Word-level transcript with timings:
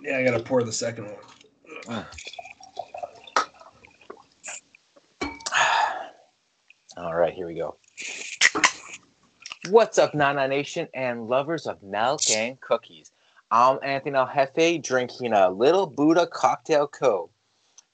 Yeah, 0.00 0.18
I 0.18 0.24
gotta 0.24 0.42
pour 0.42 0.62
the 0.62 0.72
second 0.72 1.06
one. 1.06 1.14
All 6.96 7.14
right, 7.14 7.32
here 7.34 7.46
we 7.46 7.54
go. 7.54 7.76
What's 9.70 9.98
up, 9.98 10.14
Nana 10.14 10.46
Nation 10.48 10.88
and 10.94 11.28
lovers 11.28 11.66
of 11.66 11.82
milk 11.82 12.20
and 12.30 12.60
cookies? 12.60 13.10
I'm 13.50 13.78
Anthony 13.82 14.16
El 14.16 14.30
Jefe 14.32 14.82
drinking 14.82 15.32
a 15.32 15.50
Little 15.50 15.86
Buddha 15.86 16.26
Cocktail 16.26 16.86
Co. 16.88 17.30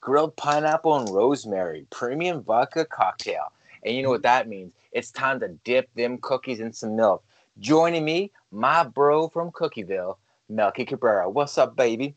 Grilled 0.01 0.35
pineapple 0.35 0.97
and 0.97 1.09
rosemary 1.09 1.87
premium 1.89 2.43
vodka 2.43 2.85
cocktail. 2.85 3.51
And 3.83 3.95
you 3.95 4.03
know 4.03 4.09
what 4.09 4.23
that 4.23 4.47
means? 4.47 4.73
It's 4.91 5.11
time 5.11 5.39
to 5.39 5.49
dip 5.63 5.93
them 5.95 6.17
cookies 6.19 6.59
in 6.59 6.73
some 6.73 6.95
milk. 6.95 7.23
Joining 7.59 8.03
me, 8.05 8.31
my 8.51 8.83
bro 8.83 9.29
from 9.29 9.51
Cookieville, 9.51 10.17
Melky 10.53 10.85
Cabrera. 10.85 11.29
What's 11.29 11.57
up, 11.57 11.75
baby? 11.75 12.15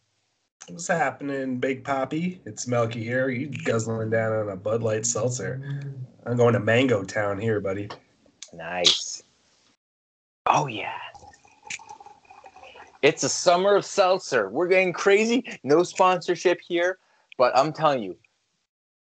What's 0.68 0.88
happening, 0.88 1.58
Big 1.58 1.84
Poppy? 1.84 2.40
It's 2.44 2.66
Melky 2.66 3.02
here. 3.02 3.28
You 3.30 3.48
guzzling 3.48 4.10
down 4.10 4.32
on 4.32 4.48
a 4.50 4.56
Bud 4.56 4.82
Light 4.82 5.06
seltzer. 5.06 5.62
I'm 6.26 6.36
going 6.36 6.52
to 6.52 6.60
Mango 6.60 7.02
Town 7.04 7.38
here, 7.38 7.60
buddy. 7.60 7.88
Nice. 8.52 9.22
Oh, 10.46 10.66
yeah. 10.66 10.98
It's 13.02 13.22
a 13.22 13.28
summer 13.28 13.76
of 13.76 13.84
seltzer. 13.84 14.48
We're 14.48 14.68
getting 14.68 14.92
crazy. 14.92 15.58
No 15.62 15.82
sponsorship 15.82 16.60
here, 16.60 16.98
but 17.38 17.56
I'm 17.56 17.72
telling 17.72 18.02
you, 18.02 18.16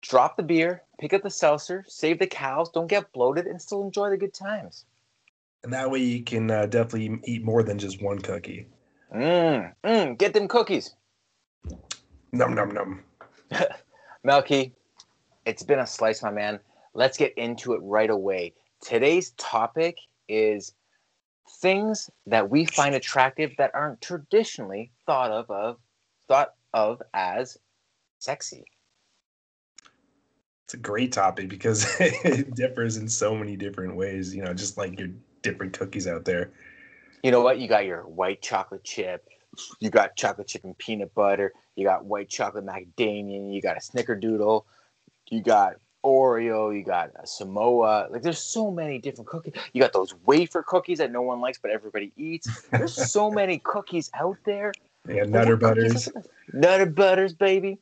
drop 0.02 0.36
the 0.36 0.44
beer, 0.44 0.82
pick 1.00 1.14
up 1.14 1.22
the 1.22 1.30
seltzer, 1.30 1.86
save 1.88 2.20
the 2.20 2.28
cows, 2.28 2.70
don't 2.70 2.88
get 2.88 3.12
bloated, 3.14 3.46
and 3.46 3.62
still 3.62 3.84
enjoy 3.84 4.10
the 4.10 4.18
good 4.18 4.34
times. 4.34 4.86
And 5.64 5.72
that 5.72 5.90
way 5.90 6.00
you 6.00 6.24
can 6.24 6.50
uh, 6.50 6.66
definitely 6.66 7.20
eat 7.26 7.44
more 7.44 7.64
than 7.64 7.78
just 7.78 8.02
one 8.02 8.20
cookie. 8.20 8.68
Mmm, 9.14 9.74
mmm, 9.84 10.18
get 10.18 10.34
them 10.34 10.48
cookies. 10.48 10.96
Num 12.32 12.56
num 12.56 12.72
num. 12.72 13.04
Melky, 14.24 14.74
it's 15.46 15.64
been 15.64 15.80
a 15.80 15.88
slice, 15.88 16.24
my 16.24 16.32
man. 16.32 16.60
Let's 16.96 17.18
get 17.18 17.34
into 17.38 17.74
it 17.74 17.82
right 17.84 18.10
away. 18.10 18.54
Today's 18.82 19.32
topic 19.32 19.98
is 20.28 20.74
things 21.62 22.10
that 22.26 22.50
we 22.50 22.66
find 22.66 22.96
attractive 22.96 23.52
that 23.58 23.72
aren't 23.74 24.02
traditionally 24.02 24.92
thought 25.06 25.32
of, 25.32 25.50
of 25.52 25.78
thought 26.28 26.54
of 26.74 27.02
as 27.14 27.58
sexy. 28.20 28.66
It's 30.66 30.74
a 30.74 30.78
great 30.78 31.12
topic 31.12 31.50
because 31.50 31.86
it 32.00 32.56
differs 32.56 32.98
in 32.98 33.08
so 33.08 33.36
many 33.36 33.58
different 33.58 33.96
ways, 33.96 34.34
you 34.34 34.44
know, 34.44 34.54
just 34.54 34.78
like 34.78 34.98
your 34.98 35.10
different 35.42 35.78
cookies 35.78 36.08
out 36.08 36.26
there. 36.26 36.52
You 37.24 37.32
know 37.32 37.42
what? 37.42 37.60
You 37.60 37.68
got 37.68 37.86
your 37.86 38.04
white 38.04 38.42
chocolate 38.42 38.84
chip, 38.84 39.28
you 39.80 39.90
got 39.90 40.16
chocolate 40.16 40.48
chip 40.48 40.64
and 40.66 40.78
peanut 40.78 41.16
butter, 41.16 41.54
you 41.76 41.86
got 41.86 42.06
white 42.06 42.30
chocolate 42.30 42.66
macadamia, 42.66 43.54
you 43.54 43.62
got 43.62 43.78
a 43.78 43.80
snickerdoodle, 43.80 44.66
you 45.30 45.42
got 45.42 45.76
Oreo, 46.04 46.76
you 46.78 46.84
got 46.84 47.12
a 47.16 47.26
Samoa. 47.26 48.08
Like 48.12 48.22
there's 48.22 48.40
so 48.44 48.70
many 48.70 49.00
different 49.00 49.30
cookies. 49.30 49.54
You 49.72 49.82
got 49.82 49.94
those 49.94 50.14
wafer 50.26 50.62
cookies 50.64 50.98
that 50.98 51.12
no 51.12 51.22
one 51.22 51.40
likes 51.40 51.58
but 51.58 51.72
everybody 51.72 52.12
eats. 52.18 52.68
There's 52.72 53.12
so 53.12 53.32
many 53.42 53.60
cookies 53.60 54.12
out 54.14 54.38
there. 54.46 54.74
Yeah, 55.08 55.24
Nutter 55.24 55.56
Butters. 55.56 56.10
Nutter 56.52 56.86
Butters, 56.86 57.34
baby. 57.34 57.80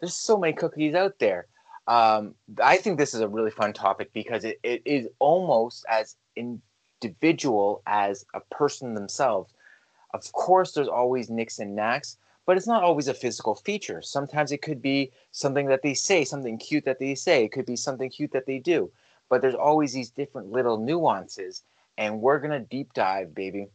There's 0.00 0.14
so 0.14 0.38
many 0.38 0.52
cookies 0.52 0.94
out 0.94 1.18
there. 1.18 1.46
Um, 1.88 2.34
I 2.62 2.76
think 2.76 2.98
this 2.98 3.14
is 3.14 3.20
a 3.20 3.28
really 3.28 3.50
fun 3.50 3.72
topic 3.72 4.12
because 4.12 4.44
it, 4.44 4.60
it 4.62 4.82
is 4.84 5.08
almost 5.18 5.84
as 5.88 6.16
individual 7.02 7.82
as 7.86 8.24
a 8.34 8.40
person 8.40 8.94
themselves. 8.94 9.52
Of 10.14 10.30
course, 10.32 10.72
there's 10.72 10.88
always 10.88 11.30
nicks 11.30 11.58
and 11.58 11.76
knacks, 11.76 12.16
but 12.46 12.56
it's 12.56 12.66
not 12.66 12.82
always 12.82 13.08
a 13.08 13.14
physical 13.14 13.54
feature. 13.54 14.00
Sometimes 14.00 14.52
it 14.52 14.62
could 14.62 14.80
be 14.80 15.12
something 15.32 15.66
that 15.66 15.82
they 15.82 15.94
say, 15.94 16.24
something 16.24 16.58
cute 16.58 16.84
that 16.86 16.98
they 16.98 17.14
say. 17.14 17.44
It 17.44 17.52
could 17.52 17.66
be 17.66 17.76
something 17.76 18.10
cute 18.10 18.32
that 18.32 18.46
they 18.46 18.58
do. 18.58 18.90
But 19.28 19.42
there's 19.42 19.54
always 19.54 19.92
these 19.92 20.10
different 20.10 20.50
little 20.50 20.78
nuances, 20.78 21.62
and 21.98 22.22
we're 22.22 22.38
gonna 22.38 22.60
deep 22.60 22.94
dive, 22.94 23.34
baby. 23.34 23.68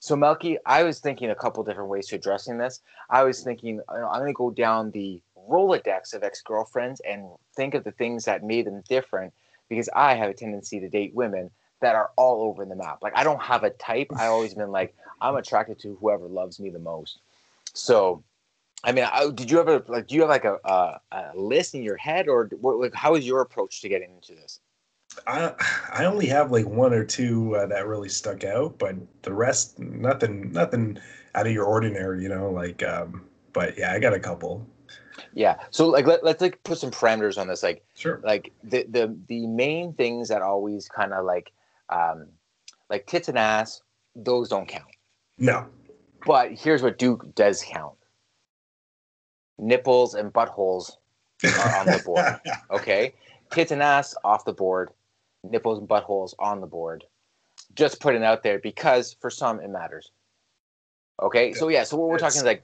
So, 0.00 0.14
Melky, 0.14 0.58
I 0.64 0.84
was 0.84 1.00
thinking 1.00 1.30
a 1.30 1.34
couple 1.34 1.64
different 1.64 1.88
ways 1.88 2.06
to 2.08 2.16
addressing 2.16 2.58
this. 2.58 2.82
I 3.10 3.24
was 3.24 3.42
thinking 3.42 3.80
I'm 3.88 4.20
gonna 4.20 4.32
go 4.32 4.50
down 4.50 4.90
the 4.90 5.22
Rolodex 5.50 6.12
of 6.14 6.22
ex 6.22 6.42
girlfriends 6.42 7.00
and 7.00 7.30
think 7.56 7.74
of 7.74 7.82
the 7.84 7.92
things 7.92 8.26
that 8.26 8.44
made 8.44 8.66
them 8.66 8.82
different, 8.88 9.32
because 9.68 9.88
I 9.96 10.14
have 10.14 10.30
a 10.30 10.34
tendency 10.34 10.78
to 10.78 10.88
date 10.88 11.14
women 11.14 11.50
that 11.80 11.94
are 11.94 12.10
all 12.16 12.42
over 12.42 12.64
the 12.64 12.76
map. 12.76 12.98
Like 13.02 13.16
I 13.16 13.24
don't 13.24 13.42
have 13.42 13.64
a 13.64 13.70
type. 13.70 14.08
I 14.16 14.26
always 14.26 14.54
been 14.60 14.70
like 14.70 14.94
I'm 15.20 15.36
attracted 15.36 15.78
to 15.80 15.96
whoever 16.00 16.26
loves 16.26 16.60
me 16.60 16.70
the 16.70 16.78
most. 16.78 17.20
So, 17.74 18.22
I 18.84 18.92
mean, 18.92 19.04
I, 19.04 19.30
did 19.30 19.50
you 19.50 19.60
ever 19.60 19.82
like? 19.88 20.08
Do 20.08 20.14
you 20.14 20.22
have 20.22 20.30
like 20.30 20.44
a, 20.44 20.58
a, 20.64 21.00
a 21.12 21.30
list 21.34 21.74
in 21.74 21.82
your 21.82 21.96
head, 21.96 22.28
or 22.28 22.48
what, 22.60 22.78
like, 22.78 22.94
how 22.94 23.14
is 23.14 23.26
your 23.26 23.40
approach 23.40 23.80
to 23.82 23.88
getting 23.88 24.10
into 24.10 24.34
this? 24.34 24.60
I 25.26 25.52
I 25.92 26.04
only 26.04 26.26
have 26.26 26.50
like 26.52 26.66
one 26.66 26.92
or 26.92 27.04
two 27.04 27.56
uh, 27.56 27.66
that 27.66 27.86
really 27.86 28.08
stuck 28.08 28.44
out, 28.44 28.78
but 28.78 28.94
the 29.22 29.32
rest 29.32 29.78
nothing 29.78 30.52
nothing 30.52 30.98
out 31.34 31.46
of 31.46 31.52
your 31.52 31.64
ordinary, 31.64 32.22
you 32.22 32.28
know. 32.28 32.50
Like, 32.50 32.82
um, 32.82 33.24
but 33.52 33.76
yeah, 33.76 33.92
I 33.92 33.98
got 33.98 34.14
a 34.14 34.20
couple. 34.20 34.66
Yeah. 35.34 35.56
So 35.70 35.88
like 35.88 36.06
let, 36.06 36.22
let's 36.24 36.40
like 36.40 36.62
put 36.62 36.78
some 36.78 36.90
parameters 36.90 37.38
on 37.38 37.48
this. 37.48 37.62
Like 37.62 37.84
sure. 37.94 38.20
Like 38.22 38.52
the 38.62 38.84
the 38.88 39.16
the 39.26 39.46
main 39.46 39.92
things 39.94 40.28
that 40.28 40.42
always 40.42 40.88
kind 40.88 41.12
of 41.12 41.24
like 41.24 41.52
um 41.90 42.26
like 42.90 43.06
tits 43.06 43.28
and 43.28 43.38
ass, 43.38 43.82
those 44.16 44.48
don't 44.48 44.68
count. 44.68 44.84
No. 45.38 45.66
But 46.26 46.52
here's 46.52 46.82
what 46.82 46.98
Duke 46.98 47.34
does 47.34 47.62
count. 47.62 47.94
Nipples 49.58 50.14
and 50.14 50.32
buttholes 50.32 50.92
are 51.44 51.76
on 51.76 51.86
the 51.86 52.02
board. 52.04 52.40
Okay. 52.70 53.14
Tits 53.50 53.72
and 53.72 53.82
ass 53.82 54.14
off 54.24 54.44
the 54.44 54.52
board. 54.52 54.90
Nipples 55.44 55.78
and 55.78 55.88
buttholes 55.88 56.34
on 56.38 56.60
the 56.60 56.66
board. 56.66 57.04
Just 57.74 58.00
putting 58.00 58.24
out 58.24 58.42
there 58.42 58.58
because 58.58 59.16
for 59.20 59.30
some 59.30 59.60
it 59.60 59.68
matters. 59.68 60.10
Okay. 61.22 61.52
So 61.54 61.68
yeah, 61.68 61.84
so 61.84 61.96
what 61.96 62.08
we're 62.08 62.16
It's- 62.16 62.34
talking 62.34 62.40
is 62.40 62.44
like 62.46 62.62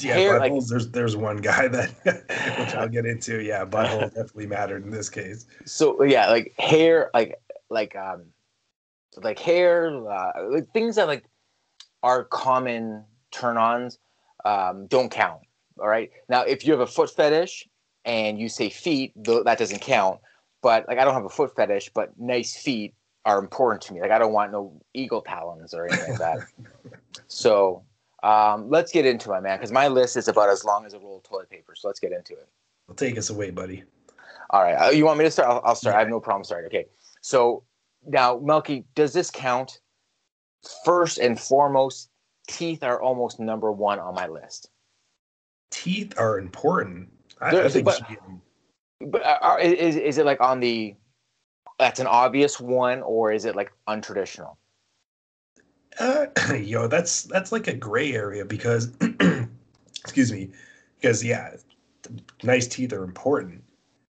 Yeah, 0.00 0.14
hair, 0.14 0.40
buttholes. 0.40 0.60
like- 0.60 0.66
there's 0.68 0.90
there's 0.90 1.16
one 1.16 1.36
guy 1.38 1.68
that 1.68 1.90
which 2.58 2.74
I'll 2.74 2.88
get 2.88 3.06
into. 3.06 3.42
Yeah, 3.42 3.64
butthole 3.64 4.00
definitely 4.14 4.46
mattered 4.46 4.84
in 4.84 4.90
this 4.90 5.08
case. 5.08 5.46
so 5.64 6.02
yeah 6.02 6.28
like 6.28 6.54
hair 6.58 7.10
like 7.14 7.40
like 7.70 7.96
um 7.96 8.24
like 9.16 9.38
hair 9.38 9.88
uh, 10.08 10.32
like 10.50 10.70
things 10.72 10.96
that 10.96 11.06
like 11.08 11.24
are 12.02 12.24
common 12.24 13.04
turn-ons 13.30 13.98
um 14.44 14.86
don't 14.86 15.10
count 15.10 15.40
all 15.78 15.88
right 15.88 16.10
now 16.28 16.42
if 16.42 16.64
you 16.64 16.72
have 16.72 16.80
a 16.80 16.86
foot 16.86 17.10
fetish 17.10 17.68
and 18.04 18.38
you 18.38 18.48
say 18.48 18.70
feet 18.70 19.12
th- 19.24 19.44
that 19.44 19.58
doesn't 19.58 19.80
count 19.80 20.18
but 20.62 20.86
like 20.88 20.98
i 20.98 21.04
don't 21.04 21.14
have 21.14 21.24
a 21.24 21.28
foot 21.28 21.54
fetish 21.54 21.90
but 21.94 22.12
nice 22.18 22.56
feet 22.56 22.94
are 23.24 23.38
important 23.38 23.82
to 23.82 23.92
me 23.92 24.00
like 24.00 24.10
i 24.10 24.18
don't 24.18 24.32
want 24.32 24.50
no 24.52 24.80
eagle 24.94 25.20
talons 25.22 25.74
or 25.74 25.84
anything 25.86 26.04
like 26.04 26.16
that 26.18 26.40
so 27.26 27.84
um 28.22 28.68
let's 28.70 28.92
get 28.92 29.04
into 29.06 29.32
it 29.32 29.42
man 29.42 29.58
because 29.58 29.72
my 29.72 29.88
list 29.88 30.16
is 30.16 30.28
about 30.28 30.48
as 30.48 30.64
long 30.64 30.86
as 30.86 30.94
a 30.94 30.98
roll 30.98 31.18
of 31.18 31.22
toilet 31.22 31.50
paper 31.50 31.74
so 31.74 31.88
let's 31.88 32.00
get 32.00 32.12
into 32.12 32.32
it 32.34 32.48
Well, 32.88 32.94
take 32.94 33.18
us 33.18 33.30
away, 33.30 33.50
buddy. 33.50 33.84
all 34.50 34.62
right. 34.62 34.74
Uh, 34.74 34.90
you 34.90 35.04
want 35.04 35.18
me 35.18 35.24
to 35.24 35.30
start? 35.30 35.48
I'll, 35.48 35.62
I'll 35.64 35.74
start. 35.76 35.94
I 35.94 36.00
have 36.00 36.08
no 36.08 36.18
problem 36.18 36.42
starting. 36.42 36.66
Okay. 36.66 36.86
So 37.20 37.62
now, 38.06 38.38
Melky, 38.38 38.84
does 38.94 39.12
this 39.12 39.30
count? 39.30 39.80
First 40.84 41.18
and 41.18 41.38
foremost, 41.40 42.10
teeth 42.48 42.82
are 42.82 43.00
almost 43.00 43.40
number 43.40 43.72
one 43.72 43.98
on 43.98 44.14
my 44.14 44.26
list. 44.26 44.70
Teeth 45.70 46.12
are 46.18 46.38
important. 46.38 47.08
I, 47.40 47.50
There- 47.52 47.64
I 47.64 47.68
think 47.68 47.84
but- 47.84 48.02
But 49.00 49.22
uh, 49.22 49.38
are, 49.40 49.60
is, 49.60 49.96
is 49.96 50.18
it 50.18 50.26
like 50.26 50.40
on 50.40 50.60
the, 50.60 50.94
that's 51.78 52.00
an 52.00 52.06
obvious 52.06 52.60
one, 52.60 53.00
or 53.02 53.32
is 53.32 53.46
it 53.46 53.56
like 53.56 53.72
untraditional? 53.88 54.56
Uh, 55.98 56.26
yo, 56.54 56.86
that's 56.86 57.22
that's 57.24 57.50
like 57.52 57.66
a 57.66 57.74
gray 57.74 58.12
area 58.12 58.44
because, 58.44 58.92
excuse 60.00 60.30
me, 60.30 60.50
because 61.00 61.24
yeah, 61.24 61.54
nice 62.42 62.68
teeth 62.68 62.92
are 62.92 63.04
important. 63.04 63.64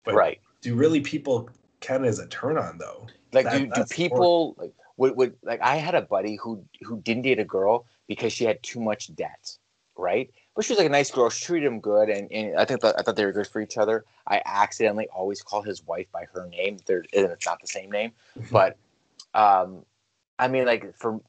But 0.05 0.15
right. 0.15 0.41
do 0.61 0.77
really 0.77 1.01
people 1.01 1.51
it 1.91 2.09
as 2.09 2.19
a 2.19 2.27
turn 2.29 2.59
on 2.59 2.79
though? 2.79 3.07
Like, 3.33 3.45
That- 3.47 3.53
do, 3.53 3.67
do 3.67 3.85
people 3.85 4.55
like 4.59 4.73
would, 4.97 5.17
would 5.17 5.35
like? 5.43 5.61
I 5.61 5.77
had 5.77 5.95
a 5.95 6.03
buddy 6.03 6.37
who 6.37 6.65
who 6.83 7.01
didn't 7.01 7.23
date 7.23 7.39
a 7.39 7.45
girl 7.45 7.87
because 8.07 8.33
she 8.33 8.45
had 8.45 8.63
too 8.63 8.81
much 8.81 9.15
debt, 9.15 9.57
right? 9.97 10.31
But 10.55 10.65
she 10.65 10.73
was 10.73 10.79
like 10.79 10.87
a 10.87 10.91
nice 10.91 11.11
girl. 11.11 11.29
She 11.29 11.45
treated 11.45 11.67
him 11.67 11.81
good, 11.81 12.09
and, 12.09 12.33
and 12.33 12.57
I 12.57 12.65
think 12.65 12.81
that, 12.81 12.95
I 12.99 13.03
thought 13.03 13.17
they 13.17 13.27
were 13.27 13.33
good 13.33 13.47
for 13.47 13.61
each 13.61 13.77
other. 13.77 14.05
I 14.27 14.41
accidentally 14.47 15.07
always 15.15 15.43
call 15.43 15.61
his 15.61 15.87
wife 15.87 16.07
by 16.13 16.25
her 16.33 16.47
name. 16.47 16.79
There, 16.87 17.05
and 17.15 17.27
it's 17.27 17.45
not 17.45 17.61
the 17.61 17.67
same 17.67 17.91
name, 17.91 18.13
but 18.51 18.79
um, 19.35 19.85
I 20.39 20.49
mean, 20.49 20.65
like 20.65 20.97
for 20.97 21.21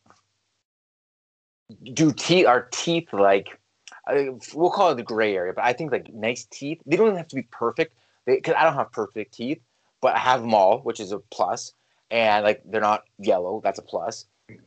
do 1.94 2.14
teeth 2.14 2.46
are 2.46 2.70
teeth 2.72 3.12
like 3.12 3.60
uh, 4.08 4.32
we'll 4.54 4.72
call 4.72 4.92
it 4.92 4.96
the 4.96 5.04
gray 5.04 5.36
area, 5.36 5.54
but 5.54 5.66
I 5.66 5.74
think 5.74 5.92
like 5.92 6.14
nice 6.14 6.46
teeth. 6.50 6.82
They 6.86 6.96
don't 6.96 7.08
even 7.08 7.18
have 7.18 7.28
to 7.30 7.36
be 7.36 7.48
perfect 7.52 7.96
because 8.26 8.56
I 8.58 8.64
don't 8.64 8.76
have 8.76 8.92
perfect 8.92 9.34
teeth, 9.34 9.60
but 10.02 10.16
I 10.16 10.20
have 10.20 10.42
them 10.42 10.54
all, 10.54 10.80
which 10.80 11.00
is 11.00 11.12
a 11.12 11.20
plus. 11.20 11.74
And 12.10 12.44
like 12.44 12.62
they're 12.66 12.82
not 12.82 13.04
yellow, 13.20 13.62
that's 13.64 13.80
a 13.80 13.84
plus. 13.84 14.26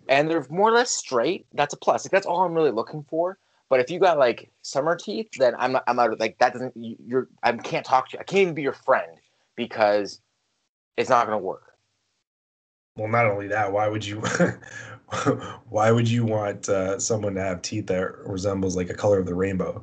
And 0.09 0.29
they're 0.29 0.47
more 0.51 0.69
or 0.69 0.73
less 0.73 0.91
straight, 0.91 1.47
that's 1.55 1.73
a 1.75 1.79
plus. 1.79 2.05
Like 2.05 2.13
that's 2.13 2.27
all 2.27 2.45
I'm 2.45 2.55
really 2.55 2.71
looking 2.71 3.05
for. 3.09 3.39
But 3.71 3.81
if 3.81 3.91
you 3.91 4.01
got 4.01 4.19
like 4.19 4.51
summer 4.63 4.97
teeth, 4.97 5.29
then 5.39 5.55
I'm 5.57 5.73
not, 5.73 5.85
I'm 5.87 5.99
out. 5.99 6.13
of 6.13 6.19
Like 6.19 6.37
that 6.39 6.53
doesn't. 6.53 6.75
You're 6.77 7.29
I 7.43 7.53
can't 7.53 7.87
talk 7.87 8.11
to 8.11 8.17
you. 8.17 8.21
I 8.21 8.25
can't 8.25 8.43
even 8.43 8.55
be 8.55 8.63
your 8.63 8.73
friend 8.73 9.13
because 9.57 10.21
it's 10.97 11.09
not 11.09 11.27
going 11.27 11.39
to 11.39 11.45
work. 11.45 11.63
Well, 12.97 13.09
not 13.09 13.27
only 13.27 13.47
that, 13.47 13.73
why 13.73 13.89
would 13.89 14.05
you? 14.05 14.21
why 15.69 15.93
would 15.93 16.09
you 16.09 16.25
want 16.25 16.69
uh, 16.69 16.99
someone 16.99 17.35
to 17.37 17.41
have 17.41 17.63
teeth 17.63 17.87
that 17.87 18.19
resembles 18.27 18.77
like 18.77 18.91
a 18.91 18.95
color 18.95 19.21
of 19.21 19.27
the 19.27 19.35
rainbow? 19.35 19.83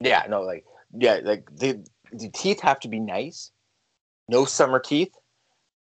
Yeah, 0.00 0.24
no, 0.28 0.40
like 0.40 0.64
yeah, 0.98 1.20
like 1.22 1.54
the 1.54 1.84
the 2.12 2.30
teeth 2.30 2.60
have 2.60 2.80
to 2.80 2.88
be 2.88 2.98
nice. 2.98 3.52
No 4.30 4.44
summer 4.44 4.78
teeth. 4.78 5.12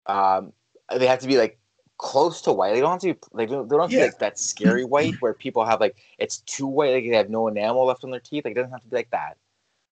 Um, 0.06 0.52
they 0.96 1.06
have 1.06 1.18
to 1.20 1.28
be 1.28 1.36
like 1.36 1.58
close 1.98 2.40
to 2.42 2.52
white. 2.52 2.72
They 2.72 2.80
don't 2.80 2.92
have 2.92 3.00
to 3.00 3.14
be 3.14 3.20
like 3.32 3.48
they 3.50 3.54
don't, 3.54 3.80
have 3.80 3.90
to 3.90 3.96
be 3.96 4.02
like 4.02 4.18
that 4.20 4.38
scary 4.38 4.84
white 4.84 5.14
where 5.20 5.34
people 5.34 5.64
have 5.66 5.80
like 5.80 5.96
it's 6.18 6.38
too 6.38 6.66
white, 6.66 6.92
like 6.94 7.04
they 7.04 7.16
have 7.16 7.28
no 7.28 7.46
enamel 7.46 7.84
left 7.84 8.04
on 8.04 8.10
their 8.10 8.20
teeth. 8.20 8.44
Like 8.46 8.52
it 8.52 8.54
doesn't 8.54 8.70
have 8.72 8.82
to 8.82 8.88
be 8.88 8.96
like 8.96 9.10
that, 9.10 9.36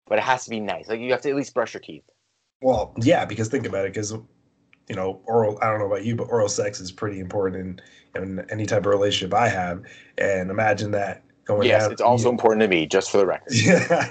but 0.06 0.18
it 0.18 0.24
has 0.24 0.44
to 0.44 0.50
be 0.50 0.60
nice. 0.60 0.88
Like 0.88 1.00
you 1.00 1.12
have 1.12 1.22
to 1.22 1.30
at 1.30 1.36
least 1.36 1.54
brush 1.54 1.72
your 1.72 1.80
teeth. 1.80 2.04
Well, 2.60 2.92
yeah, 3.00 3.24
because 3.24 3.48
think 3.48 3.66
about 3.66 3.86
it, 3.86 3.94
because 3.94 4.12
you 4.12 4.96
know, 4.96 5.22
oral. 5.24 5.58
I 5.62 5.70
don't 5.70 5.78
know 5.78 5.86
about 5.86 6.04
you, 6.04 6.14
but 6.14 6.24
oral 6.24 6.48
sex 6.48 6.78
is 6.78 6.92
pretty 6.92 7.20
important 7.20 7.80
in, 8.14 8.22
in 8.22 8.50
any 8.50 8.66
type 8.66 8.80
of 8.80 8.86
relationship 8.86 9.32
I 9.32 9.48
have. 9.48 9.82
And 10.18 10.50
imagine 10.50 10.90
that 10.90 11.22
going 11.44 11.68
yes, 11.68 11.90
it's 11.90 12.00
also 12.00 12.26
you. 12.26 12.30
important 12.30 12.60
to 12.62 12.68
me, 12.68 12.86
just 12.86 13.10
for 13.10 13.18
the 13.18 13.26
record. 13.26 13.52
Yeah, 13.52 14.06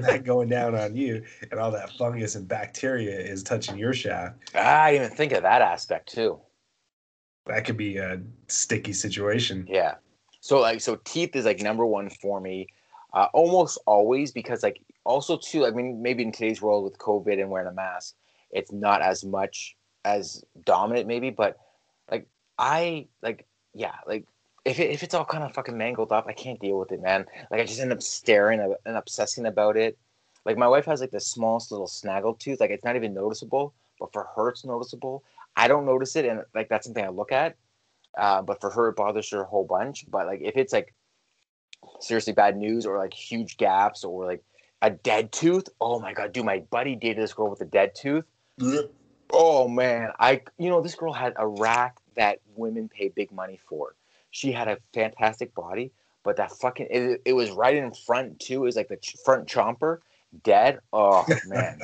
that 0.00 0.22
going 0.24 0.48
down 0.48 0.74
on 0.74 0.96
you, 0.96 1.22
and 1.50 1.60
all 1.60 1.70
that 1.72 1.90
fungus 1.96 2.34
and 2.34 2.46
bacteria 2.46 3.18
is 3.18 3.42
touching 3.42 3.78
your 3.78 3.92
shaft. 3.92 4.36
I 4.54 4.92
didn't 4.92 5.06
even 5.06 5.16
think 5.16 5.32
of 5.32 5.42
that 5.42 5.62
aspect 5.62 6.12
too. 6.12 6.40
That 7.46 7.64
could 7.64 7.76
be 7.76 7.96
a 7.98 8.20
sticky 8.48 8.92
situation. 8.92 9.66
Yeah. 9.68 9.94
So 10.40 10.60
like, 10.60 10.80
so 10.80 10.98
teeth 11.04 11.34
is 11.36 11.44
like 11.44 11.60
number 11.60 11.86
one 11.86 12.10
for 12.10 12.40
me, 12.40 12.68
uh, 13.12 13.28
almost 13.32 13.78
always 13.86 14.32
because 14.32 14.62
like 14.62 14.80
also 15.04 15.36
too. 15.36 15.66
I 15.66 15.70
mean, 15.70 16.02
maybe 16.02 16.22
in 16.22 16.32
today's 16.32 16.60
world 16.60 16.84
with 16.84 16.98
COVID 16.98 17.40
and 17.40 17.50
wearing 17.50 17.68
a 17.68 17.72
mask, 17.72 18.14
it's 18.50 18.72
not 18.72 19.02
as 19.02 19.24
much 19.24 19.76
as 20.04 20.44
dominant 20.64 21.06
maybe, 21.06 21.30
but 21.30 21.58
like 22.10 22.26
I 22.58 23.08
like 23.22 23.46
yeah 23.74 23.94
like 24.06 24.24
if, 24.66 24.80
it, 24.80 24.90
if 24.90 25.02
it's 25.04 25.14
all 25.14 25.24
kind 25.24 25.44
of 25.44 25.54
fucking 25.54 25.78
mangled 25.78 26.10
up, 26.10 26.26
I 26.26 26.32
can't 26.32 26.58
deal 26.58 26.78
with 26.78 26.90
it, 26.90 27.00
man. 27.00 27.24
Like 27.50 27.60
I 27.60 27.64
just 27.64 27.80
end 27.80 27.92
up 27.92 28.02
staring 28.02 28.60
and 28.84 28.96
obsessing 28.96 29.46
about 29.46 29.76
it. 29.76 29.96
Like 30.44 30.58
my 30.58 30.66
wife 30.66 30.86
has 30.86 31.00
like 31.00 31.12
the 31.12 31.20
smallest 31.20 31.70
little 31.70 31.86
snaggle 31.86 32.34
tooth, 32.34 32.60
like 32.60 32.70
it's 32.70 32.84
not 32.84 32.96
even 32.96 33.14
noticeable, 33.14 33.74
but 34.00 34.12
for 34.12 34.28
her 34.34 34.48
it's 34.48 34.64
noticeable. 34.64 35.22
I 35.56 35.68
don't 35.68 35.86
notice 35.86 36.16
it, 36.16 36.24
and 36.24 36.42
like 36.54 36.68
that's 36.68 36.86
something 36.86 37.04
I 37.04 37.08
look 37.08 37.32
at. 37.32 37.56
Uh, 38.18 38.42
but 38.42 38.60
for 38.60 38.70
her, 38.70 38.88
it 38.88 38.96
bothers 38.96 39.30
her 39.30 39.42
a 39.42 39.44
whole 39.44 39.64
bunch. 39.64 40.04
But 40.10 40.26
like 40.26 40.40
if 40.42 40.56
it's 40.56 40.72
like 40.72 40.92
seriously 42.00 42.32
bad 42.32 42.56
news 42.56 42.86
or 42.86 42.98
like 42.98 43.14
huge 43.14 43.56
gaps 43.58 44.04
or 44.04 44.26
like 44.26 44.42
a 44.82 44.90
dead 44.90 45.30
tooth, 45.30 45.68
oh 45.80 46.00
my 46.00 46.12
god, 46.12 46.32
dude, 46.32 46.44
my 46.44 46.58
buddy 46.70 46.96
dated 46.96 47.22
this 47.22 47.32
girl 47.32 47.50
with 47.50 47.60
a 47.60 47.66
dead 47.66 47.94
tooth. 47.94 48.24
Oh 49.30 49.68
man, 49.68 50.10
I 50.18 50.42
you 50.58 50.70
know 50.70 50.80
this 50.80 50.96
girl 50.96 51.12
had 51.12 51.34
a 51.36 51.46
rack 51.46 51.98
that 52.16 52.40
women 52.56 52.88
pay 52.88 53.08
big 53.08 53.30
money 53.30 53.60
for. 53.68 53.94
She 54.36 54.52
had 54.52 54.68
a 54.68 54.76
fantastic 54.92 55.54
body, 55.54 55.92
but 56.22 56.36
that 56.36 56.52
fucking 56.52 56.88
it, 56.90 57.22
it 57.24 57.32
was 57.32 57.50
right 57.52 57.74
in 57.74 57.90
front 57.94 58.38
too. 58.38 58.56
It 58.56 58.66
was 58.66 58.76
like 58.76 58.88
the 58.88 58.98
ch- 58.98 59.16
front 59.24 59.48
chomper 59.48 60.00
dead. 60.44 60.80
Oh 60.92 61.24
man. 61.46 61.80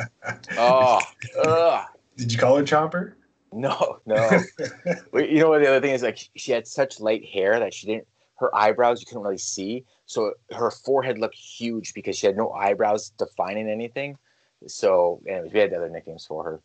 oh. 0.59 1.01
Ugh. 1.43 1.87
Did 2.19 2.31
you 2.31 2.39
call 2.39 2.59
her 2.59 2.63
chomper? 2.63 3.15
No, 3.55 4.01
no. 4.05 4.29
you 5.15 5.39
know 5.39 5.49
what 5.49 5.63
the 5.63 5.69
other 5.69 5.81
thing 5.81 5.95
is 5.95 6.03
like 6.03 6.19
she 6.37 6.53
had 6.53 6.67
such 6.67 7.01
light 7.01 7.25
hair 7.25 7.59
that 7.59 7.73
she 7.73 7.87
didn't 7.87 8.07
her 8.37 8.55
eyebrows 8.55 9.01
you 9.01 9.07
couldn't 9.07 9.23
really 9.23 9.39
see. 9.39 9.87
So 10.05 10.35
her 10.51 10.71
forehead 10.71 11.17
looked 11.17 11.37
huge 11.37 11.95
because 11.95 12.19
she 12.19 12.27
had 12.27 12.37
no 12.37 12.51
eyebrows 12.53 13.15
defining 13.17 13.67
anything. 13.67 14.19
So, 14.67 15.23
anyways, 15.27 15.55
we 15.55 15.61
had 15.61 15.73
other 15.73 15.89
nicknames 15.89 16.27
for 16.27 16.45
her. 16.45 16.61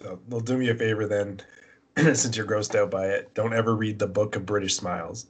So, 0.00 0.20
well, 0.28 0.40
do 0.40 0.56
me 0.56 0.70
a 0.70 0.74
favor 0.74 1.06
then, 1.06 1.42
since 2.14 2.36
you're 2.36 2.46
grossed 2.46 2.74
out 2.74 2.90
by 2.90 3.06
it. 3.06 3.32
Don't 3.34 3.52
ever 3.52 3.74
read 3.74 3.98
the 3.98 4.06
Book 4.06 4.36
of 4.36 4.46
British 4.46 4.76
Smiles. 4.76 5.26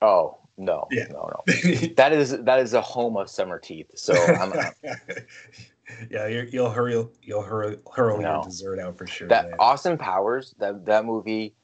Oh 0.00 0.38
no, 0.56 0.86
yeah. 0.90 1.06
no, 1.10 1.30
no. 1.46 1.54
that 1.96 2.12
is 2.12 2.30
that 2.30 2.60
is 2.60 2.74
a 2.74 2.80
home 2.80 3.16
of 3.16 3.30
summer 3.30 3.58
teeth. 3.58 3.90
So 3.94 4.14
I'm. 4.14 4.52
yeah, 6.10 6.26
you 6.26 6.48
will 6.60 6.70
hurl 6.70 7.10
you'll 7.22 7.42
hurl, 7.42 7.76
hurl 7.94 8.20
no. 8.20 8.34
your 8.34 8.44
dessert 8.44 8.78
out 8.78 8.98
for 8.98 9.06
sure. 9.06 9.28
That 9.28 9.50
man. 9.50 9.56
Austin 9.58 9.98
Powers, 9.98 10.54
that 10.58 10.84
that 10.86 11.04
movie, 11.04 11.54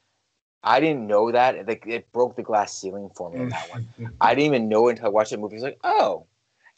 I 0.62 0.80
didn't 0.80 1.06
know 1.06 1.30
that. 1.32 1.54
It, 1.54 1.68
like 1.68 1.84
it 1.86 2.10
broke 2.12 2.36
the 2.36 2.42
glass 2.42 2.78
ceiling 2.78 3.10
for 3.14 3.30
me 3.30 3.40
on 3.40 3.48
that 3.50 3.70
one. 3.70 3.88
I 4.20 4.34
didn't 4.34 4.46
even 4.46 4.68
know 4.68 4.88
until 4.88 5.06
I 5.06 5.10
watched 5.10 5.30
the 5.30 5.38
movie. 5.38 5.56
I 5.56 5.58
was 5.58 5.62
like, 5.64 5.80
oh, 5.84 6.26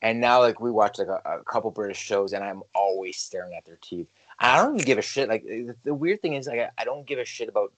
and 0.02 0.20
now 0.20 0.40
like 0.40 0.61
we 0.61 0.70
watch 0.70 0.99
like 0.99 1.08
a, 1.08 1.20
a, 1.25 1.44
couple 1.44 1.70
British 1.70 1.99
shows, 1.99 2.32
and 2.32 2.43
I'm 2.43 2.62
always 2.75 3.19
staring 3.19 3.55
at 3.55 3.64
their 3.64 3.78
teeth. 3.82 4.08
I 4.40 4.56
don't 4.56 4.75
even 4.75 4.87
give 4.87 4.98
a 4.98 5.02
shit. 5.02 5.28
Like 5.28 5.44
the, 5.44 5.75
the 5.84 5.94
weird 5.94 6.22
thing 6.22 6.34
is, 6.34 6.46
like 6.46 6.60
I, 6.60 6.70
I 6.78 6.84
don't 6.84 7.06
give 7.06 7.19
a 7.19 7.25
shit 7.25 7.48
about 7.48 7.72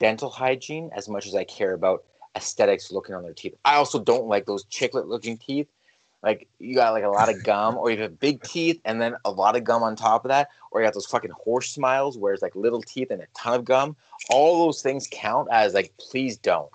dental 0.00 0.30
hygiene 0.30 0.90
as 0.94 1.08
much 1.08 1.26
as 1.26 1.34
I 1.34 1.44
care 1.44 1.74
about 1.74 2.04
aesthetics 2.34 2.90
looking 2.90 3.14
on 3.14 3.22
their 3.22 3.34
teeth. 3.34 3.54
I 3.64 3.76
also 3.76 3.98
don't 3.98 4.26
like 4.26 4.46
those 4.46 4.64
chiclet 4.64 5.06
looking 5.06 5.36
teeth. 5.36 5.68
Like 6.22 6.48
you 6.58 6.74
got 6.74 6.92
like 6.92 7.04
a 7.04 7.08
lot 7.08 7.28
of 7.28 7.44
gum, 7.44 7.76
or 7.76 7.90
you 7.90 8.00
have 8.02 8.18
big 8.18 8.42
teeth 8.42 8.80
and 8.84 9.00
then 9.00 9.14
a 9.24 9.30
lot 9.30 9.56
of 9.56 9.64
gum 9.64 9.82
on 9.82 9.94
top 9.94 10.24
of 10.24 10.30
that, 10.30 10.48
or 10.70 10.80
you 10.80 10.86
got 10.86 10.94
those 10.94 11.06
fucking 11.06 11.30
horse 11.30 11.70
smiles 11.70 12.16
where 12.16 12.32
it's 12.32 12.42
like 12.42 12.56
little 12.56 12.82
teeth 12.82 13.10
and 13.10 13.20
a 13.20 13.26
ton 13.34 13.54
of 13.54 13.64
gum. 13.64 13.96
All 14.30 14.64
those 14.64 14.82
things 14.82 15.08
count 15.10 15.48
as 15.52 15.74
like, 15.74 15.92
please 15.98 16.38
don't 16.38 16.70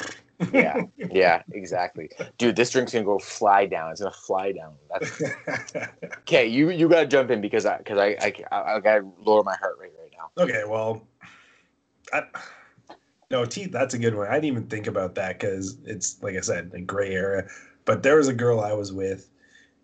yeah, 0.52 0.82
yeah, 1.10 1.42
exactly, 1.52 2.10
dude. 2.38 2.56
This 2.56 2.70
drink's 2.70 2.92
gonna 2.92 3.04
go 3.04 3.18
fly 3.18 3.66
down. 3.66 3.90
It's 3.90 4.00
gonna 4.00 4.12
fly 4.12 4.52
down. 4.52 4.74
okay. 6.20 6.46
You 6.46 6.70
you 6.70 6.88
gotta 6.88 7.06
jump 7.06 7.30
in 7.30 7.40
because 7.40 7.66
I 7.66 7.78
because 7.78 7.98
I, 7.98 8.16
I 8.20 8.32
I 8.50 8.80
gotta 8.80 9.08
lower 9.18 9.42
my 9.42 9.56
heart 9.56 9.76
rate 9.80 9.92
right 10.00 10.12
now. 10.16 10.42
Okay, 10.42 10.64
well, 10.66 11.06
I, 12.12 12.24
no 13.30 13.44
teeth. 13.44 13.72
That's 13.72 13.94
a 13.94 13.98
good 13.98 14.14
one. 14.14 14.28
I 14.28 14.34
didn't 14.34 14.46
even 14.46 14.66
think 14.66 14.86
about 14.86 15.14
that 15.16 15.38
because 15.38 15.78
it's 15.84 16.22
like 16.22 16.36
I 16.36 16.40
said, 16.40 16.70
a 16.74 16.80
gray 16.80 17.14
area. 17.14 17.46
But 17.84 18.02
there 18.02 18.16
was 18.16 18.28
a 18.28 18.34
girl 18.34 18.60
I 18.60 18.72
was 18.72 18.92
with, 18.92 19.30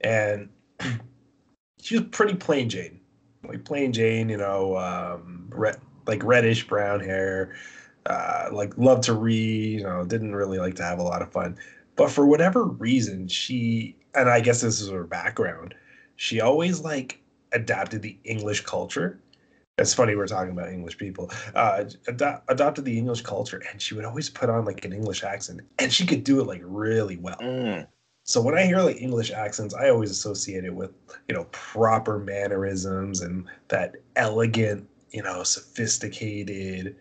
and 0.01 0.49
she 1.81 1.99
was 1.99 2.07
pretty 2.11 2.35
plain 2.35 2.69
Jane, 2.69 3.01
like 3.45 3.65
plain 3.65 3.93
Jane. 3.93 4.29
You 4.29 4.37
know, 4.37 4.77
um, 4.77 5.49
red, 5.51 5.81
like 6.07 6.23
reddish 6.25 6.67
brown 6.67 7.01
hair 7.01 7.55
uh, 8.07 8.49
like 8.53 8.77
loved 8.79 9.05
to 9.05 9.15
read, 9.15 9.81
you 9.81 9.85
know, 9.85 10.05
didn't 10.05 10.35
really 10.35 10.59
like 10.59 10.75
to 10.77 10.83
have 10.83 10.99
a 10.99 11.03
lot 11.03 11.23
of 11.23 11.33
fun. 11.33 11.57
But 11.97 12.11
for 12.11 12.27
whatever 12.27 12.65
reason, 12.65 13.29
she 13.29 13.97
and 14.15 14.29
I 14.29 14.41
guess 14.41 14.61
this 14.61 14.81
is 14.81 14.91
her 14.91 15.05
background, 15.05 15.75
she 16.17 16.41
always 16.41 16.81
like 16.81 17.21
adapted 17.53 18.03
the 18.03 18.17
English 18.25 18.63
culture. 18.63 19.21
It's 19.79 19.95
funny 19.95 20.17
we're 20.17 20.27
talking 20.27 20.51
about 20.51 20.71
English 20.71 20.99
people. 20.99 21.31
Uh, 21.55 21.85
ad- 22.09 22.43
adopted 22.49 22.85
the 22.85 22.99
English 22.99 23.23
culture, 23.23 23.63
and 23.71 23.81
she 23.81 23.95
would 23.95 24.05
always 24.05 24.29
put 24.29 24.51
on 24.51 24.65
like 24.65 24.85
an 24.85 24.93
English 24.93 25.23
accent, 25.23 25.61
and 25.79 25.93
she 25.93 26.05
could 26.05 26.25
do 26.25 26.41
it 26.41 26.47
like 26.47 26.63
really 26.65 27.17
well. 27.17 27.39
Mm. 27.39 27.87
So 28.25 28.43
when 28.43 28.59
I 28.59 28.67
hear 28.67 28.81
like 28.81 29.01
English 29.01 29.31
accents, 29.31 29.75
I 29.75 29.89
always 29.89 30.11
associate 30.11 30.65
it 30.65 30.75
with 30.75 30.91
you 31.29 31.35
know 31.35 31.45
proper 31.53 32.19
mannerisms 32.19 33.21
and 33.21 33.47
that 33.69 33.97
elegant, 34.17 34.89
you 35.11 35.23
know, 35.23 35.43
sophisticated, 35.45 36.97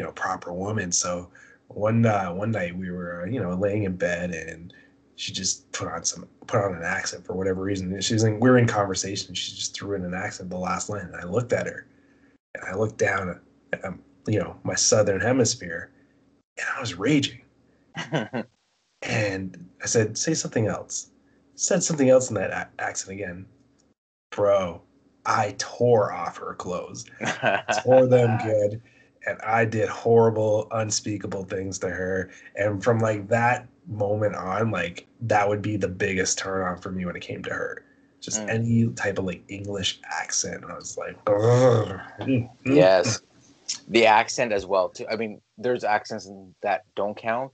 you 0.00 0.06
know 0.06 0.12
proper 0.12 0.50
woman. 0.50 0.90
So 0.90 1.28
one 1.68 2.06
uh, 2.06 2.32
one 2.32 2.52
night 2.52 2.74
we 2.74 2.90
were 2.90 3.26
you 3.26 3.38
know 3.38 3.52
laying 3.54 3.82
in 3.82 3.96
bed 3.96 4.30
and 4.30 4.72
she 5.16 5.30
just 5.30 5.70
put 5.72 5.88
on 5.88 6.04
some 6.04 6.26
put 6.46 6.64
on 6.64 6.74
an 6.74 6.82
accent 6.82 7.26
for 7.26 7.34
whatever 7.34 7.60
reason. 7.60 7.92
And 7.92 8.02
she's 8.02 8.22
in 8.22 8.40
we 8.40 8.48
are 8.48 8.56
in 8.56 8.66
conversation. 8.66 9.34
She 9.34 9.54
just 9.54 9.74
threw 9.74 9.94
in 9.94 10.04
an 10.06 10.14
accent 10.14 10.48
the 10.48 10.56
last 10.56 10.88
line, 10.88 11.04
and 11.04 11.16
I 11.16 11.24
looked 11.24 11.52
at 11.52 11.66
her, 11.66 11.86
and 12.54 12.64
I 12.64 12.74
looked 12.76 12.96
down 12.96 13.38
at 13.74 13.84
um, 13.84 14.00
you 14.26 14.38
know 14.38 14.56
my 14.64 14.74
southern 14.74 15.20
hemisphere, 15.20 15.90
and 16.56 16.66
I 16.74 16.80
was 16.80 16.94
raging. 16.94 17.42
and 19.02 19.68
I 19.82 19.86
said, 19.86 20.16
"Say 20.16 20.32
something 20.32 20.66
else." 20.66 21.10
Said 21.56 21.82
something 21.82 22.08
else 22.08 22.30
in 22.30 22.36
that 22.36 22.52
a- 22.52 22.82
accent 22.82 23.12
again, 23.12 23.44
bro. 24.30 24.80
I 25.26 25.56
tore 25.58 26.10
off 26.10 26.38
her 26.38 26.54
clothes, 26.54 27.04
tore 27.84 28.06
them 28.06 28.38
good 28.38 28.80
and 29.26 29.40
I 29.42 29.64
did 29.64 29.88
horrible, 29.88 30.68
unspeakable 30.72 31.44
things 31.44 31.78
to 31.80 31.90
her. 31.90 32.30
And 32.56 32.82
from 32.82 32.98
like 32.98 33.28
that 33.28 33.66
moment 33.86 34.34
on, 34.34 34.70
like 34.70 35.06
that 35.22 35.48
would 35.48 35.62
be 35.62 35.76
the 35.76 35.88
biggest 35.88 36.38
turn 36.38 36.66
on 36.66 36.78
for 36.78 36.90
me 36.90 37.04
when 37.04 37.16
it 37.16 37.20
came 37.20 37.42
to 37.44 37.50
her. 37.50 37.84
Just 38.20 38.40
mm. 38.40 38.48
any 38.48 38.92
type 38.94 39.18
of 39.18 39.24
like 39.24 39.42
English 39.48 40.00
accent. 40.04 40.64
I 40.68 40.74
was 40.74 40.98
like, 40.98 41.18
yes, 42.64 43.20
the 43.88 44.06
accent 44.06 44.52
as 44.52 44.66
well 44.66 44.88
too. 44.88 45.06
I 45.10 45.16
mean, 45.16 45.40
there's 45.58 45.84
accents 45.84 46.30
that 46.62 46.84
don't 46.94 47.16
count. 47.16 47.52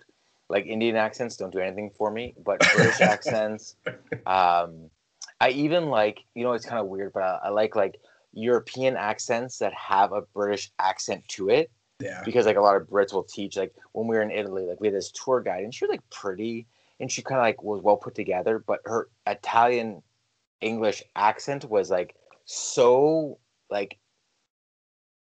Like 0.49 0.67
Indian 0.67 0.97
accents 0.97 1.37
don't 1.37 1.53
do 1.53 1.59
anything 1.59 1.91
for 1.97 2.11
me, 2.11 2.35
but 2.45 2.61
British 2.75 3.01
accents. 3.01 3.77
Um, 4.27 4.91
I 5.41 5.51
even 5.51 5.91
like, 5.91 6.25
you 6.35 6.45
know, 6.45 6.53
it's 6.53 6.67
kind 6.67 6.81
of 6.81 6.87
weird, 6.87 7.13
but 7.13 7.23
I, 7.23 7.41
I 7.45 7.49
like 7.51 7.77
like 7.77 8.01
European 8.37 8.97
accents 8.97 9.59
that 9.59 9.73
have 9.75 10.12
a 10.12 10.21
British 10.35 10.71
accent 10.78 11.26
to 11.28 11.49
it. 11.49 11.71
Yeah. 11.99 12.23
Because 12.25 12.45
like 12.45 12.59
a 12.59 12.61
lot 12.61 12.76
of 12.76 12.87
Brits 12.87 13.14
will 13.14 13.25
teach, 13.25 13.57
like 13.57 13.75
when 13.93 14.07
we 14.07 14.16
were 14.16 14.23
in 14.23 14.31
Italy, 14.31 14.66
like 14.66 14.81
we 14.81 14.87
had 14.88 14.95
this 14.95 15.11
tour 15.11 15.40
guide 15.40 15.64
and 15.64 15.75
she 15.75 15.87
was 15.87 15.90
like 15.90 16.09
pretty 16.11 16.66
and 17.00 17.11
she 17.11 17.23
kind 17.23 17.38
of 17.38 17.45
like 17.45 17.62
was 17.62 17.83
well 17.83 17.97
put 17.97 18.14
together, 18.14 18.59
but 18.59 18.81
her 18.85 19.09
Italian 19.26 20.02
English 20.61 21.02
accent 21.16 21.64
was 21.64 21.90
like 21.90 22.14
so 22.45 23.38
like 23.71 23.99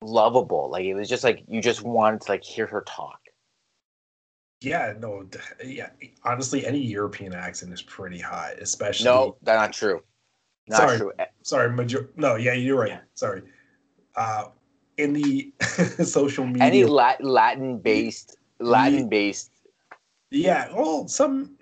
lovable. 0.02 0.70
Like 0.72 0.86
it 0.86 0.94
was 0.94 1.10
just 1.10 1.26
like 1.26 1.44
you 1.48 1.62
just 1.62 1.82
wanted 1.82 2.22
to 2.22 2.32
like 2.32 2.44
hear 2.44 2.68
her 2.68 2.84
talk. 2.88 3.20
Yeah, 4.62 4.94
no, 5.00 5.28
yeah. 5.66 5.90
Honestly, 6.24 6.66
any 6.66 6.80
European 6.80 7.34
accent 7.34 7.74
is 7.74 7.82
pretty 7.82 8.20
hot, 8.20 8.60
especially. 8.60 9.06
No, 9.06 9.36
that's 9.42 9.58
not 9.58 9.74
true. 9.74 10.04
Not 10.68 10.78
sorry, 10.78 10.98
true. 10.98 11.12
sorry. 11.42 11.72
Major- 11.72 12.10
no, 12.16 12.36
yeah, 12.36 12.54
you're 12.54 12.80
right. 12.80 13.00
Sorry. 13.14 13.42
Uh, 14.16 14.46
in 14.98 15.14
the 15.14 15.54
social 16.04 16.46
media, 16.46 16.64
any 16.64 16.84
Lat- 16.84 17.24
Latin 17.24 17.80
based, 17.80 18.38
Latin 18.60 19.10
based. 19.10 19.52
Yeah, 20.30 20.70
well, 20.74 21.08
some 21.08 21.58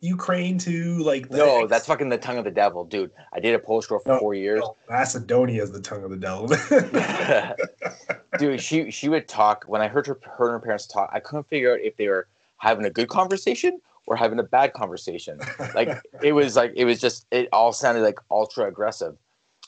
Ukraine 0.00 0.58
too, 0.58 0.98
like 0.98 1.30
no, 1.30 1.66
that's 1.66 1.86
fucking 1.86 2.08
the 2.08 2.18
tongue 2.18 2.38
of 2.38 2.44
the 2.44 2.50
devil, 2.50 2.84
dude. 2.84 3.12
I 3.32 3.40
did 3.40 3.54
a 3.54 3.58
Polish 3.58 3.86
girl 3.86 4.00
for 4.00 4.10
no, 4.10 4.18
four 4.18 4.34
years. 4.34 4.60
No, 4.60 4.76
Macedonia 4.90 5.62
is 5.62 5.70
the 5.70 5.80
tongue 5.80 6.04
of 6.04 6.10
the 6.10 6.16
devil. 6.16 6.48
dude, 8.38 8.60
she 8.60 8.90
she 8.90 9.08
would 9.08 9.28
talk 9.28 9.64
when 9.66 9.80
I 9.80 9.88
heard 9.88 10.06
her 10.08 10.18
her 10.24 10.46
and 10.46 10.52
her 10.54 10.60
parents 10.60 10.86
talk. 10.86 11.08
I 11.12 11.20
couldn't 11.20 11.48
figure 11.48 11.72
out 11.72 11.80
if 11.80 11.96
they 11.96 12.08
were 12.08 12.26
having 12.56 12.84
a 12.84 12.90
good 12.90 13.08
conversation 13.08 13.80
or 14.06 14.16
having 14.16 14.38
a 14.38 14.44
bad 14.44 14.72
conversation. 14.72 15.38
Like 15.74 16.00
it 16.22 16.32
was 16.32 16.56
like 16.56 16.72
it 16.76 16.84
was 16.84 17.00
just 17.00 17.26
it 17.30 17.48
all 17.52 17.72
sounded 17.72 18.02
like 18.02 18.18
ultra 18.30 18.66
aggressive. 18.66 19.16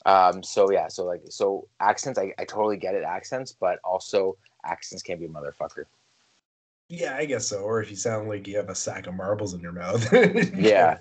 Um, 0.05 0.43
so 0.43 0.71
yeah, 0.71 0.87
so 0.87 1.05
like 1.05 1.21
so 1.29 1.67
accents, 1.79 2.19
I, 2.19 2.33
I 2.37 2.45
totally 2.45 2.77
get 2.77 2.95
it, 2.95 3.03
accents, 3.03 3.55
but 3.59 3.79
also 3.83 4.37
accents 4.63 5.01
can 5.01 5.19
be 5.19 5.25
a 5.25 5.29
motherfucker. 5.29 5.85
Yeah, 6.87 7.15
I 7.15 7.25
guess 7.25 7.47
so. 7.47 7.61
Or 7.61 7.81
if 7.81 7.89
you 7.89 7.95
sound 7.95 8.29
like 8.29 8.47
you 8.47 8.57
have 8.57 8.69
a 8.69 8.75
sack 8.75 9.07
of 9.07 9.15
marbles 9.15 9.55
in 9.55 9.59
your 9.59 9.71
mouth. 9.71 10.07
yeah. 10.55 10.97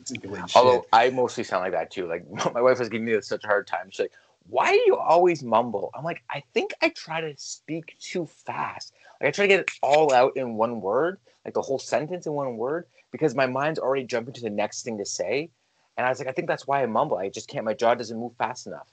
Although 0.54 0.86
I 0.92 1.10
mostly 1.10 1.44
sound 1.44 1.62
like 1.62 1.72
that 1.72 1.90
too. 1.90 2.06
Like 2.06 2.24
my 2.54 2.62
wife 2.62 2.78
was 2.78 2.88
giving 2.88 3.04
me 3.04 3.20
such 3.20 3.44
a 3.44 3.46
hard 3.46 3.66
time. 3.66 3.90
She's 3.90 4.00
like, 4.00 4.12
"Why 4.48 4.70
do 4.70 4.82
you 4.86 4.96
always 4.96 5.42
mumble?" 5.42 5.90
I'm 5.94 6.04
like, 6.04 6.22
"I 6.30 6.42
think 6.54 6.72
I 6.80 6.88
try 6.90 7.20
to 7.20 7.34
speak 7.36 7.96
too 7.98 8.26
fast. 8.26 8.94
Like 9.20 9.28
I 9.28 9.30
try 9.32 9.44
to 9.44 9.48
get 9.48 9.60
it 9.60 9.70
all 9.82 10.12
out 10.14 10.36
in 10.36 10.54
one 10.54 10.80
word, 10.80 11.18
like 11.44 11.52
the 11.52 11.62
whole 11.62 11.78
sentence 11.78 12.26
in 12.26 12.32
one 12.32 12.56
word, 12.56 12.86
because 13.14 13.36
my 13.36 13.46
mind's 13.46 13.78
already 13.78 14.02
jumping 14.02 14.34
to 14.34 14.40
the 14.40 14.50
next 14.50 14.82
thing 14.82 14.98
to 14.98 15.06
say." 15.06 15.50
And 15.96 16.04
I 16.04 16.08
was 16.08 16.18
like, 16.18 16.26
I 16.26 16.32
think 16.32 16.48
that's 16.48 16.66
why 16.66 16.82
I 16.82 16.86
mumble. 16.86 17.16
I 17.16 17.28
just 17.28 17.48
can't. 17.48 17.64
My 17.64 17.74
jaw 17.74 17.94
doesn't 17.94 18.18
move 18.18 18.32
fast 18.36 18.66
enough. 18.66 18.88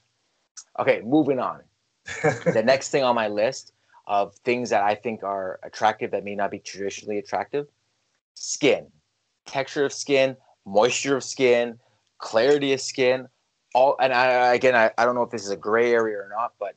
Okay, 0.78 1.02
moving 1.04 1.40
on. 1.40 1.62
the 2.22 2.62
next 2.64 2.90
thing 2.90 3.02
on 3.02 3.16
my 3.16 3.26
list 3.26 3.72
of 4.06 4.34
things 4.44 4.70
that 4.70 4.82
I 4.82 4.94
think 4.94 5.24
are 5.24 5.58
attractive 5.64 6.12
that 6.12 6.24
may 6.24 6.36
not 6.36 6.52
be 6.52 6.60
traditionally 6.60 7.18
attractive 7.18 7.66
skin, 8.34 8.86
texture 9.46 9.84
of 9.84 9.92
skin, 9.92 10.36
moisture 10.64 11.16
of 11.16 11.24
skin, 11.24 11.78
clarity 12.18 12.72
of 12.72 12.80
skin. 12.80 13.28
All 13.74 13.96
and 13.98 14.12
I 14.12 14.54
again 14.54 14.76
I, 14.76 14.90
I 14.98 15.04
don't 15.04 15.14
know 15.14 15.22
if 15.22 15.30
this 15.30 15.44
is 15.44 15.50
a 15.50 15.56
gray 15.56 15.92
area 15.92 16.18
or 16.18 16.28
not, 16.28 16.52
but 16.58 16.76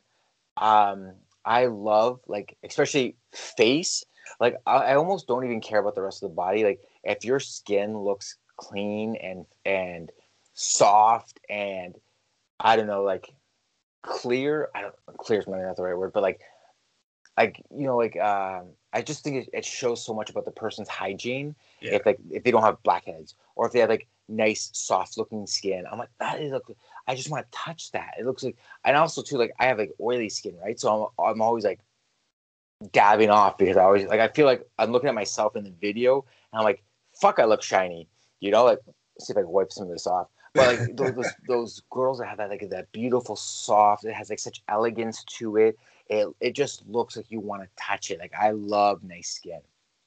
um 0.63 1.13
I 1.43 1.67
love 1.67 2.19
like 2.27 2.57
especially 2.63 3.15
face. 3.31 4.03
Like 4.39 4.57
I, 4.65 4.77
I 4.77 4.95
almost 4.95 5.27
don't 5.27 5.45
even 5.45 5.61
care 5.61 5.79
about 5.79 5.95
the 5.95 6.01
rest 6.01 6.23
of 6.23 6.29
the 6.29 6.35
body. 6.35 6.63
Like 6.63 6.79
if 7.05 7.23
your 7.23 7.39
skin 7.39 7.97
looks 7.97 8.37
clean 8.57 9.15
and 9.15 9.45
and 9.65 10.11
soft 10.53 11.39
and 11.49 11.95
I 12.59 12.75
don't 12.75 12.87
know 12.87 13.03
like 13.03 13.33
clear. 14.01 14.69
I 14.75 14.81
don't 14.81 14.95
clear 15.17 15.39
is 15.39 15.47
maybe 15.47 15.63
not 15.63 15.75
the 15.75 15.83
right 15.83 15.97
word, 15.97 16.13
but 16.13 16.23
like 16.23 16.41
like 17.37 17.61
you 17.75 17.85
know 17.85 17.97
like 17.97 18.17
um, 18.17 18.69
I 18.93 19.01
just 19.01 19.23
think 19.23 19.47
it, 19.47 19.49
it, 19.53 19.65
shows 19.65 20.05
so 20.05 20.13
much 20.13 20.29
about 20.29 20.45
the 20.45 20.51
person's 20.51 20.87
hygiene 20.87 21.55
yeah. 21.81 21.95
if 21.95 22.05
like 22.05 22.17
if 22.31 22.43
they 22.43 22.51
don't 22.51 22.63
have 22.63 22.81
blackheads 22.83 23.35
or 23.55 23.67
if 23.67 23.73
they 23.73 23.79
have 23.79 23.89
like 23.89 24.07
nice 24.29 24.69
soft 24.73 25.17
looking 25.17 25.45
skin. 25.45 25.85
I'm 25.91 25.99
like 25.99 26.09
that 26.19 26.41
is 26.41 26.51
look. 26.51 26.71
I 27.07 27.15
just 27.15 27.29
want 27.29 27.45
to 27.51 27.57
touch 27.57 27.91
that. 27.91 28.13
It 28.17 28.25
looks 28.25 28.43
like 28.43 28.57
and 28.85 28.95
also 28.95 29.21
too 29.21 29.37
like 29.37 29.53
I 29.59 29.65
have 29.65 29.77
like 29.77 29.91
oily 29.99 30.29
skin, 30.29 30.57
right? 30.63 30.79
So 30.79 31.11
I'm 31.19 31.25
I'm 31.25 31.41
always 31.41 31.65
like 31.65 31.79
dabbing 32.91 33.29
off 33.29 33.57
because 33.57 33.77
I 33.77 33.83
always 33.83 34.05
like 34.05 34.19
I 34.19 34.27
feel 34.29 34.45
like 34.45 34.65
I'm 34.79 34.91
looking 34.91 35.09
at 35.09 35.15
myself 35.15 35.55
in 35.55 35.63
the 35.63 35.73
video 35.81 36.25
and 36.51 36.59
I'm 36.59 36.63
like 36.63 36.83
fuck 37.25 37.39
I 37.39 37.45
look 37.45 37.63
shiny, 37.63 38.07
you 38.39 38.51
know 38.51 38.65
like 38.65 38.79
see 39.19 39.31
if 39.31 39.37
I 39.37 39.41
can 39.41 39.49
wipe 39.49 39.71
some 39.71 39.87
of 39.87 39.89
this 39.89 40.07
off. 40.07 40.27
But 40.53 40.67
like 40.67 40.95
those, 40.95 41.13
those, 41.15 41.33
those 41.47 41.81
girls 41.89 42.19
that 42.19 42.27
have 42.27 42.37
that 42.37 42.49
like 42.49 42.69
that 42.69 42.91
beautiful 42.91 43.35
soft, 43.35 44.05
it 44.05 44.13
has 44.13 44.29
like 44.29 44.39
such 44.39 44.61
elegance 44.67 45.23
to 45.37 45.57
it 45.57 45.77
it 46.07 46.27
it 46.39 46.53
just 46.53 46.85
looks 46.87 47.17
like 47.17 47.29
you 47.29 47.39
want 47.39 47.63
to 47.63 47.69
touch 47.77 48.11
it. 48.11 48.19
Like 48.19 48.33
I 48.39 48.51
love 48.51 49.03
nice 49.03 49.29
skin. 49.29 49.59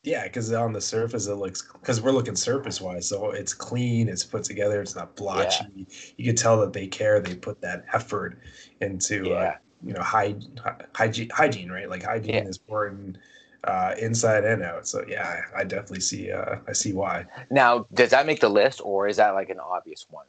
Yeah, 0.04 0.24
because 0.24 0.52
on 0.52 0.72
the 0.72 0.80
surface 0.80 1.26
it 1.26 1.34
looks 1.34 1.62
because 1.72 2.00
we're 2.00 2.12
looking 2.12 2.36
surface 2.36 2.80
wise, 2.80 3.08
so 3.08 3.30
it's 3.30 3.52
clean, 3.52 4.08
it's 4.08 4.24
put 4.24 4.44
together, 4.44 4.80
it's 4.80 4.94
not 4.94 5.16
blotchy. 5.16 5.64
Yeah. 5.74 5.84
You 6.16 6.24
can 6.26 6.36
tell 6.36 6.60
that 6.60 6.72
they 6.72 6.86
care, 6.86 7.20
they 7.20 7.34
put 7.34 7.60
that 7.62 7.84
effort 7.92 8.38
into 8.80 9.26
uh, 9.26 9.28
yeah. 9.28 9.34
uh, 9.34 9.54
you 9.84 9.92
know 9.94 10.02
hygiene, 10.02 10.60
hygiene, 10.94 11.30
hygiene, 11.30 11.70
right? 11.70 11.90
Like 11.90 12.04
hygiene 12.04 12.34
yeah. 12.34 12.44
is 12.44 12.58
important 12.58 13.18
uh, 13.64 13.94
inside 13.98 14.44
and 14.44 14.62
out. 14.62 14.86
So 14.86 15.04
yeah, 15.08 15.42
I, 15.54 15.60
I 15.60 15.64
definitely 15.64 16.00
see 16.00 16.30
uh, 16.30 16.56
I 16.66 16.72
see 16.72 16.92
why. 16.92 17.26
Now, 17.50 17.86
does 17.94 18.10
that 18.10 18.26
make 18.26 18.40
the 18.40 18.48
list, 18.48 18.80
or 18.82 19.08
is 19.08 19.16
that 19.16 19.30
like 19.30 19.50
an 19.50 19.60
obvious 19.60 20.06
one? 20.08 20.26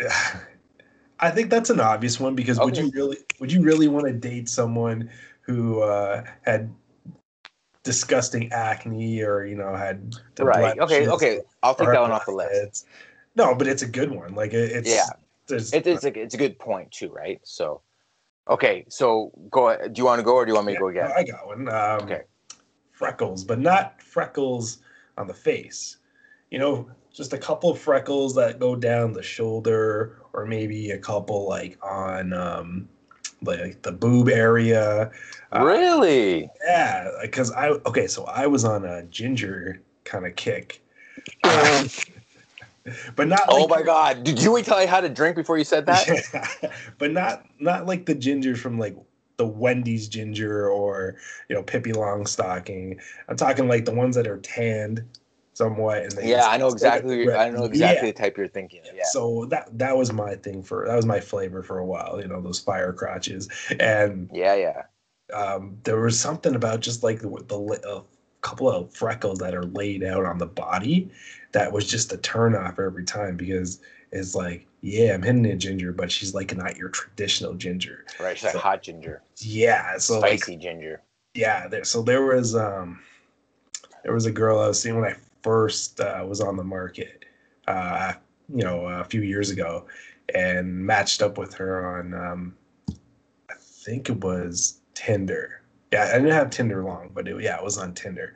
I 1.20 1.30
think 1.30 1.48
that's 1.48 1.70
an 1.70 1.80
obvious 1.80 2.18
one 2.18 2.34
because 2.34 2.58
okay. 2.58 2.64
would 2.64 2.76
you 2.76 2.90
really 2.92 3.18
would 3.40 3.52
you 3.52 3.62
really 3.62 3.88
want 3.88 4.06
to 4.06 4.12
date 4.12 4.48
someone 4.48 5.10
who 5.42 5.82
uh, 5.82 6.24
had 6.42 6.72
disgusting 7.82 8.50
acne 8.50 9.22
or 9.22 9.44
you 9.44 9.54
know 9.54 9.74
had 9.74 10.16
right 10.38 10.78
okay 10.78 11.06
okay 11.06 11.40
I'll 11.62 11.74
take 11.74 11.88
that 11.88 12.00
one 12.00 12.12
off 12.12 12.26
the 12.26 12.32
list. 12.32 12.86
No, 13.36 13.54
but 13.54 13.66
it's 13.66 13.82
a 13.82 13.88
good 13.88 14.10
one. 14.10 14.34
Like 14.34 14.52
it, 14.52 14.70
it's 14.70 14.88
yeah, 14.88 15.10
it, 15.48 15.86
it's 15.86 16.04
a 16.04 16.20
it's 16.20 16.34
a 16.34 16.38
good 16.38 16.58
point 16.58 16.90
too, 16.92 17.10
right? 17.10 17.40
So 17.42 17.80
okay, 18.48 18.84
so 18.88 19.32
go. 19.50 19.76
Do 19.76 19.92
you 19.96 20.04
want 20.04 20.18
to 20.18 20.24
go 20.24 20.34
or 20.36 20.44
do 20.44 20.50
you 20.50 20.54
want 20.54 20.66
me 20.66 20.72
yeah, 20.72 20.78
to 20.78 20.82
go 20.82 20.88
again? 20.88 21.12
I 21.16 21.24
got 21.24 21.46
one. 21.46 21.68
Um, 21.68 22.00
okay, 22.02 22.22
freckles, 22.92 23.44
but 23.44 23.58
not 23.58 24.00
freckles 24.02 24.78
on 25.16 25.26
the 25.26 25.34
face. 25.34 25.98
You 26.50 26.58
know, 26.58 26.88
just 27.14 27.32
a 27.32 27.38
couple 27.38 27.70
of 27.70 27.78
freckles 27.78 28.34
that 28.34 28.58
go 28.58 28.74
down 28.74 29.12
the 29.12 29.22
shoulder 29.22 30.18
or 30.32 30.44
maybe 30.44 30.90
a 30.90 30.98
couple 30.98 31.48
like 31.48 31.78
on 31.82 32.32
um 32.32 32.88
like 33.42 33.80
the 33.82 33.92
boob 33.92 34.28
area 34.28 35.10
uh, 35.54 35.64
really 35.64 36.48
yeah 36.66 37.08
because 37.22 37.52
i 37.52 37.68
okay 37.68 38.06
so 38.06 38.24
i 38.24 38.46
was 38.46 38.64
on 38.64 38.84
a 38.84 39.02
ginger 39.04 39.80
kind 40.04 40.26
of 40.26 40.34
kick 40.34 40.82
but 43.16 43.28
not 43.28 43.40
oh 43.48 43.66
my 43.68 43.82
god 43.82 44.24
did 44.24 44.42
you 44.42 44.52
wait 44.52 44.64
till 44.64 44.74
i 44.74 44.84
had 44.84 45.04
a 45.04 45.08
drink 45.08 45.36
before 45.36 45.56
you 45.56 45.64
said 45.64 45.86
that 45.86 46.06
yeah, 46.62 46.70
but 46.98 47.10
not 47.10 47.44
not 47.58 47.86
like 47.86 48.06
the 48.06 48.14
ginger 48.14 48.54
from 48.56 48.78
like 48.78 48.96
the 49.36 49.46
Wendy's 49.46 50.08
ginger 50.08 50.68
or 50.68 51.16
you 51.48 51.56
know 51.56 51.62
Pippi 51.62 51.92
Longstocking. 51.92 53.00
I'm 53.28 53.36
talking 53.36 53.68
like 53.68 53.84
the 53.84 53.94
ones 53.94 54.16
that 54.16 54.26
are 54.26 54.38
tanned 54.38 55.04
somewhat. 55.54 56.02
And 56.02 56.28
yeah, 56.28 56.46
I 56.46 56.56
know 56.56 56.68
exactly. 56.68 57.32
I 57.32 57.50
know 57.50 57.64
exactly 57.64 58.08
yeah. 58.08 58.12
the 58.12 58.18
type 58.18 58.36
you're 58.36 58.48
thinking. 58.48 58.80
Of, 58.88 58.94
yeah. 58.94 59.02
So 59.06 59.46
that 59.46 59.76
that 59.78 59.96
was 59.96 60.12
my 60.12 60.34
thing 60.36 60.62
for 60.62 60.86
that 60.86 60.96
was 60.96 61.06
my 61.06 61.20
flavor 61.20 61.62
for 61.62 61.78
a 61.78 61.86
while. 61.86 62.20
You 62.20 62.28
know 62.28 62.40
those 62.40 62.60
fire 62.60 62.92
crotches 62.92 63.48
and 63.80 64.28
yeah, 64.32 64.54
yeah. 64.54 64.82
Um, 65.32 65.78
there 65.84 65.98
was 65.98 66.20
something 66.20 66.54
about 66.54 66.80
just 66.80 67.02
like 67.02 67.20
the, 67.20 67.28
the 67.48 67.56
a 67.88 68.02
couple 68.44 68.70
of 68.70 68.92
freckles 68.94 69.38
that 69.38 69.54
are 69.54 69.64
laid 69.64 70.04
out 70.04 70.24
on 70.24 70.38
the 70.38 70.46
body 70.46 71.10
that 71.52 71.72
was 71.72 71.86
just 71.86 72.12
a 72.12 72.16
turn 72.18 72.54
off 72.54 72.78
every 72.78 73.04
time 73.04 73.36
because 73.36 73.80
it's 74.12 74.34
like 74.34 74.66
yeah 74.82 75.14
I'm 75.14 75.22
hitting 75.22 75.46
a 75.46 75.56
ginger 75.56 75.92
but 75.92 76.12
she's 76.12 76.34
like 76.34 76.54
not 76.56 76.76
your 76.76 76.90
traditional 76.90 77.54
ginger. 77.54 78.04
Right 78.20 78.36
she's 78.36 78.50
so, 78.50 78.56
like 78.56 78.62
hot 78.62 78.82
ginger. 78.82 79.22
Yeah 79.38 79.96
so 79.98 80.18
spicy 80.18 80.52
like, 80.52 80.60
ginger. 80.60 81.02
yeah 81.34 81.66
there 81.68 81.84
so 81.84 82.02
there 82.02 82.22
was 82.22 82.54
um 82.54 83.00
there 84.04 84.12
was 84.12 84.26
a 84.26 84.30
girl 84.30 84.60
I 84.60 84.68
was 84.68 84.80
seeing 84.80 85.00
when 85.00 85.10
I 85.10 85.16
first 85.42 86.00
uh, 86.00 86.24
was 86.26 86.40
on 86.40 86.56
the 86.56 86.64
market, 86.64 87.24
uh, 87.66 88.14
you 88.48 88.64
know, 88.64 88.86
a 88.86 89.04
few 89.04 89.22
years 89.22 89.50
ago, 89.50 89.86
and 90.34 90.74
matched 90.74 91.22
up 91.22 91.38
with 91.38 91.54
her 91.54 91.98
on, 91.98 92.14
um, 92.14 92.54
I 93.50 93.54
think 93.58 94.08
it 94.08 94.24
was 94.24 94.80
Tinder. 94.94 95.60
Yeah, 95.94 96.10
I 96.12 96.18
didn't 96.18 96.32
have 96.32 96.50
Tinder 96.50 96.84
long, 96.84 97.10
but 97.12 97.28
it, 97.28 97.40
yeah, 97.40 97.56
it 97.56 97.64
was 97.64 97.78
on 97.78 97.94
Tinder, 97.94 98.34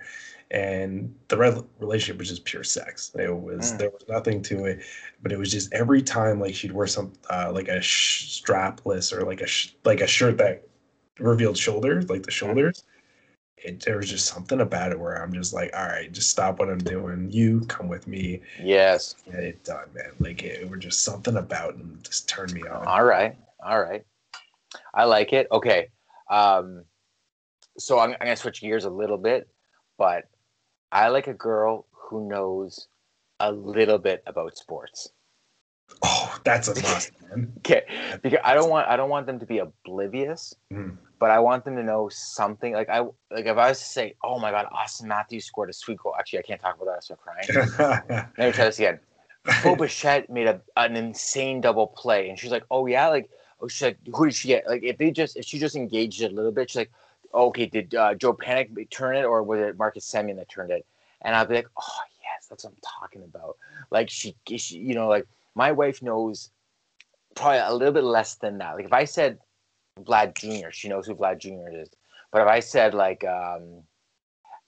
and 0.50 1.14
the 1.28 1.36
re- 1.36 1.62
relationship 1.78 2.18
was 2.18 2.28
just 2.28 2.44
pure 2.44 2.64
sex. 2.64 3.12
It 3.18 3.34
was 3.34 3.72
mm. 3.72 3.78
there 3.78 3.90
was 3.90 4.04
nothing 4.08 4.42
to 4.42 4.66
it, 4.66 4.80
but 5.22 5.32
it 5.32 5.38
was 5.38 5.50
just 5.50 5.72
every 5.72 6.02
time 6.02 6.40
like 6.40 6.54
she'd 6.54 6.72
wear 6.72 6.86
some 6.86 7.12
uh, 7.30 7.50
like 7.52 7.68
a 7.68 7.80
sh- 7.80 8.42
strapless 8.42 9.12
or 9.12 9.24
like 9.24 9.40
a 9.40 9.46
sh- 9.46 9.74
like 9.84 10.00
a 10.00 10.06
shirt 10.06 10.38
that 10.38 10.66
revealed 11.18 11.58
shoulders, 11.58 12.08
like 12.08 12.22
the 12.22 12.30
shoulders. 12.30 12.78
Mm 12.78 12.84
it, 13.64 13.80
there 13.84 13.96
was 13.96 14.08
just 14.08 14.26
something 14.26 14.60
about 14.60 14.92
it 14.92 14.98
where 14.98 15.22
I'm 15.22 15.32
just 15.32 15.52
like, 15.52 15.74
all 15.76 15.86
right, 15.86 16.10
just 16.12 16.30
stop 16.30 16.58
what 16.58 16.68
I'm 16.68 16.78
doing. 16.78 17.30
You 17.30 17.60
come 17.68 17.88
with 17.88 18.06
me. 18.06 18.40
Yes. 18.62 19.16
Get 19.26 19.42
it 19.42 19.64
done, 19.64 19.88
man. 19.94 20.12
Like 20.18 20.42
it, 20.42 20.62
it 20.62 20.70
was 20.70 20.80
just 20.80 21.02
something 21.02 21.36
about 21.36 21.74
it 21.74 22.02
just 22.04 22.28
turned 22.28 22.52
me 22.52 22.62
on. 22.62 22.86
All 22.86 23.04
right. 23.04 23.36
All 23.64 23.80
right. 23.80 24.04
I 24.94 25.04
like 25.04 25.32
it. 25.32 25.48
Okay. 25.50 25.88
Um, 26.30 26.84
so 27.78 27.98
I'm, 27.98 28.12
I'm 28.12 28.18
gonna 28.20 28.36
switch 28.36 28.60
gears 28.60 28.84
a 28.84 28.90
little 28.90 29.18
bit, 29.18 29.48
but 29.96 30.28
I 30.92 31.08
like 31.08 31.26
a 31.26 31.34
girl 31.34 31.86
who 31.90 32.28
knows 32.28 32.88
a 33.40 33.52
little 33.52 33.98
bit 33.98 34.22
about 34.26 34.56
sports. 34.56 35.10
Oh, 36.02 36.38
that's 36.44 36.68
a 36.68 36.74
must, 36.82 37.12
man. 37.22 37.52
Okay, 37.58 37.82
because 38.22 38.40
I 38.44 38.54
don't 38.54 38.70
want 38.70 38.88
I 38.88 38.96
don't 38.96 39.10
want 39.10 39.26
them 39.26 39.38
to 39.40 39.46
be 39.46 39.58
oblivious, 39.58 40.54
Mm. 40.72 40.96
but 41.18 41.30
I 41.30 41.38
want 41.38 41.64
them 41.64 41.76
to 41.76 41.82
know 41.82 42.08
something. 42.10 42.72
Like 42.72 42.88
I 42.88 43.00
like 43.00 43.46
if 43.46 43.56
I 43.56 43.68
was 43.68 43.78
to 43.78 43.84
say, 43.84 44.14
"Oh 44.22 44.38
my 44.38 44.50
God, 44.50 44.66
Auston 44.72 45.04
Matthews 45.04 45.46
scored 45.46 45.70
a 45.70 45.72
sweet 45.72 45.98
goal." 45.98 46.14
Actually, 46.18 46.40
I 46.40 46.42
can't 46.42 46.60
talk 46.60 46.76
about 46.76 46.86
that. 46.86 46.96
I 46.96 47.00
start 47.00 47.20
crying. 47.20 48.28
Let 48.38 48.46
me 48.46 48.52
try 48.52 48.64
this 48.66 48.78
again. 48.78 49.00
Bo 49.62 49.76
Bichette 49.76 50.28
made 50.28 50.46
a, 50.46 50.60
an 50.76 50.94
insane 50.96 51.60
double 51.60 51.86
play, 51.86 52.28
and 52.28 52.38
she's 52.38 52.50
like, 52.50 52.64
"Oh 52.70 52.86
yeah, 52.86 53.08
like 53.08 53.30
oh 53.60 53.68
she's 53.68 53.82
like, 53.82 53.98
who 54.14 54.26
did 54.26 54.34
she 54.34 54.48
get? 54.48 54.66
Like 54.66 54.82
if 54.82 54.98
they 54.98 55.10
just 55.10 55.36
if 55.36 55.44
she 55.44 55.58
just 55.58 55.76
engaged 55.76 56.22
it 56.22 56.32
a 56.32 56.34
little 56.34 56.52
bit, 56.52 56.70
she's 56.70 56.76
like, 56.76 56.90
okay, 57.32 57.66
did 57.66 57.94
uh, 57.94 58.14
Joe 58.14 58.34
Panik 58.34 58.90
turn 58.90 59.16
it, 59.16 59.24
or 59.24 59.42
was 59.42 59.60
it 59.60 59.78
Marcus 59.78 60.10
Semien 60.10 60.36
that 60.36 60.48
turned 60.48 60.70
it?" 60.70 60.86
And 61.22 61.34
I'd 61.34 61.48
be 61.48 61.56
like, 61.56 61.68
"Oh 61.76 62.00
yes, 62.22 62.46
that's 62.48 62.64
what 62.64 62.72
I'm 62.72 63.00
talking 63.00 63.22
about." 63.22 63.56
Like 63.90 64.10
she, 64.10 64.36
she 64.56 64.78
you 64.78 64.94
know, 64.94 65.08
like 65.08 65.26
my 65.54 65.72
wife 65.72 66.02
knows 66.02 66.50
probably 67.34 67.58
a 67.58 67.72
little 67.72 67.94
bit 67.94 68.04
less 68.04 68.34
than 68.36 68.58
that. 68.58 68.74
Like 68.74 68.84
if 68.84 68.92
I 68.92 69.04
said 69.04 69.38
Vlad 70.00 70.34
Jr., 70.34 70.70
she 70.70 70.88
knows 70.88 71.06
who 71.06 71.14
Vlad 71.14 71.38
Jr. 71.38 71.70
is. 71.72 71.88
But 72.30 72.42
if 72.42 72.48
I 72.48 72.60
said 72.60 72.94
like 72.94 73.24
um, 73.24 73.82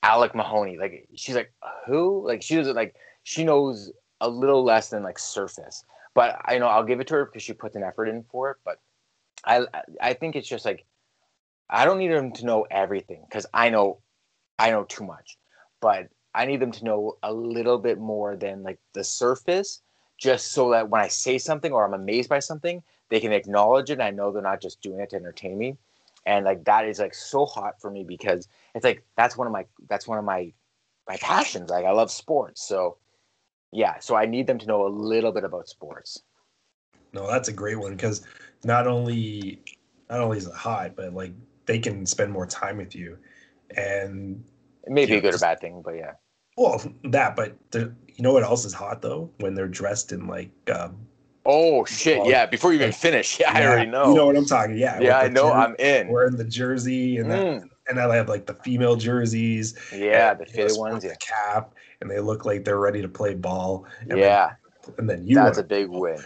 Alek 0.02 0.35
Manoah, 0.35 0.79
like 0.79 1.09
she's 1.14 1.35
like 1.35 1.52
who? 1.87 2.26
Like 2.26 2.43
she 2.43 2.57
doesn't 2.57 2.76
like 2.76 2.95
she 3.23 3.45
knows 3.45 3.93
a 4.21 4.29
little 4.29 4.64
less 4.64 4.90
than 4.90 5.02
like 5.02 5.19
surface. 5.19 5.85
But 6.14 6.40
I 6.45 6.59
know 6.59 6.67
I'll 6.67 6.85
give 6.85 7.00
it 7.00 7.07
to 7.09 7.14
her 7.14 7.25
because 7.26 7.43
she 7.43 7.52
puts 7.52 7.76
an 7.76 7.83
effort 7.83 8.07
in 8.07 8.25
for 8.25 8.50
it. 8.50 8.57
But 8.64 8.81
I 9.45 9.67
I 10.00 10.14
think 10.14 10.37
it's 10.37 10.49
just 10.49 10.64
like 10.64 10.85
I 11.71 11.85
don't 11.85 11.99
need 11.99 12.09
them 12.11 12.33
to 12.33 12.45
know 12.45 12.67
everything 12.71 13.23
because 13.29 13.47
I 13.55 13.71
know 13.71 14.00
I 14.59 14.71
know 14.71 14.85
too 14.85 15.05
much. 15.05 15.39
But 15.81 16.09
I 16.35 16.45
need 16.45 16.61
them 16.61 16.73
to 16.73 16.85
know 16.85 17.17
a 17.23 17.33
little 17.33 17.79
bit 17.79 17.99
more 17.99 18.37
than 18.37 18.62
like 18.62 18.79
the 18.93 19.03
surface, 19.03 19.81
just 20.19 20.53
so 20.53 20.71
that 20.73 20.91
when 20.91 21.00
I 21.00 21.09
say 21.09 21.39
something 21.39 21.73
or 21.73 21.85
I'm 21.85 21.95
amazed 21.95 22.29
by 22.29 22.41
something, 22.41 22.83
they 23.09 23.21
can 23.21 23.33
acknowledge 23.33 23.91
it. 23.91 23.95
And 23.95 24.03
I 24.03 24.11
know 24.11 24.31
they're 24.31 24.43
not 24.43 24.61
just 24.61 24.83
doing 24.83 25.00
it 25.00 25.11
to 25.11 25.17
entertain 25.17 25.57
me. 25.57 25.79
And 26.27 26.45
like 26.45 26.65
that 26.65 26.87
is 26.87 26.99
like 26.99 27.15
so 27.15 27.47
hot 27.47 27.81
for 27.81 27.91
me 27.91 28.05
because 28.05 28.47
it's 28.75 28.85
like 28.85 29.03
that's 29.17 29.37
one 29.37 29.47
of 29.47 29.53
my 29.53 29.65
that's 29.89 30.07
one 30.07 30.19
of 30.19 30.25
my 30.25 30.53
my 31.09 31.17
passions. 31.17 31.71
Like 31.71 31.87
I 31.87 31.93
love 31.93 32.11
sports. 32.11 32.67
So 32.69 32.99
yeah, 33.73 33.99
so 34.00 34.17
I 34.17 34.27
need 34.27 34.47
them 34.47 34.59
to 34.59 34.67
know 34.67 34.87
a 34.87 34.89
little 34.89 35.33
bit 35.33 35.45
about 35.45 35.69
sports. 35.69 36.23
no, 37.12 37.27
that's 37.27 37.49
a 37.49 37.53
great 37.53 37.79
one 37.79 37.93
because 37.93 38.27
not 38.65 38.87
only 38.87 39.62
not 40.11 40.21
only 40.21 40.39
is 40.39 40.47
it 40.47 40.55
hot, 40.55 40.95
but 40.97 41.15
like 41.15 41.33
they 41.71 41.79
can 41.79 42.05
spend 42.05 42.33
more 42.33 42.47
time 42.47 42.77
with 42.79 42.97
you, 42.97 43.17
and 43.77 44.43
It 44.85 44.91
may 44.93 45.07
be 45.07 45.12
Yeah, 45.12 45.19
a 45.19 45.21
good 45.21 45.35
or 45.37 45.39
bad 45.39 45.61
thing, 45.61 45.83
but 45.85 45.93
yeah. 45.95 46.12
well, 46.57 46.83
that. 47.05 47.37
But 47.37 47.55
the, 47.71 47.95
you 48.09 48.23
know 48.25 48.33
what 48.33 48.43
else 48.43 48.65
is 48.65 48.73
hot 48.75 49.03
though? 49.03 49.31
When 49.39 49.55
they're 49.55 49.69
dressed 49.69 50.11
in 50.12 50.27
like. 50.27 50.50
Um, 50.75 51.07
Oh 51.47 51.85
shit! 51.87 52.19
Well, 52.19 52.29
Yeah, 52.29 52.45
before 52.47 52.73
you 52.73 52.77
even 52.81 52.89
like- 52.91 52.97
finish, 52.99 53.39
yeah, 53.41 53.53
I 53.53 53.65
already 53.67 53.91
know. 53.91 54.09
You 54.11 54.15
know 54.17 54.27
what 54.27 54.37
I'm 54.37 54.45
talking? 54.45 54.77
Yeah. 54.77 55.00
yeah, 55.00 55.19
I 55.19 55.29
know. 55.29 55.49
jer- 55.49 55.55
I'm 55.55 55.75
in. 55.79 56.09
wearing 56.09 56.37
the 56.37 56.45
jersey 56.45 57.17
and 57.17 57.31
that, 57.31 57.41
Mm, 57.62 57.69
and 57.89 57.99
I 58.00 58.15
have 58.17 58.29
like 58.29 58.45
the 58.47 58.55
female 58.55 58.95
jerseys. 58.97 59.75
yeah, 59.93 60.33
and, 60.33 60.41
the 60.41 60.45
know, 60.45 60.50
fitted 60.53 60.71
sport 60.73 60.91
ones. 60.93 61.03
the 61.05 61.11
Yeah, 61.11 61.15
cap, 61.55 61.75
and 62.00 62.11
they 62.11 62.21
look 62.21 62.45
like 62.45 62.65
they're 62.65 62.79
ready 62.79 63.00
to 63.00 63.09
play 63.09 63.35
ball. 63.35 63.87
Yeah, 64.07 64.17
Then, 64.17 64.57
and 64.99 65.09
then 65.09 65.27
you. 65.27 65.35
that's 65.37 65.59
a 65.59 65.63
big 65.63 65.89
win. 65.89 66.19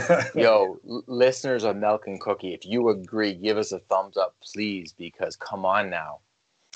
Yo, 0.34 0.78
l- 0.88 1.04
listeners 1.06 1.64
of 1.64 1.76
Milk 1.76 2.06
and 2.06 2.20
Cookie, 2.20 2.54
if 2.54 2.64
you 2.66 2.88
agree, 2.90 3.34
give 3.34 3.56
us 3.58 3.72
a 3.72 3.78
thumbs 3.80 4.16
up, 4.16 4.34
please, 4.42 4.92
because 4.92 5.36
come 5.36 5.64
on 5.64 5.90
now. 5.90 6.20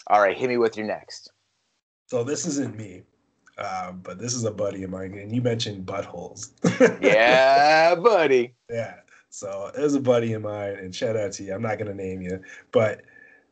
All 0.09 0.21
right, 0.21 0.37
hit 0.37 0.49
me 0.49 0.57
with 0.57 0.77
your 0.77 0.87
next. 0.87 1.31
So 2.07 2.23
this 2.25 2.47
isn't 2.47 2.77
me, 2.77 3.03
uh, 3.59 3.93
but 3.93 4.19
this 4.19 4.35
is 4.35 4.45
a 4.45 4.51
buddy 4.51 4.83
of 4.85 4.91
mine, 4.91 5.15
and 5.19 5.35
you 5.35 5.43
mentioned 5.43 5.87
buttholes. 5.87 6.51
Yeah, 7.03 7.95
buddy. 7.97 8.55
yeah. 8.71 8.95
So 9.31 9.71
it 9.77 9.81
was 9.81 9.95
a 9.95 10.01
buddy 10.01 10.33
of 10.35 10.43
mine, 10.43 10.77
and 10.81 10.95
shout 10.95 11.17
out 11.17 11.33
to 11.33 11.43
you. 11.43 11.53
I'm 11.55 11.63
not 11.63 11.79
gonna 11.79 11.95
name 11.95 12.23
you, 12.23 12.41
but 12.73 13.03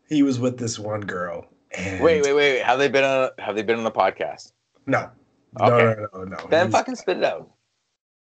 he 0.09 0.23
was 0.23 0.39
with 0.39 0.57
this 0.59 0.79
one 0.79 1.01
girl. 1.01 1.47
And 1.77 2.01
Wait, 2.03 2.23
wait, 2.23 2.33
wait, 2.35 2.53
wait. 2.55 2.63
Have 2.63 2.79
they 2.79 2.89
been 2.89 3.05
on? 3.05 3.31
Have 3.39 3.57
they 3.57 3.63
been 3.63 3.79
on 3.79 3.85
the 3.85 3.91
podcast? 3.91 4.53
No. 4.87 5.11
No, 5.59 5.67
Okay. 5.67 6.01
no, 6.15 6.21
no, 6.21 6.25
no. 6.25 6.47
Then 6.49 6.67
He's- 6.67 6.73
fucking 6.73 6.97
spit 6.97 7.19
it 7.19 7.25
out. 7.25 7.51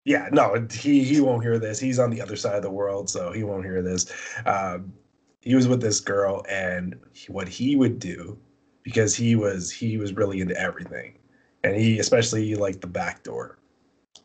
Yeah, 0.08 0.30
no, 0.32 0.66
he 0.72 1.04
he 1.04 1.20
won't 1.20 1.44
hear 1.44 1.60
this. 1.60 1.82
He's 1.82 2.00
on 2.00 2.10
the 2.10 2.22
other 2.22 2.38
side 2.38 2.56
of 2.56 2.62
the 2.62 2.72
world, 2.72 3.10
so 3.10 3.34
he 3.34 3.44
won't 3.44 3.66
hear 3.66 3.82
this. 3.82 4.10
Um, 4.46 4.94
he 5.42 5.54
was 5.54 5.68
with 5.68 5.82
this 5.82 6.00
girl, 6.00 6.46
and 6.50 6.96
he, 7.12 7.30
what 7.30 7.50
he 7.50 7.76
would 7.76 8.00
do, 8.00 8.38
because 8.84 9.14
he 9.14 9.36
was 9.36 9.70
he 9.70 9.98
was 9.98 10.14
really 10.14 10.40
into 10.40 10.58
everything, 10.58 11.18
and 11.66 11.76
he 11.76 12.00
especially 12.00 12.56
liked 12.56 12.80
the 12.80 12.88
back 12.88 13.24
door. 13.24 13.58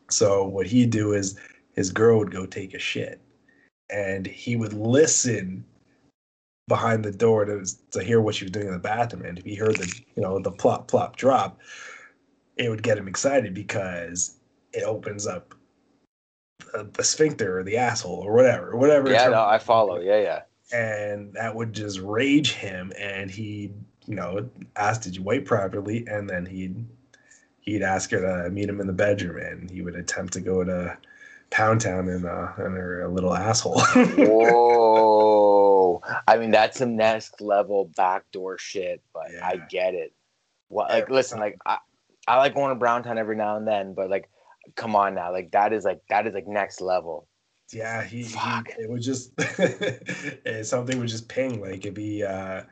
So 0.09 0.45
what 0.45 0.67
he'd 0.67 0.89
do 0.89 1.11
is 1.11 1.37
his 1.75 1.91
girl 1.91 2.19
would 2.19 2.31
go 2.31 2.45
take 2.45 2.73
a 2.73 2.79
shit, 2.79 3.19
and 3.89 4.25
he 4.25 4.55
would 4.55 4.71
listen 4.71 5.65
behind 6.69 7.03
the 7.03 7.11
door 7.11 7.43
to 7.43 7.65
to 7.91 8.01
hear 8.01 8.21
what 8.21 8.35
she 8.35 8.45
was 8.45 8.51
doing 8.51 8.67
in 8.67 8.73
the 8.73 8.79
bathroom, 8.79 9.25
and 9.25 9.37
if 9.37 9.43
he 9.43 9.55
heard 9.55 9.75
the 9.75 9.93
you 10.15 10.23
know 10.23 10.39
the 10.39 10.51
plop 10.51 10.87
plop 10.87 11.17
drop, 11.17 11.59
it 12.55 12.69
would 12.69 12.83
get 12.83 12.97
him 12.97 13.09
excited 13.09 13.53
because 13.53 14.37
it 14.71 14.83
opens 14.83 15.27
up 15.27 15.53
the, 16.71 16.89
the 16.93 17.03
sphincter 17.03 17.59
or 17.59 17.63
the 17.63 17.77
asshole 17.77 18.21
or 18.23 18.33
whatever, 18.33 18.77
whatever. 18.77 19.11
Yeah, 19.11 19.29
no, 19.29 19.43
I 19.43 19.57
follow. 19.57 19.99
Yeah, 19.99 20.21
yeah. 20.21 20.41
And 20.71 21.33
that 21.33 21.55
would 21.55 21.73
just 21.73 21.99
rage 21.99 22.53
him, 22.53 22.93
and 22.97 23.29
he, 23.29 23.71
you 24.05 24.15
know, 24.15 24.49
asked, 24.75 25.03
"Did 25.03 25.15
you 25.15 25.23
wait 25.23 25.45
properly?" 25.45 26.05
And 26.07 26.29
then 26.29 26.45
he'd 26.45 26.85
he'd 27.59 27.83
ask 27.83 28.11
her 28.11 28.21
to 28.21 28.49
meet 28.49 28.69
him 28.69 28.81
in 28.81 28.87
the 28.87 28.93
bedroom, 28.93 29.37
and 29.37 29.69
he 29.69 29.81
would 29.81 29.95
attempt 29.95 30.33
to 30.33 30.41
go 30.41 30.63
to 30.63 30.97
Pound 31.49 31.81
Town 31.81 32.09
and 32.09 32.25
uh, 32.25 32.47
and 32.57 32.75
her 32.75 33.03
a 33.03 33.07
little 33.07 33.33
asshole. 33.33 33.79
Whoa. 33.81 36.01
I 36.27 36.37
mean, 36.37 36.51
that's 36.51 36.79
some 36.79 36.95
next 36.95 37.41
level 37.41 37.91
backdoor 37.95 38.57
shit, 38.57 39.01
but 39.13 39.27
I 39.41 39.57
get 39.69 39.93
it. 39.93 40.13
Well, 40.69 40.87
like, 40.89 41.03
Every 41.03 41.15
listen, 41.15 41.37
time. 41.37 41.45
like, 41.45 41.59
I, 41.65 41.77
I 42.27 42.37
like 42.37 42.55
going 42.55 42.69
to 42.69 42.75
Browntown 42.75 43.17
every 43.17 43.35
now 43.35 43.57
and 43.57 43.67
then, 43.67 43.93
but 43.93 44.09
like, 44.09 44.29
come 44.75 44.95
on 44.95 45.15
now, 45.15 45.31
like, 45.31 45.51
that 45.51 45.73
is 45.73 45.83
like, 45.83 46.01
that 46.09 46.27
is 46.27 46.33
like 46.33 46.47
next 46.47 46.81
level. 46.81 47.27
yeah, 47.71 48.03
he, 48.03 48.23
he 48.23 48.29
Fuck. 48.29 48.69
it 48.77 48.89
would 48.89 49.01
just 49.01 49.31
something 50.67 50.99
would 50.99 51.07
just 51.07 51.27
ping 51.27 51.61
like 51.61 51.85
if 51.85 51.97
he 51.97 52.23
uh 52.23 52.63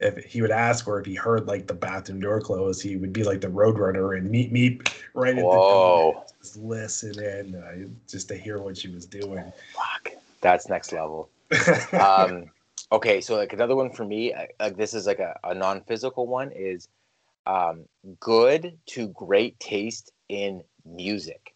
if 0.00 0.24
he 0.24 0.42
would 0.42 0.50
ask 0.50 0.86
or 0.86 1.00
if 1.00 1.06
he 1.06 1.14
heard 1.14 1.46
like 1.46 1.66
the 1.66 1.74
bathroom 1.74 2.20
door 2.20 2.40
close, 2.40 2.80
he 2.80 2.96
would 2.96 3.12
be 3.12 3.24
like 3.24 3.40
the 3.40 3.48
roadrunner 3.48 4.16
and 4.16 4.30
meet 4.30 4.52
meet 4.52 4.92
right 5.14 5.30
at 5.30 5.36
the 5.36 5.42
door. 5.42 5.62
Whoa. 5.62 6.24
Just 6.40 6.56
listen 6.56 7.18
in 7.18 7.54
uh, 7.54 7.88
just 8.08 8.28
to 8.28 8.36
hear 8.36 8.58
what 8.58 8.76
she 8.76 8.88
was 8.88 9.06
doing. 9.06 9.52
Fuck. 9.72 10.12
That's 10.40 10.68
next 10.68 10.92
level. 10.92 11.30
um, 11.92 12.50
okay, 12.92 13.20
so 13.20 13.36
like 13.36 13.52
another 13.52 13.76
one 13.76 13.90
for 13.90 14.04
me, 14.04 14.34
like 14.60 14.76
this 14.76 14.94
is 14.94 15.06
like 15.06 15.20
a, 15.20 15.38
a 15.44 15.54
non-physical 15.54 16.26
one 16.26 16.50
is 16.54 16.88
um, 17.46 17.84
good 18.20 18.76
to 18.86 19.08
great 19.08 19.58
taste 19.60 20.12
in 20.28 20.62
music. 20.84 21.54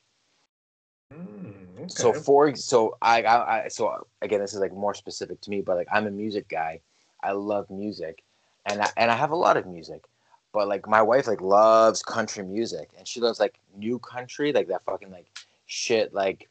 Mm, 1.13 1.75
okay. 1.77 1.85
So 1.89 2.13
for 2.13 2.55
so 2.55 2.97
I, 3.01 3.23
I, 3.23 3.65
I 3.65 3.69
so 3.69 4.07
again 4.23 4.41
this 4.41 4.53
is 4.55 4.61
like 4.61 4.73
more 4.73 4.95
specific 4.95 5.41
to 5.43 5.51
me, 5.51 5.61
but 5.63 5.77
like 5.77 5.89
I'm 5.91 6.07
a 6.07 6.11
music 6.11 6.49
guy. 6.49 6.81
I 7.23 7.33
love 7.33 7.69
music, 7.71 8.23
and 8.67 8.81
I, 8.83 8.91
and 8.97 9.11
I 9.11 9.17
have 9.17 9.31
a 9.33 9.37
lot 9.37 9.57
of 9.57 9.67
music, 9.67 10.05
but 10.53 10.69
like 10.69 10.87
my 10.89 11.03
wife 11.03 11.27
like 11.27 11.41
loves 11.41 12.03
country 12.03 12.45
music, 12.45 12.91
and 12.97 13.09
she 13.09 13.21
loves 13.21 13.41
like 13.41 13.59
new 13.77 13.99
country, 13.99 14.53
like 14.53 14.69
that 14.69 14.85
fucking 14.85 15.11
like 15.11 15.27
shit, 15.67 16.13
like 16.15 16.49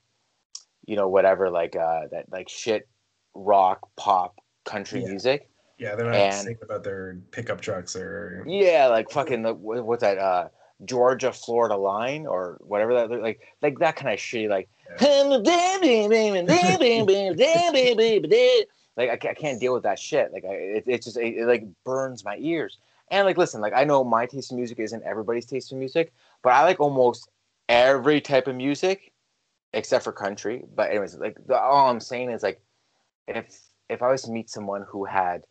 you 0.85 0.95
know 0.95 1.07
whatever, 1.07 1.49
like 1.49 1.75
uh 1.75 2.07
that 2.11 2.31
like 2.31 2.49
shit 2.49 2.87
rock 3.35 3.87
pop 3.95 4.39
country 4.65 5.01
Yeah. 5.01 5.07
music. 5.09 5.49
yeah, 5.77 5.95
they're 5.95 6.05
not 6.07 6.15
and- 6.15 6.57
about 6.63 6.83
their 6.83 7.17
pickup 7.31 7.61
trucks 7.61 7.95
or 7.95 8.43
Yeah, 8.47 8.87
like 8.87 9.09
fucking 9.11 9.43
what's 9.43 10.01
that? 10.01 10.17
Uh, 10.17 10.49
Georgia 10.85 11.31
Florida 11.33 11.75
line 11.75 12.27
or 12.27 12.57
whatever 12.61 12.93
that 12.93 13.21
like 13.21 13.41
like 13.61 13.79
that 13.79 13.95
kind 13.95 14.13
of 14.13 14.19
shit. 14.19 14.49
Like 14.49 14.69
like 18.95 19.09
I, 19.09 19.29
I 19.29 19.33
can't 19.33 19.59
deal 19.59 19.73
with 19.73 19.83
that 19.83 19.99
shit. 19.99 20.31
Like 20.33 20.45
I, 20.45 20.53
it, 20.53 20.83
it 20.87 21.03
just 21.03 21.17
it, 21.17 21.37
it 21.37 21.45
like 21.45 21.65
burns 21.83 22.23
my 22.23 22.37
ears. 22.39 22.77
And 23.09 23.25
like 23.25 23.37
listen, 23.37 23.61
like 23.61 23.73
I 23.73 23.83
know 23.83 24.03
my 24.03 24.25
taste 24.25 24.51
in 24.51 24.57
music 24.57 24.79
isn't 24.79 25.03
everybody's 25.03 25.45
taste 25.45 25.71
in 25.71 25.79
music, 25.79 26.13
but 26.43 26.53
I 26.53 26.63
like 26.63 26.79
almost 26.79 27.29
every 27.69 28.21
type 28.21 28.47
of 28.47 28.55
music 28.55 29.13
except 29.73 30.03
for 30.03 30.11
country. 30.11 30.63
But 30.75 30.89
anyways, 30.89 31.15
like 31.15 31.37
the, 31.47 31.57
all 31.57 31.89
I'm 31.89 31.99
saying 31.99 32.31
is 32.31 32.43
like 32.43 32.61
if 33.27 33.61
if 33.89 34.01
I 34.01 34.11
was 34.11 34.23
to 34.23 34.31
meet 34.31 34.49
someone 34.49 34.85
who 34.87 35.05
had 35.05 35.43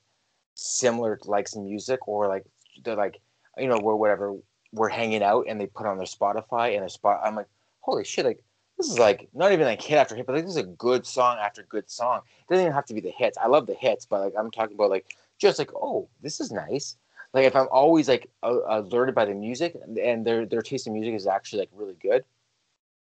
similar 0.54 1.18
likes 1.24 1.54
in 1.54 1.64
music 1.64 2.06
or 2.08 2.28
like 2.28 2.44
they're 2.84 2.96
like 2.96 3.20
you 3.58 3.68
know 3.68 3.78
we're 3.78 3.94
whatever 3.94 4.36
we're 4.76 4.88
hanging 4.88 5.22
out 5.22 5.46
and 5.48 5.60
they 5.60 5.66
put 5.66 5.86
on 5.86 5.96
their 5.96 6.06
Spotify 6.06 6.72
and 6.72 6.82
their 6.82 6.88
spot 6.88 7.20
I'm 7.24 7.34
like 7.34 7.48
holy 7.80 8.04
shit 8.04 8.24
like 8.24 8.42
this 8.76 8.88
is 8.88 8.98
like 8.98 9.28
not 9.34 9.52
even 9.52 9.66
like 9.66 9.82
hit 9.82 9.96
after 9.96 10.14
hit 10.14 10.26
but 10.26 10.34
like 10.34 10.44
this 10.44 10.52
is 10.52 10.58
a 10.58 10.64
good 10.64 11.06
song 11.06 11.38
after 11.40 11.62
good 11.64 11.90
song 11.90 12.20
it 12.40 12.52
doesn't 12.52 12.64
even 12.64 12.74
have 12.74 12.86
to 12.86 12.94
be 12.94 13.00
the 13.00 13.10
hits 13.10 13.38
I 13.38 13.46
love 13.46 13.66
the 13.66 13.74
hits 13.74 14.06
but 14.06 14.20
like 14.20 14.34
I'm 14.38 14.50
talking 14.50 14.74
about 14.74 14.90
like 14.90 15.16
just 15.38 15.58
like 15.58 15.70
oh 15.74 16.08
this 16.22 16.40
is 16.40 16.50
nice 16.52 16.96
like 17.36 17.44
if 17.44 17.54
I'm 17.54 17.68
always 17.70 18.08
like 18.08 18.30
alerted 18.42 19.14
by 19.14 19.26
the 19.26 19.34
music 19.34 19.76
and 20.02 20.26
their 20.26 20.46
their 20.46 20.62
taste 20.62 20.86
in 20.86 20.94
music 20.94 21.14
is 21.14 21.26
actually 21.26 21.60
like 21.60 21.70
really 21.74 21.96
good, 22.00 22.24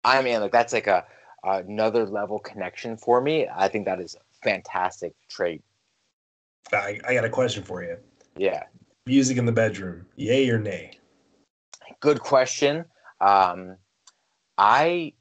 I 0.04 0.22
mean 0.22 0.40
like 0.40 0.52
that's 0.52 0.72
like 0.72 0.86
a 0.86 1.04
another 1.44 2.06
level 2.06 2.38
connection 2.38 2.96
for 2.96 3.20
me. 3.20 3.46
I 3.54 3.68
think 3.68 3.84
that 3.84 4.00
is 4.00 4.14
a 4.14 4.20
fantastic 4.42 5.14
trait. 5.28 5.62
I, 6.72 6.98
I 7.06 7.12
got 7.12 7.26
a 7.26 7.28
question 7.28 7.62
for 7.62 7.84
you. 7.84 7.98
Yeah. 8.38 8.62
Music 9.04 9.36
in 9.36 9.44
the 9.44 9.52
bedroom, 9.52 10.06
yay 10.16 10.48
or 10.48 10.58
nay? 10.58 10.98
Good 12.00 12.20
question. 12.20 12.84
Um, 13.20 13.76
I, 14.58 15.12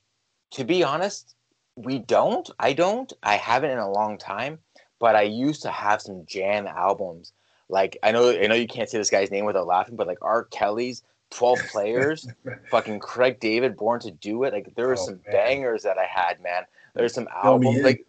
to 0.52 0.64
be 0.64 0.84
honest, 0.84 1.36
we 1.76 2.00
don't. 2.00 2.50
I 2.60 2.74
don't. 2.74 3.12
I 3.24 3.36
haven't 3.36 3.72
in 3.72 3.78
a 3.78 3.92
long 3.92 4.18
time, 4.18 4.60
but 5.00 5.16
I 5.16 5.24
used 5.24 5.62
to 5.64 5.72
have 5.72 6.02
some 6.02 6.26
jam 6.26 6.68
albums. 6.68 7.34
Like 7.68 7.98
I 8.04 8.12
know, 8.12 8.30
I 8.30 8.48
know 8.48 8.56
you 8.56 8.68
can't 8.68 8.90
say 8.90 8.98
this 8.98 9.10
guy's 9.10 9.32
name 9.32 9.46
without 9.46 9.68
laughing, 9.68 9.96
but 9.96 10.08
like 10.08 10.20
R. 10.22 10.46
Kelly's 10.46 11.04
12 11.32 11.60
players, 11.72 12.28
fucking 12.70 13.00
Craig 13.00 13.40
David, 13.40 13.76
Born 13.76 14.00
to 14.02 14.12
Do 14.12 14.44
It. 14.44 14.54
Like 14.54 14.74
there 14.76 14.88
were 14.88 14.94
oh, 14.94 15.06
some 15.06 15.22
man. 15.26 15.34
bangers 15.34 15.84
that 15.84 15.98
I 15.98 16.06
had, 16.06 16.42
man. 16.42 16.64
There's 16.94 17.14
some 17.14 17.28
albums 17.34 17.82
like 17.82 18.06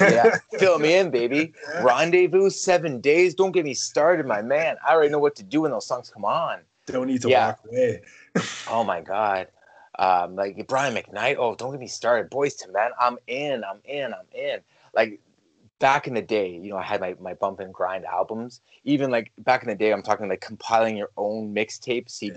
yeah, 0.00 0.38
fill 0.58 0.78
me 0.78 0.94
in, 0.94 1.10
baby. 1.10 1.52
Rendezvous, 1.82 2.50
seven 2.50 3.00
days. 3.00 3.34
Don't 3.34 3.52
get 3.52 3.64
me 3.64 3.74
started, 3.74 4.26
my 4.26 4.42
man. 4.42 4.76
I 4.86 4.92
already 4.92 5.10
know 5.10 5.18
what 5.18 5.36
to 5.36 5.42
do 5.42 5.62
when 5.62 5.70
those 5.70 5.86
songs 5.86 6.10
come 6.10 6.24
on. 6.24 6.60
Don't 6.86 7.06
need 7.06 7.22
to 7.22 7.28
yeah. 7.28 7.48
walk 7.48 7.60
away. 7.68 8.02
oh 8.68 8.84
my 8.84 9.00
god. 9.00 9.48
Um, 9.98 10.34
like 10.34 10.66
Brian 10.66 10.94
McKnight. 10.94 11.36
Oh, 11.38 11.54
don't 11.54 11.70
get 11.70 11.80
me 11.80 11.86
started. 11.86 12.30
Boyz 12.30 12.60
II 12.66 12.72
Men. 12.72 12.90
I'm 13.00 13.16
in. 13.26 13.64
I'm 13.64 13.80
in. 13.84 14.12
I'm 14.12 14.26
in. 14.32 14.60
Like 14.94 15.20
back 15.78 16.06
in 16.06 16.14
the 16.14 16.22
day, 16.22 16.50
you 16.50 16.70
know, 16.70 16.76
I 16.76 16.82
had 16.82 17.00
my, 17.00 17.14
my 17.20 17.34
bump 17.34 17.60
and 17.60 17.72
grind 17.72 18.04
albums. 18.04 18.60
Even 18.84 19.10
like 19.10 19.32
back 19.38 19.62
in 19.62 19.68
the 19.68 19.74
day, 19.74 19.92
I'm 19.92 20.02
talking 20.02 20.28
like 20.28 20.40
compiling 20.40 20.96
your 20.96 21.10
own 21.16 21.54
mixtape 21.54 22.08
CDs. 22.08 22.36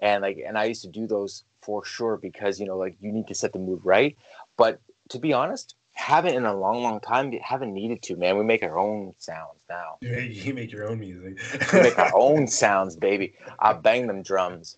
Yeah. 0.00 0.10
And 0.10 0.22
like 0.22 0.42
and 0.44 0.58
I 0.58 0.64
used 0.64 0.82
to 0.82 0.88
do 0.88 1.06
those 1.06 1.44
for 1.60 1.84
sure 1.84 2.16
because 2.16 2.58
you 2.58 2.66
know, 2.66 2.76
like 2.76 2.96
you 3.00 3.12
need 3.12 3.28
to 3.28 3.34
set 3.34 3.52
the 3.52 3.58
mood 3.58 3.80
right. 3.84 4.16
But 4.56 4.80
to 5.10 5.18
be 5.18 5.32
honest, 5.32 5.76
haven't 5.92 6.34
in 6.34 6.44
a 6.44 6.54
long, 6.54 6.82
long 6.82 7.00
time. 7.00 7.32
Haven't 7.32 7.72
needed 7.72 8.02
to, 8.02 8.16
man. 8.16 8.36
We 8.38 8.44
make 8.44 8.62
our 8.62 8.78
own 8.78 9.14
sounds 9.18 9.60
now. 9.68 9.98
You 10.02 10.54
make 10.54 10.72
your 10.72 10.88
own 10.88 11.00
music. 11.00 11.38
we 11.72 11.82
make 11.82 11.98
our 11.98 12.12
own 12.16 12.46
sounds, 12.46 12.96
baby. 12.96 13.34
I 13.58 13.72
bang 13.74 14.06
them 14.06 14.22
drums. 14.22 14.74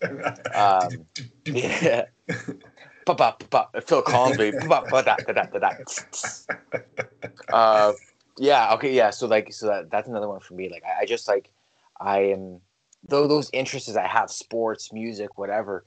Um, 0.53 1.05
yeah. 1.45 2.05
Phil 3.85 4.01
Collins, 4.01 4.37
baby. 4.37 4.57
uh, 7.53 7.93
yeah. 8.37 8.73
Okay. 8.73 8.93
Yeah. 8.93 9.09
So 9.09 9.27
like, 9.27 9.53
so 9.53 9.67
that, 9.67 9.89
that's 9.89 10.07
another 10.07 10.27
one 10.27 10.39
for 10.41 10.53
me. 10.53 10.69
Like, 10.69 10.83
I, 10.83 11.01
I 11.01 11.05
just 11.05 11.27
like, 11.27 11.49
I 11.99 12.19
am 12.19 12.59
though 13.07 13.27
those 13.27 13.49
interests 13.53 13.95
I 13.95 14.07
have, 14.07 14.29
sports, 14.29 14.91
music, 14.91 15.37
whatever 15.37 15.85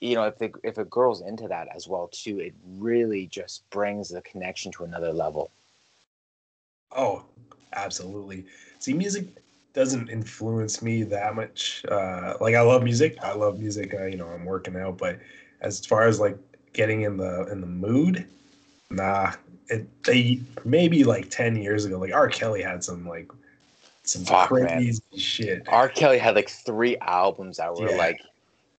you 0.00 0.14
know 0.14 0.24
if 0.24 0.38
the, 0.38 0.52
if 0.62 0.78
a 0.78 0.84
girl's 0.84 1.20
into 1.20 1.48
that 1.48 1.68
as 1.74 1.86
well 1.88 2.08
too 2.08 2.38
it 2.40 2.54
really 2.78 3.26
just 3.26 3.68
brings 3.70 4.08
the 4.08 4.22
connection 4.22 4.72
to 4.72 4.84
another 4.84 5.12
level. 5.12 5.50
Oh 6.96 7.24
absolutely. 7.72 8.46
See 8.78 8.94
music 8.94 9.26
doesn't 9.72 10.08
influence 10.08 10.82
me 10.82 11.04
that 11.04 11.36
much 11.36 11.84
uh 11.88 12.34
like 12.40 12.56
i 12.56 12.60
love 12.60 12.82
music 12.82 13.16
i 13.22 13.32
love 13.32 13.60
music 13.60 13.94
uh, 13.94 14.04
you 14.04 14.16
know 14.16 14.26
i'm 14.26 14.44
working 14.44 14.76
out 14.76 14.98
but 14.98 15.16
as 15.60 15.86
far 15.86 16.08
as 16.08 16.18
like 16.18 16.36
getting 16.72 17.02
in 17.02 17.16
the 17.16 17.46
in 17.52 17.60
the 17.60 17.68
mood 17.68 18.26
nah 18.90 19.32
it 19.68 19.86
they 20.02 20.40
maybe 20.64 21.04
like 21.04 21.30
10 21.30 21.54
years 21.54 21.84
ago 21.84 22.00
like 22.00 22.12
r. 22.12 22.28
Kelly 22.28 22.62
had 22.62 22.82
some 22.82 23.06
like 23.06 23.30
some 24.02 24.24
Fuck, 24.24 24.48
crazy 24.48 25.00
man. 25.12 25.20
shit. 25.20 25.68
R. 25.68 25.88
Kelly 25.88 26.18
had 26.18 26.34
like 26.34 26.48
three 26.48 26.96
albums 26.98 27.58
that 27.58 27.74
were 27.74 27.90
yeah. 27.90 27.96
like 27.96 28.20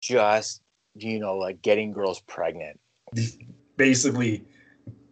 just 0.01 0.63
you 0.95 1.19
know, 1.19 1.37
like 1.37 1.63
getting 1.63 1.93
girls 1.93 2.21
pregnant. 2.21 2.79
Basically, 3.77 4.45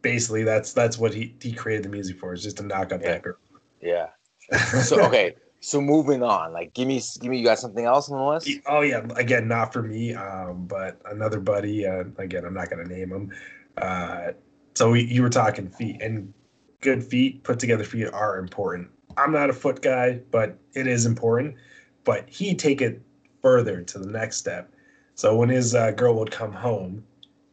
basically 0.02 0.44
that's 0.44 0.72
that's 0.72 0.98
what 0.98 1.12
he 1.12 1.34
he 1.40 1.52
created 1.52 1.84
the 1.84 1.88
music 1.88 2.18
for 2.18 2.32
is 2.32 2.42
just 2.42 2.58
to 2.58 2.62
knock 2.62 2.92
up 2.92 3.00
yeah. 3.02 3.12
that 3.12 3.22
girl. 3.22 3.36
Yeah. 3.80 4.06
So 4.82 5.00
okay, 5.06 5.36
so 5.60 5.80
moving 5.80 6.22
on, 6.22 6.52
like 6.52 6.72
give 6.72 6.88
me 6.88 7.02
give 7.20 7.30
me 7.30 7.38
you 7.38 7.44
got 7.44 7.58
something 7.58 7.84
else 7.84 8.10
on 8.10 8.18
the 8.18 8.24
list? 8.24 8.50
Oh 8.66 8.80
yeah, 8.80 9.06
again 9.16 9.46
not 9.46 9.72
for 9.72 9.82
me, 9.82 10.14
um, 10.14 10.66
but 10.66 11.00
another 11.04 11.38
buddy. 11.40 11.86
Uh, 11.86 12.04
again, 12.16 12.44
I'm 12.44 12.54
not 12.54 12.70
gonna 12.70 12.86
name 12.86 13.12
him. 13.12 13.32
Uh, 13.76 14.32
so 14.74 14.90
we, 14.90 15.04
you 15.04 15.22
were 15.22 15.28
talking 15.28 15.68
feet, 15.68 16.00
and 16.00 16.32
good 16.80 17.04
feet, 17.04 17.44
put 17.44 17.58
together 17.58 17.84
feet 17.84 18.06
are 18.06 18.38
important. 18.38 18.88
I'm 19.18 19.32
not 19.32 19.50
a 19.50 19.52
foot 19.52 19.82
guy, 19.82 20.20
but 20.30 20.58
it 20.74 20.86
is 20.86 21.04
important. 21.04 21.56
But 22.04 22.28
he 22.28 22.54
take 22.54 22.80
it 22.80 23.02
further 23.42 23.82
to 23.82 23.98
the 23.98 24.10
next 24.10 24.36
step 24.38 24.72
so 25.18 25.34
when 25.34 25.48
his 25.48 25.74
uh, 25.74 25.90
girl 25.90 26.14
would 26.14 26.30
come 26.30 26.52
home, 26.52 27.04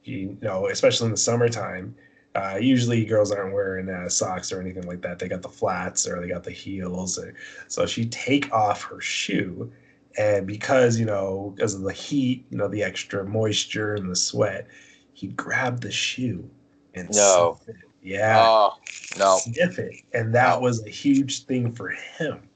he, 0.04 0.12
you 0.12 0.38
know, 0.40 0.68
especially 0.68 1.06
in 1.06 1.12
the 1.12 1.18
summertime, 1.18 1.96
uh, 2.36 2.60
usually 2.62 3.04
girls 3.06 3.32
aren't 3.32 3.56
wearing 3.56 3.90
uh, 3.90 4.08
socks 4.08 4.52
or 4.52 4.62
anything 4.62 4.86
like 4.86 5.02
that. 5.02 5.18
They 5.18 5.28
got 5.28 5.42
the 5.42 5.50
flats 5.50 6.08
or 6.08 6.22
they 6.22 6.28
got 6.28 6.44
the 6.44 6.52
heels. 6.52 7.18
Or, 7.18 7.34
so 7.68 7.88
she'd 7.88 8.12
take 8.12 8.54
off 8.54 8.84
her 8.84 9.02
shoe, 9.02 9.72
and 10.16 10.46
because 10.46 11.00
you 11.00 11.08
know, 11.08 11.54
because 11.56 11.74
of 11.74 11.82
the 11.82 11.92
heat, 11.92 12.46
you 12.52 12.58
know, 12.60 12.68
the 12.68 12.84
extra 12.84 13.26
moisture 13.26 13.96
and 13.96 14.12
the 14.12 14.16
sweat, 14.16 14.68
he'd 15.14 15.36
grab 15.36 15.82
the 15.82 15.92
shoe 15.92 16.48
and 16.94 17.10
no. 17.16 17.58
sniff 17.64 17.78
it. 17.78 17.90
Yeah. 18.04 18.46
Oh, 18.48 18.74
no. 19.18 19.38
Sniff 19.38 19.80
it, 19.80 20.04
and 20.14 20.36
that 20.36 20.62
was 20.62 20.86
a 20.86 20.90
huge 20.92 21.46
thing 21.46 21.72
for 21.72 21.90
him. 21.90 22.48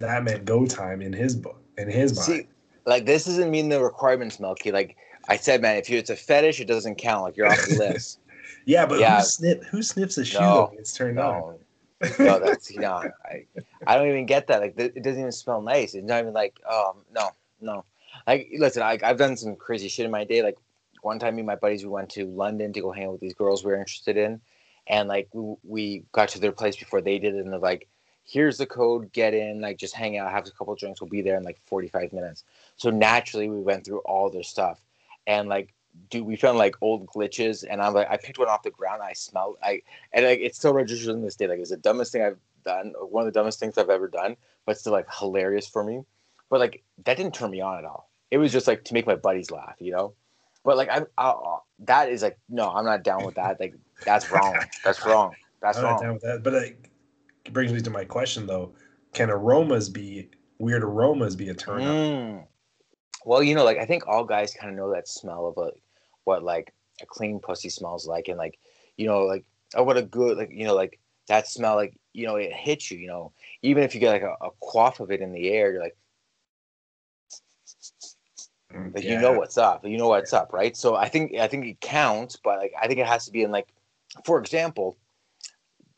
That 0.00 0.22
meant 0.22 0.44
go 0.44 0.66
time 0.66 1.00
in 1.00 1.14
his 1.14 1.34
book, 1.34 1.62
in 1.78 1.88
his 1.88 2.14
mind. 2.14 2.26
See, 2.26 2.46
like 2.86 3.06
this 3.06 3.24
doesn't 3.24 3.50
mean 3.50 3.68
the 3.68 3.82
requirements, 3.82 4.40
Milky. 4.40 4.72
Like 4.72 4.96
I 5.28 5.36
said, 5.36 5.62
man, 5.62 5.76
if 5.76 5.88
you, 5.90 5.98
it's 5.98 6.10
a 6.10 6.16
fetish, 6.16 6.60
it 6.60 6.66
doesn't 6.66 6.96
count. 6.96 7.22
Like 7.22 7.36
you're 7.36 7.46
off 7.46 7.66
the 7.68 7.76
list. 7.76 8.20
yeah, 8.64 8.86
but 8.86 9.00
yeah. 9.00 9.18
Who, 9.18 9.24
sniff, 9.24 9.64
who 9.64 9.82
sniffs 9.82 10.18
a 10.18 10.24
shoe 10.24 10.40
no, 10.40 10.72
it's 10.76 10.92
turned 10.92 11.16
no. 11.16 11.30
on? 11.30 11.58
no, 12.18 12.38
that's 12.44 12.70
you 12.70 12.80
know, 12.80 13.02
I, 13.24 13.44
I 13.86 13.96
don't 13.96 14.08
even 14.08 14.26
get 14.26 14.46
that. 14.48 14.60
Like 14.60 14.78
it 14.78 15.02
doesn't 15.02 15.20
even 15.20 15.32
smell 15.32 15.60
nice. 15.60 15.94
It's 15.94 16.06
not 16.06 16.20
even 16.20 16.32
like, 16.32 16.58
oh 16.68 16.96
no, 17.14 17.30
no. 17.60 17.84
Like 18.26 18.50
listen, 18.58 18.82
I, 18.82 18.98
I've 19.02 19.18
done 19.18 19.36
some 19.36 19.56
crazy 19.56 19.88
shit 19.88 20.06
in 20.06 20.10
my 20.10 20.24
day. 20.24 20.42
Like 20.42 20.58
one 21.02 21.18
time, 21.18 21.36
me 21.36 21.40
and 21.40 21.46
my 21.46 21.56
buddies, 21.56 21.84
we 21.84 21.90
went 21.90 22.10
to 22.10 22.26
London 22.26 22.72
to 22.72 22.80
go 22.80 22.92
hang 22.92 23.06
out 23.06 23.12
with 23.12 23.20
these 23.20 23.34
girls 23.34 23.64
we 23.64 23.72
were 23.72 23.78
interested 23.78 24.16
in, 24.16 24.40
and 24.86 25.08
like 25.08 25.28
we, 25.32 25.54
we 25.62 26.04
got 26.12 26.28
to 26.30 26.40
their 26.40 26.52
place 26.52 26.76
before 26.76 27.00
they 27.00 27.18
did, 27.18 27.34
it, 27.34 27.44
and 27.44 27.52
they're 27.52 27.60
like, 27.60 27.88
here's 28.24 28.58
the 28.58 28.66
code, 28.66 29.12
get 29.12 29.34
in, 29.34 29.60
like 29.60 29.76
just 29.76 29.94
hang 29.94 30.16
out, 30.16 30.30
have 30.30 30.46
a 30.46 30.50
couple 30.52 30.74
drinks, 30.76 31.00
we'll 31.00 31.10
be 31.10 31.22
there 31.22 31.36
in 31.36 31.42
like 31.42 31.60
45 31.66 32.12
minutes. 32.12 32.44
So 32.80 32.88
naturally 32.88 33.50
we 33.50 33.60
went 33.60 33.84
through 33.84 33.98
all 34.00 34.30
their 34.30 34.42
stuff. 34.42 34.80
And 35.26 35.50
like 35.50 35.74
dude, 36.08 36.24
we 36.24 36.34
found 36.34 36.56
like 36.56 36.76
old 36.80 37.06
glitches 37.06 37.62
and 37.68 37.82
I'm 37.82 37.92
like 37.92 38.10
I 38.10 38.16
picked 38.16 38.38
one 38.38 38.48
off 38.48 38.62
the 38.62 38.70
ground, 38.70 39.02
I 39.02 39.12
smelled 39.12 39.58
I 39.62 39.82
and 40.14 40.24
like 40.24 40.38
it's 40.40 40.56
still 40.56 40.72
registered 40.72 41.14
in 41.14 41.20
this 41.20 41.36
day. 41.36 41.46
Like 41.46 41.58
it's 41.58 41.70
the 41.70 41.76
dumbest 41.76 42.10
thing 42.10 42.22
I've 42.22 42.38
done, 42.64 42.94
one 42.98 43.26
of 43.26 43.32
the 43.32 43.38
dumbest 43.38 43.60
things 43.60 43.76
I've 43.76 43.90
ever 43.90 44.08
done, 44.08 44.34
but 44.64 44.78
still 44.78 44.92
like 44.92 45.06
hilarious 45.12 45.68
for 45.68 45.84
me. 45.84 46.00
But 46.48 46.60
like 46.60 46.82
that 47.04 47.18
didn't 47.18 47.34
turn 47.34 47.50
me 47.50 47.60
on 47.60 47.76
at 47.76 47.84
all. 47.84 48.08
It 48.30 48.38
was 48.38 48.50
just 48.50 48.66
like 48.66 48.82
to 48.84 48.94
make 48.94 49.06
my 49.06 49.16
buddies 49.16 49.50
laugh, 49.50 49.76
you 49.78 49.92
know? 49.92 50.14
But 50.64 50.78
like 50.78 50.88
I'm 50.90 51.04
uh, 51.18 51.34
that 51.80 52.08
is 52.08 52.22
like 52.22 52.38
no, 52.48 52.70
I'm 52.70 52.86
not 52.86 53.04
down 53.04 53.26
with 53.26 53.34
that. 53.34 53.60
Like 53.60 53.74
that's 54.06 54.30
wrong. 54.30 54.56
That's 54.84 55.04
wrong. 55.04 55.34
That's 55.60 55.76
I'm 55.76 55.84
wrong. 55.84 55.92
Not 55.96 56.02
down 56.02 56.12
with 56.14 56.22
that. 56.22 56.42
But 56.42 56.54
like 56.54 56.90
it 57.44 57.52
brings 57.52 57.74
me 57.74 57.82
to 57.82 57.90
my 57.90 58.06
question 58.06 58.46
though: 58.46 58.72
Can 59.12 59.28
aromas 59.28 59.90
be 59.90 60.30
weird 60.58 60.82
aromas 60.82 61.36
be 61.36 61.50
a 61.50 61.54
turn 61.54 61.82
mm. 61.82 62.46
Well, 63.24 63.42
you 63.42 63.54
know, 63.54 63.64
like 63.64 63.78
I 63.78 63.86
think 63.86 64.06
all 64.06 64.24
guys 64.24 64.54
kind 64.54 64.70
of 64.70 64.76
know 64.76 64.92
that 64.92 65.08
smell 65.08 65.46
of 65.46 65.56
like 65.56 65.82
what 66.24 66.42
like 66.42 66.72
a 67.02 67.06
clean 67.06 67.40
pussy 67.40 67.68
smells 67.68 68.06
like, 68.06 68.28
and 68.28 68.38
like 68.38 68.58
you 68.96 69.06
know, 69.06 69.24
like 69.24 69.44
oh, 69.74 69.82
what 69.82 69.96
a 69.96 70.02
good 70.02 70.38
like 70.38 70.50
you 70.50 70.64
know, 70.64 70.74
like 70.74 70.98
that 71.28 71.46
smell, 71.46 71.76
like 71.76 71.94
you 72.12 72.26
know, 72.26 72.36
it 72.36 72.52
hits 72.52 72.90
you. 72.90 72.98
You 72.98 73.08
know, 73.08 73.32
even 73.62 73.82
if 73.82 73.94
you 73.94 74.00
get 74.00 74.12
like 74.12 74.22
a, 74.22 74.36
a 74.44 74.50
quaff 74.60 75.00
of 75.00 75.10
it 75.10 75.20
in 75.20 75.32
the 75.32 75.50
air, 75.50 75.72
you're 75.72 75.82
like, 75.82 75.96
mm, 78.72 78.94
like 78.94 79.04
yeah. 79.04 79.12
you 79.12 79.18
know 79.20 79.32
what's 79.32 79.58
up. 79.58 79.86
You 79.86 79.98
know 79.98 80.08
what's 80.08 80.32
up, 80.32 80.52
right? 80.52 80.76
So 80.76 80.96
I 80.96 81.08
think 81.08 81.34
I 81.36 81.46
think 81.46 81.66
it 81.66 81.80
counts, 81.80 82.36
but 82.36 82.58
like 82.58 82.72
I 82.80 82.86
think 82.86 83.00
it 83.00 83.06
has 83.06 83.26
to 83.26 83.32
be 83.32 83.42
in 83.42 83.50
like, 83.50 83.68
for 84.24 84.38
example, 84.38 84.96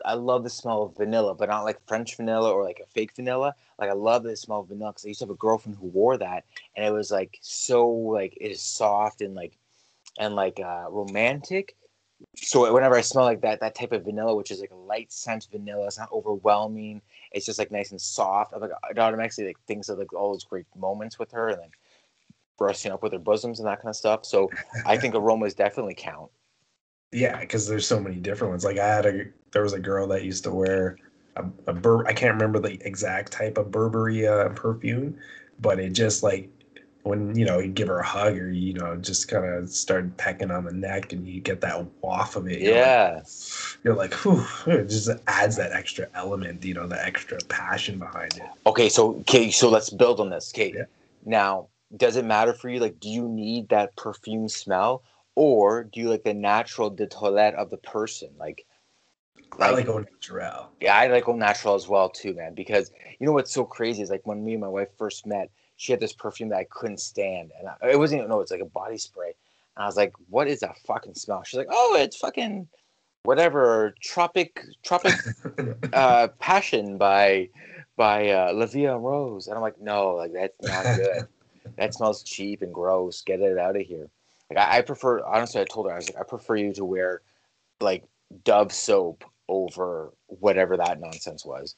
I 0.04 0.14
love 0.14 0.44
the 0.44 0.50
smell 0.50 0.82
of 0.82 0.96
vanilla, 0.96 1.34
but 1.34 1.48
not 1.48 1.64
like 1.64 1.86
French 1.86 2.16
vanilla 2.16 2.52
or 2.52 2.64
like 2.64 2.80
a 2.82 2.86
fake 2.86 3.14
vanilla. 3.14 3.54
Like 3.78 3.90
I 3.90 3.94
love 3.94 4.22
the 4.22 4.36
smell 4.36 4.60
of 4.60 4.68
vanilla 4.68 4.92
because 4.92 5.04
I 5.04 5.08
used 5.08 5.20
to 5.20 5.26
have 5.26 5.30
a 5.30 5.34
girlfriend 5.34 5.78
who 5.78 5.88
wore 5.88 6.16
that, 6.18 6.44
and 6.76 6.84
it 6.84 6.92
was 6.92 7.10
like 7.10 7.38
so 7.40 7.88
like 7.88 8.36
it 8.40 8.50
is 8.50 8.62
soft 8.62 9.20
and 9.20 9.34
like 9.34 9.56
and 10.18 10.34
like 10.34 10.60
uh, 10.60 10.86
romantic. 10.90 11.76
So 12.36 12.72
whenever 12.72 12.96
I 12.96 13.00
smell 13.00 13.24
like 13.24 13.40
that, 13.40 13.60
that 13.60 13.74
type 13.74 13.92
of 13.92 14.04
vanilla, 14.04 14.34
which 14.34 14.50
is 14.50 14.60
like 14.60 14.70
a 14.70 14.76
light 14.76 15.12
scent 15.12 15.48
vanilla, 15.50 15.86
it's 15.86 15.98
not 15.98 16.12
overwhelming. 16.12 17.02
It's 17.32 17.46
just 17.46 17.58
like 17.58 17.70
nice 17.72 17.90
and 17.90 18.00
soft. 18.00 18.52
I'm 18.54 18.60
like 18.60 18.70
it 18.90 18.98
automatically 18.98 19.46
like 19.46 19.60
thinks 19.66 19.88
of 19.88 19.98
like 19.98 20.12
all 20.12 20.32
those 20.32 20.44
great 20.44 20.66
moments 20.76 21.18
with 21.18 21.32
her 21.32 21.48
and 21.48 21.60
like 21.60 21.72
brushing 22.58 22.92
up 22.92 23.02
with 23.02 23.12
her 23.12 23.18
bosoms 23.18 23.58
and 23.58 23.68
that 23.68 23.78
kind 23.78 23.90
of 23.90 23.96
stuff. 23.96 24.24
So 24.24 24.50
I 24.86 24.96
think 24.96 25.14
aromas 25.14 25.54
definitely 25.54 25.94
count. 25.94 26.30
Yeah, 27.12 27.38
because 27.40 27.68
there's 27.68 27.86
so 27.86 28.00
many 28.00 28.16
different 28.16 28.52
ones. 28.52 28.64
Like 28.64 28.78
I 28.78 28.86
had 28.88 29.06
a 29.06 29.24
there 29.52 29.62
was 29.62 29.74
a 29.74 29.80
girl 29.80 30.06
that 30.08 30.24
used 30.24 30.44
to 30.44 30.50
wear 30.50 30.96
a, 31.36 31.44
a 31.66 31.72
Bur- 31.72 32.06
I 32.06 32.12
can't 32.14 32.32
remember 32.34 32.58
the 32.58 32.80
exact 32.86 33.32
type 33.32 33.58
of 33.58 33.70
Burberry 33.70 34.26
uh, 34.26 34.48
perfume, 34.50 35.18
but 35.60 35.78
it 35.78 35.90
just 35.90 36.22
like 36.22 36.48
when 37.02 37.36
you 37.36 37.44
know 37.44 37.58
you 37.58 37.68
give 37.68 37.88
her 37.88 37.98
a 37.98 38.06
hug 38.06 38.38
or 38.38 38.50
you 38.50 38.72
know 38.72 38.96
just 38.96 39.28
kind 39.28 39.44
of 39.44 39.68
start 39.68 40.16
pecking 40.16 40.50
on 40.50 40.64
the 40.64 40.72
neck 40.72 41.12
and 41.12 41.26
you 41.28 41.40
get 41.40 41.60
that 41.60 41.84
waft 42.00 42.36
of 42.36 42.46
it. 42.48 42.60
You're 42.62 42.74
Yeah. 42.74 43.14
Like, 43.16 43.26
you're 43.84 43.94
like, 43.94 44.14
whew, 44.14 44.46
it 44.66 44.88
just 44.88 45.10
adds 45.26 45.56
that 45.56 45.72
extra 45.72 46.06
element, 46.14 46.64
you 46.64 46.74
know, 46.74 46.86
the 46.86 47.04
extra 47.04 47.38
passion 47.48 47.98
behind 47.98 48.32
it. 48.36 48.42
Okay, 48.66 48.88
so 48.88 49.16
okay, 49.20 49.50
so 49.50 49.68
let's 49.68 49.90
build 49.90 50.20
on 50.20 50.30
this. 50.30 50.52
Okay, 50.54 50.72
Yeah. 50.76 50.84
now 51.24 51.68
does 51.96 52.16
it 52.16 52.24
matter 52.24 52.54
for 52.54 52.68
you? 52.70 52.80
Like, 52.80 53.00
do 53.00 53.08
you 53.08 53.28
need 53.28 53.68
that 53.68 53.94
perfume 53.96 54.48
smell, 54.48 55.02
or 55.34 55.84
do 55.84 56.00
you 56.00 56.10
like 56.10 56.24
the 56.24 56.34
natural 56.34 56.90
de 56.90 57.06
toilette 57.06 57.54
of 57.54 57.70
the 57.70 57.78
person? 57.78 58.30
Like, 58.38 58.66
I 59.58 59.70
like 59.70 59.88
au 59.88 59.98
natural. 59.98 60.70
yeah, 60.80 60.96
I 60.96 61.06
like 61.08 61.28
au 61.28 61.36
natural 61.36 61.74
as 61.74 61.88
well 61.88 62.08
too, 62.08 62.34
man. 62.34 62.54
Because 62.54 62.90
you 63.18 63.26
know 63.26 63.32
what's 63.32 63.52
so 63.52 63.64
crazy 63.64 64.02
is 64.02 64.10
like 64.10 64.26
when 64.26 64.44
me 64.44 64.52
and 64.52 64.60
my 64.60 64.68
wife 64.68 64.88
first 64.98 65.26
met, 65.26 65.50
she 65.76 65.92
had 65.92 66.00
this 66.00 66.12
perfume 66.12 66.50
that 66.50 66.58
I 66.58 66.66
couldn't 66.70 67.00
stand, 67.00 67.52
and 67.58 67.68
I, 67.68 67.90
it 67.90 67.98
wasn't 67.98 68.20
even 68.20 68.30
no, 68.30 68.40
it's 68.40 68.50
like 68.50 68.60
a 68.60 68.66
body 68.66 68.98
spray, 68.98 69.34
and 69.76 69.82
I 69.82 69.86
was 69.86 69.96
like, 69.96 70.12
"What 70.28 70.48
is 70.48 70.60
that 70.60 70.78
fucking 70.86 71.14
smell?" 71.14 71.42
She's 71.42 71.58
like, 71.58 71.68
"Oh, 71.70 71.96
it's 71.98 72.16
fucking 72.16 72.68
whatever, 73.24 73.94
tropic, 74.00 74.60
tropic 74.84 75.14
uh, 75.92 76.28
passion 76.38 76.98
by 76.98 77.48
by 77.96 78.28
uh, 78.28 78.52
Lavia 78.52 79.00
Rose," 79.00 79.46
and 79.46 79.56
I'm 79.56 79.62
like, 79.62 79.80
"No, 79.80 80.14
like 80.14 80.32
that's 80.32 80.60
not 80.62 80.84
good. 80.96 81.26
that 81.76 81.94
smells 81.94 82.22
cheap 82.22 82.62
and 82.62 82.72
gross. 82.72 83.22
Get 83.22 83.40
it 83.40 83.58
out 83.58 83.76
of 83.76 83.82
here." 83.82 84.08
Like 84.54 84.66
I, 84.66 84.78
I 84.78 84.82
prefer, 84.82 85.24
honestly, 85.24 85.60
I 85.60 85.64
told 85.64 85.86
her 85.86 85.92
I 85.92 85.96
was 85.96 86.08
like, 86.08 86.20
I 86.20 86.24
prefer 86.24 86.56
you 86.56 86.72
to 86.74 86.84
wear 86.84 87.22
like 87.80 88.04
Dove 88.44 88.72
soap 88.72 89.24
over 89.48 90.12
whatever 90.26 90.76
that 90.76 91.00
nonsense 91.00 91.44
was. 91.44 91.76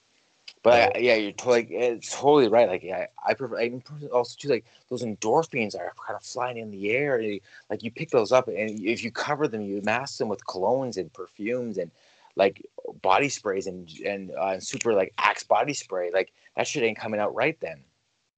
But 0.63 1.03
yeah, 1.03 1.15
you're 1.15 1.33
totally 1.33 1.67
it's 1.77 2.11
totally 2.11 2.49
right. 2.49 2.69
Like 2.69 2.83
yeah, 2.83 3.07
I 3.25 3.35
prefer. 3.35 3.61
I 3.61 3.83
also 4.13 4.35
too 4.39 4.49
like 4.49 4.65
those 4.89 5.03
endorphins 5.03 5.75
are 5.75 5.93
kind 6.07 6.17
of 6.17 6.23
flying 6.23 6.57
in 6.57 6.71
the 6.71 6.91
air. 6.91 7.19
And 7.19 7.41
like 7.69 7.83
you 7.83 7.91
pick 7.91 8.11
those 8.11 8.33
up, 8.33 8.49
and 8.49 8.83
if 8.83 9.05
you 9.05 9.11
cover 9.11 9.47
them, 9.47 9.61
you 9.61 9.83
mask 9.83 10.19
them 10.19 10.29
with 10.29 10.45
colognes 10.47 10.97
and 10.97 11.13
perfumes 11.13 11.77
and 11.77 11.91
like 12.37 12.65
body 13.03 13.29
sprays 13.29 13.67
and 13.67 13.91
and 14.07 14.31
uh, 14.31 14.59
super 14.59 14.95
like 14.95 15.13
Axe 15.19 15.43
body 15.43 15.75
spray. 15.75 16.11
Like 16.11 16.33
that 16.57 16.67
shit 16.67 16.83
ain't 16.83 16.99
coming 16.99 17.21
out 17.21 17.35
right 17.35 17.59
then. 17.61 17.85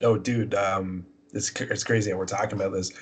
Oh, 0.03 0.19
dude, 0.19 0.55
um, 0.55 1.07
it's 1.33 1.53
it's 1.61 1.85
crazy 1.85 2.11
that 2.11 2.17
we're 2.17 2.27
talking 2.27 2.59
about 2.59 2.73
this, 2.73 2.93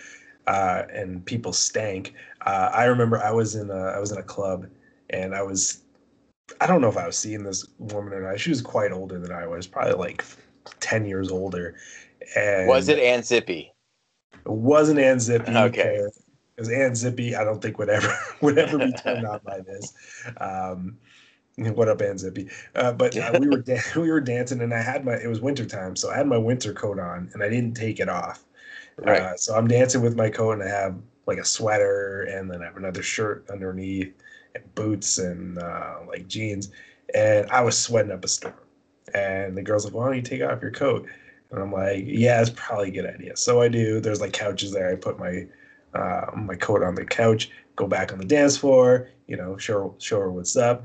uh, 0.47 0.83
and 0.93 1.25
people 1.25 1.53
stank. 1.53 2.15
Uh, 2.43 2.71
I 2.73 2.85
remember 2.85 3.23
I 3.23 3.31
was 3.31 3.55
in 3.55 3.71
a 3.71 3.75
I 3.75 3.99
was 3.99 4.13
in 4.13 4.19
a 4.19 4.23
club, 4.23 4.67
and 5.11 5.35
I 5.35 5.43
was, 5.43 5.83
I 6.61 6.67
don't 6.67 6.81
know 6.81 6.89
if 6.89 6.97
I 6.97 7.07
was 7.07 7.17
seeing 7.17 7.43
this 7.43 7.67
woman 7.79 8.13
or 8.13 8.21
not. 8.21 8.41
She 8.41 8.51
was 8.51 8.61
quite 8.61 8.93
older 8.93 9.19
than 9.19 9.33
I 9.33 9.47
was, 9.47 9.67
probably 9.67 9.95
like 9.95 10.25
ten 10.81 11.07
years 11.07 11.31
older. 11.31 11.77
And 12.37 12.69
Was 12.69 12.89
it 12.89 12.99
Ann 12.99 13.23
Zippy? 13.23 13.73
It 14.33 14.51
wasn't 14.51 14.99
Ann 14.99 15.21
Zippy. 15.21 15.53
Okay. 15.57 16.01
It 16.57 16.61
was 16.61 16.71
Ann 16.71 16.95
Zippy. 16.95 17.35
I 17.35 17.43
don't 17.43 17.61
think 17.61 17.79
would 17.79 17.89
ever 17.89 18.17
would 18.41 18.59
ever 18.59 18.79
be 18.79 18.93
turned 18.93 19.27
on 19.27 19.41
by 19.45 19.61
this. 19.61 19.93
Um, 20.37 20.99
what 21.57 21.89
up, 21.89 22.01
Ann 22.01 22.19
Zippy? 22.19 22.49
Uh, 22.75 22.93
but 22.93 23.17
uh, 23.17 23.37
we 23.41 23.49
were 23.49 23.59
dan- 23.63 23.83
we 23.97 24.11
were 24.11 24.21
dancing, 24.21 24.61
and 24.61 24.73
I 24.73 24.81
had 24.81 25.05
my 25.05 25.15
it 25.15 25.27
was 25.27 25.41
winter 25.41 25.65
time, 25.65 25.97
so 25.97 26.11
I 26.11 26.17
had 26.17 26.29
my 26.29 26.39
winter 26.39 26.73
coat 26.73 26.99
on, 27.01 27.31
and 27.33 27.43
I 27.43 27.49
didn't 27.49 27.75
take 27.75 27.99
it 27.99 28.09
off. 28.09 28.45
Right. 28.99 29.23
Uh, 29.23 29.37
so 29.37 29.55
I'm 29.55 29.69
dancing 29.69 30.03
with 30.03 30.17
my 30.17 30.31
coat, 30.31 30.53
and 30.53 30.63
I 30.63 30.69
have 30.69 30.97
like 31.27 31.39
a 31.39 31.45
sweater, 31.45 32.23
and 32.23 32.51
then 32.51 32.63
I 32.63 32.67
have 32.67 32.77
another 32.77 33.03
shirt 33.03 33.47
underneath, 33.51 34.13
and 34.55 34.75
boots, 34.75 35.19
and 35.19 35.59
uh, 35.59 35.97
like 36.07 36.27
jeans, 36.29 36.71
and 37.15 37.49
I 37.51 37.61
was 37.63 37.79
sweating 37.79 38.13
up 38.13 38.25
a 38.25 38.29
storm. 38.29 38.55
And 39.15 39.57
the 39.57 39.63
girl's 39.63 39.85
like, 39.85 39.95
"Why 39.95 40.07
don't 40.07 40.17
you 40.17 40.23
take 40.23 40.43
off 40.43 40.63
your 40.63 40.71
coat?" 40.71 41.09
And 41.51 41.61
I'm 41.61 41.73
like, 41.73 42.05
"Yeah, 42.07 42.41
it's 42.41 42.51
probably 42.51 42.89
a 42.89 42.93
good 42.93 43.07
idea." 43.07 43.37
So 43.37 43.61
I 43.63 43.69
do. 43.69 44.01
There's 44.01 44.21
like 44.21 44.33
couches 44.33 44.73
there. 44.73 44.91
I 44.91 44.97
put 44.97 45.19
my 45.19 45.47
uh, 45.95 46.31
my 46.35 46.55
coat 46.57 46.83
on 46.83 46.95
the 46.95 47.05
couch, 47.05 47.51
go 47.77 47.87
back 47.87 48.13
on 48.13 48.19
the 48.19 48.25
dance 48.25 48.57
floor, 48.57 49.09
you 49.27 49.37
know, 49.37 49.57
show 49.59 49.95
show 49.99 50.21
her 50.21 50.31
what's 50.31 50.57
up. 50.57 50.85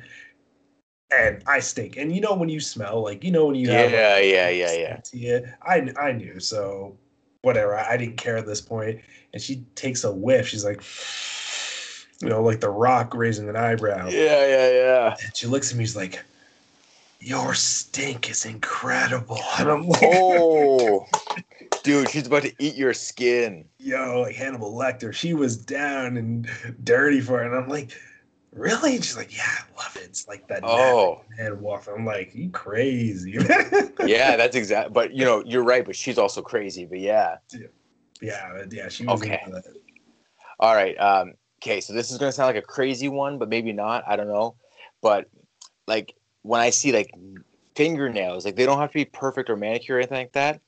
And 1.11 1.43
I 1.47 1.59
stink. 1.59 1.97
And 1.97 2.13
you 2.13 2.21
know 2.21 2.35
when 2.35 2.49
you 2.49 2.59
smell, 2.59 3.03
like 3.03 3.23
you 3.23 3.31
know 3.31 3.47
when 3.47 3.55
you 3.55 3.69
have 3.69 3.91
Yeah, 3.91 4.17
yeah, 4.19 4.49
yeah, 4.49 4.73
yeah. 4.73 4.95
to 4.97 5.17
you. 5.17 5.47
I 5.63 5.91
I 5.99 6.11
knew, 6.11 6.39
so 6.39 6.97
whatever. 7.41 7.75
I, 7.75 7.93
I 7.93 7.97
didn't 7.97 8.17
care 8.17 8.37
at 8.37 8.45
this 8.45 8.61
point. 8.61 8.99
And 9.33 9.41
she 9.41 9.63
takes 9.75 10.03
a 10.03 10.11
whiff. 10.11 10.47
She's 10.47 10.65
like, 10.65 10.81
you 12.21 12.29
know, 12.29 12.41
like 12.41 12.59
the 12.59 12.69
rock 12.69 13.13
raising 13.15 13.47
an 13.49 13.55
eyebrow. 13.55 14.09
Yeah, 14.09 14.45
yeah, 14.45 14.71
yeah. 14.71 15.15
And 15.23 15.35
she 15.35 15.47
looks 15.47 15.71
at 15.71 15.77
me. 15.77 15.85
She's 15.85 15.95
like, 15.95 16.23
"Your 17.19 17.53
stink 17.53 18.29
is 18.29 18.45
incredible." 18.45 19.39
And 19.59 19.69
I'm 19.69 19.87
like, 19.87 20.01
Oh, 20.03 21.05
dude, 21.83 22.09
she's 22.09 22.27
about 22.27 22.43
to 22.43 22.53
eat 22.59 22.75
your 22.75 22.93
skin. 22.93 23.65
"Yo, 23.77 24.21
like 24.21 24.35
Hannibal 24.35 24.73
Lecter." 24.73 25.13
She 25.13 25.33
was 25.33 25.55
down 25.57 26.17
and 26.17 26.49
dirty 26.83 27.21
for 27.21 27.41
it, 27.41 27.47
and 27.47 27.55
I'm 27.55 27.69
like, 27.69 27.91
"Really?" 28.53 28.95
And 28.95 29.03
she's 29.03 29.17
like, 29.17 29.35
"Yeah, 29.35 29.43
I 29.47 29.81
love 29.81 29.95
it. 29.95 30.03
It's 30.03 30.27
like 30.27 30.47
that." 30.47 30.63
Oh, 30.63 31.21
man 31.37 31.61
waff. 31.61 31.87
I'm 31.87 32.05
like, 32.05 32.33
"You 32.33 32.49
crazy?" 32.49 33.31
yeah, 34.05 34.35
that's 34.37 34.55
exact. 34.55 34.93
But 34.93 35.13
you 35.13 35.25
know, 35.25 35.43
you're 35.45 35.63
right. 35.63 35.85
But 35.85 35.95
she's 35.95 36.17
also 36.17 36.41
crazy. 36.41 36.85
But 36.85 36.99
yeah. 36.99 37.37
yeah, 38.21 38.63
yeah. 38.71 38.89
She 38.89 39.05
was 39.05 39.21
Okay. 39.21 39.41
All 40.59 40.75
right. 40.75 40.99
Um, 40.99 41.33
okay, 41.63 41.81
so 41.81 41.93
this 41.93 42.11
is 42.11 42.17
gonna 42.17 42.31
sound 42.31 42.47
like 42.53 42.63
a 42.63 42.67
crazy 42.67 43.07
one, 43.07 43.37
but 43.37 43.49
maybe 43.49 43.73
not. 43.73 44.03
I 44.07 44.15
don't 44.15 44.27
know. 44.27 44.55
But 45.01 45.29
like 45.87 46.13
when 46.41 46.61
I 46.61 46.69
see 46.69 46.91
like 46.91 47.11
fingernails, 47.75 48.45
like 48.45 48.55
they 48.55 48.65
don't 48.65 48.79
have 48.79 48.89
to 48.89 48.93
be 48.97 49.05
perfect 49.05 49.49
or 49.49 49.55
manicure 49.55 49.95
or 49.95 49.99
anything 49.99 50.17
like 50.17 50.33
that. 50.33 50.61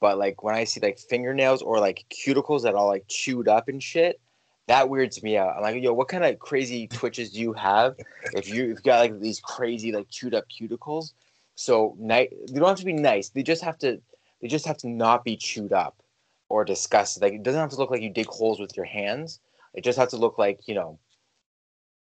But 0.00 0.18
like 0.18 0.42
when 0.42 0.54
I 0.54 0.64
see 0.64 0.80
like 0.80 0.98
fingernails 0.98 1.62
or 1.62 1.80
like 1.80 2.04
cuticles 2.10 2.62
that 2.62 2.74
all 2.74 2.86
like 2.86 3.04
chewed 3.08 3.48
up 3.48 3.68
and 3.68 3.82
shit, 3.82 4.20
that 4.68 4.88
weirds 4.88 5.22
me 5.22 5.36
out. 5.36 5.56
I'm 5.56 5.62
like, 5.62 5.82
yo, 5.82 5.92
what 5.92 6.08
kind 6.08 6.24
of 6.24 6.38
crazy 6.38 6.86
twitches 6.86 7.32
do 7.32 7.40
you 7.40 7.52
have 7.54 7.96
if 8.34 8.48
you- 8.48 8.66
you've 8.66 8.82
got 8.82 9.00
like 9.00 9.18
these 9.18 9.40
crazy 9.40 9.92
like 9.92 10.08
chewed 10.10 10.34
up 10.34 10.44
cuticles? 10.48 11.12
So 11.56 11.96
nice. 11.98 12.28
They 12.48 12.60
don't 12.60 12.68
have 12.68 12.78
to 12.78 12.84
be 12.84 12.92
nice. 12.92 13.30
They 13.30 13.42
just 13.42 13.62
have 13.62 13.78
to. 13.78 14.00
They 14.40 14.46
just 14.46 14.66
have 14.66 14.78
to 14.78 14.88
not 14.88 15.24
be 15.24 15.36
chewed 15.36 15.72
up 15.72 16.00
or 16.48 16.64
disgusted. 16.64 17.22
Like 17.22 17.32
it 17.32 17.42
doesn't 17.42 17.60
have 17.60 17.70
to 17.70 17.76
look 17.76 17.90
like 17.90 18.02
you 18.02 18.10
dig 18.10 18.26
holes 18.28 18.60
with 18.60 18.76
your 18.76 18.86
hands. 18.86 19.40
It 19.74 19.82
just 19.82 19.98
has 19.98 20.10
to 20.10 20.16
look 20.16 20.38
like 20.38 20.60
you 20.68 20.74
know, 20.74 20.98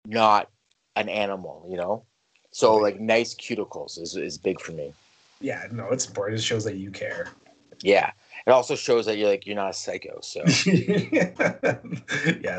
not 0.05 0.49
an 0.95 1.09
animal. 1.09 1.65
You 1.69 1.77
know, 1.77 2.05
so 2.51 2.77
like 2.77 2.99
nice 2.99 3.35
cuticles 3.35 3.99
is 3.99 4.15
is 4.15 4.37
big 4.37 4.59
for 4.61 4.71
me. 4.71 4.93
Yeah, 5.41 5.67
no, 5.71 5.89
it's 5.89 6.07
important. 6.07 6.39
It 6.39 6.43
shows 6.43 6.63
that 6.63 6.77
you 6.77 6.89
care. 6.89 7.27
Yeah, 7.81 8.11
it 8.45 8.51
also 8.51 8.75
shows 8.75 9.05
that 9.05 9.17
you're 9.17 9.29
like 9.29 9.45
you're 9.45 9.55
not 9.55 9.71
a 9.71 9.73
psycho. 9.73 10.19
So 10.21 10.57
yeah, 10.65 11.31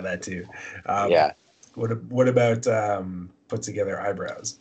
that 0.00 0.20
too. 0.22 0.46
Um, 0.86 1.10
yeah, 1.10 1.32
What 1.74 2.02
What 2.04 2.28
about 2.28 2.66
um, 2.66 3.30
put 3.48 3.62
together 3.62 4.00
eyebrows? 4.00 4.60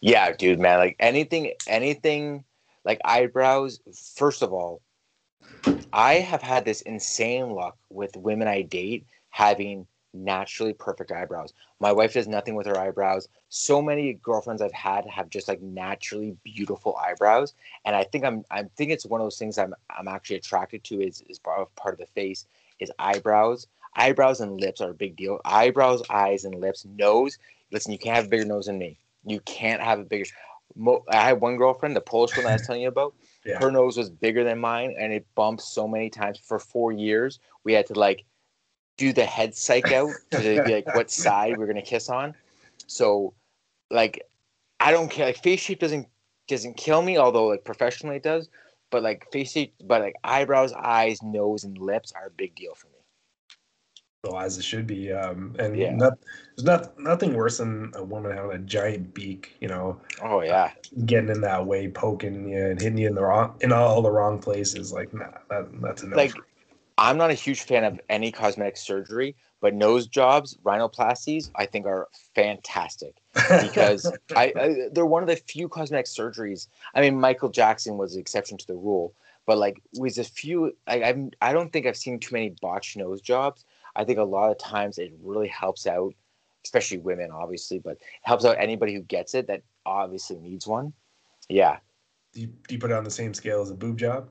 yeah, 0.00 0.32
dude, 0.32 0.58
man. 0.60 0.78
Like 0.78 0.96
anything, 1.00 1.52
anything 1.66 2.44
like 2.84 3.00
eyebrows. 3.04 3.80
First 4.16 4.42
of 4.42 4.52
all, 4.52 4.82
I 5.92 6.14
have 6.14 6.42
had 6.42 6.64
this 6.64 6.82
insane 6.82 7.50
luck 7.50 7.76
with 7.90 8.16
women 8.16 8.48
I 8.48 8.62
date 8.62 9.06
having 9.30 9.86
naturally 10.12 10.72
perfect 10.72 11.12
eyebrows. 11.12 11.52
My 11.78 11.92
wife 11.92 12.14
does 12.14 12.28
nothing 12.28 12.54
with 12.54 12.66
her 12.66 12.78
eyebrows. 12.78 13.28
So 13.48 13.80
many 13.80 14.14
girlfriends 14.14 14.62
I've 14.62 14.72
had 14.72 15.06
have 15.06 15.30
just 15.30 15.48
like 15.48 15.62
naturally 15.62 16.36
beautiful 16.44 16.96
eyebrows, 16.96 17.54
and 17.84 17.94
I 17.94 18.04
think 18.04 18.24
I'm 18.24 18.44
I 18.50 18.64
think 18.76 18.90
it's 18.90 19.06
one 19.06 19.20
of 19.20 19.24
those 19.24 19.38
things 19.38 19.58
I'm 19.58 19.74
I'm 19.96 20.08
actually 20.08 20.36
attracted 20.36 20.84
to 20.84 21.00
is 21.00 21.22
is 21.28 21.38
part 21.38 21.60
of 21.60 21.74
part 21.76 21.94
of 21.94 22.00
the 22.00 22.06
face 22.06 22.46
is 22.80 22.90
eyebrows. 22.98 23.66
Eyebrows 23.96 24.40
and 24.40 24.60
lips 24.60 24.80
are 24.80 24.90
a 24.90 24.94
big 24.94 25.16
deal. 25.16 25.40
Eyebrows, 25.44 26.02
eyes, 26.10 26.44
and 26.44 26.54
lips. 26.60 26.84
Nose. 26.84 27.38
Listen, 27.72 27.92
you 27.92 27.98
can't 27.98 28.16
have 28.16 28.26
a 28.26 28.28
bigger 28.28 28.44
nose 28.44 28.66
than 28.66 28.78
me. 28.78 28.96
You 29.24 29.40
can't 29.40 29.82
have 29.82 29.98
a 29.98 30.04
bigger. 30.04 30.24
Mo- 30.76 31.04
I 31.08 31.16
had 31.16 31.40
one 31.40 31.56
girlfriend, 31.56 31.96
the 31.96 32.00
Polish 32.00 32.36
one 32.36 32.46
I 32.46 32.52
was 32.52 32.66
telling 32.66 32.82
you 32.82 32.88
about. 32.88 33.14
Yeah. 33.44 33.58
Her 33.58 33.70
nose 33.70 33.96
was 33.96 34.08
bigger 34.08 34.44
than 34.44 34.58
mine, 34.60 34.94
and 34.98 35.12
it 35.12 35.26
bumped 35.34 35.62
so 35.62 35.88
many 35.88 36.08
times 36.08 36.38
for 36.38 36.58
four 36.58 36.92
years. 36.92 37.40
We 37.64 37.72
had 37.72 37.86
to 37.86 37.94
like 37.94 38.24
do 39.00 39.12
the 39.14 39.24
head 39.24 39.56
psych 39.56 39.90
out 40.00 40.20
to 40.32 40.60
be 40.60 40.74
like 40.74 40.94
what 40.94 41.10
side 41.10 41.56
we're 41.56 41.66
gonna 41.66 41.82
kiss 41.82 42.08
on. 42.10 42.34
So, 42.86 43.32
like, 43.90 44.22
I 44.78 44.92
don't 44.92 45.10
care. 45.10 45.26
Like, 45.26 45.42
face 45.42 45.60
shape 45.60 45.80
doesn't 45.80 46.06
doesn't 46.46 46.76
kill 46.76 47.02
me, 47.02 47.18
although 47.18 47.46
like 47.46 47.64
professionally 47.64 48.16
it 48.16 48.22
does. 48.22 48.48
But 48.90 49.02
like 49.02 49.26
face 49.32 49.52
shape, 49.52 49.74
but 49.84 50.02
like 50.02 50.14
eyebrows, 50.22 50.72
eyes, 50.74 51.22
nose, 51.22 51.64
and 51.64 51.78
lips 51.78 52.12
are 52.12 52.26
a 52.26 52.30
big 52.30 52.54
deal 52.54 52.74
for 52.74 52.88
me. 52.88 52.98
Well, 54.24 54.38
as 54.38 54.58
it 54.58 54.64
should 54.64 54.86
be. 54.86 55.10
Um, 55.12 55.56
and 55.58 55.76
Yeah. 55.78 55.94
not, 55.94 56.18
there's 56.56 56.66
not 56.66 56.98
nothing 56.98 57.34
worse 57.34 57.58
than 57.58 57.92
a 57.94 58.04
woman 58.04 58.36
having 58.36 58.50
a 58.52 58.58
giant 58.58 59.14
beak. 59.14 59.56
You 59.60 59.68
know, 59.68 60.00
Oh 60.20 60.42
yeah, 60.42 60.72
getting 61.06 61.30
in 61.30 61.40
that 61.40 61.64
way, 61.64 61.88
poking 61.88 62.50
you 62.50 62.66
and 62.66 62.80
hitting 62.80 62.98
you 62.98 63.08
in 63.08 63.14
the 63.14 63.22
wrong 63.22 63.56
in 63.62 63.72
all 63.72 64.02
the 64.02 64.10
wrong 64.10 64.38
places. 64.40 64.92
Like, 64.92 65.14
nah, 65.14 65.30
that, 65.48 65.68
that's 65.80 66.02
enough. 66.02 66.16
like 66.16 66.34
I'm 67.00 67.16
not 67.16 67.30
a 67.30 67.34
huge 67.34 67.62
fan 67.62 67.82
of 67.84 67.98
any 68.10 68.30
cosmetic 68.30 68.76
surgery, 68.76 69.34
but 69.62 69.74
nose 69.74 70.06
jobs, 70.06 70.58
rhinoplasties, 70.62 71.50
I 71.56 71.64
think 71.64 71.86
are 71.86 72.08
fantastic 72.34 73.16
because 73.62 74.06
I, 74.36 74.52
I, 74.54 74.88
they're 74.92 75.06
one 75.06 75.22
of 75.22 75.28
the 75.28 75.36
few 75.36 75.66
cosmetic 75.66 76.04
surgeries. 76.04 76.68
I 76.94 77.00
mean, 77.00 77.18
Michael 77.18 77.48
Jackson 77.48 77.96
was 77.96 78.12
the 78.12 78.20
exception 78.20 78.58
to 78.58 78.66
the 78.66 78.74
rule, 78.74 79.14
but 79.46 79.56
like 79.56 79.80
with 79.94 80.18
a 80.18 80.24
few, 80.24 80.76
I, 80.86 81.02
I'm 81.04 81.30
I 81.40 81.54
don't 81.54 81.72
think 81.72 81.86
I've 81.86 81.96
seen 81.96 82.20
too 82.20 82.34
many 82.34 82.54
botched 82.60 82.98
nose 82.98 83.22
jobs. 83.22 83.64
I 83.96 84.04
think 84.04 84.18
a 84.18 84.22
lot 84.22 84.50
of 84.50 84.58
times 84.58 84.98
it 84.98 85.10
really 85.22 85.48
helps 85.48 85.86
out, 85.86 86.14
especially 86.66 86.98
women, 86.98 87.30
obviously, 87.30 87.78
but 87.78 87.96
helps 88.22 88.44
out 88.44 88.56
anybody 88.58 88.92
who 88.92 89.00
gets 89.00 89.34
it 89.34 89.46
that 89.46 89.62
obviously 89.86 90.36
needs 90.36 90.66
one. 90.66 90.92
Yeah. 91.48 91.78
Do 92.34 92.42
you, 92.42 92.46
do 92.46 92.74
you 92.74 92.78
put 92.78 92.90
it 92.90 92.94
on 92.94 93.04
the 93.04 93.10
same 93.10 93.32
scale 93.32 93.62
as 93.62 93.70
a 93.70 93.74
boob 93.74 93.98
job? 93.98 94.28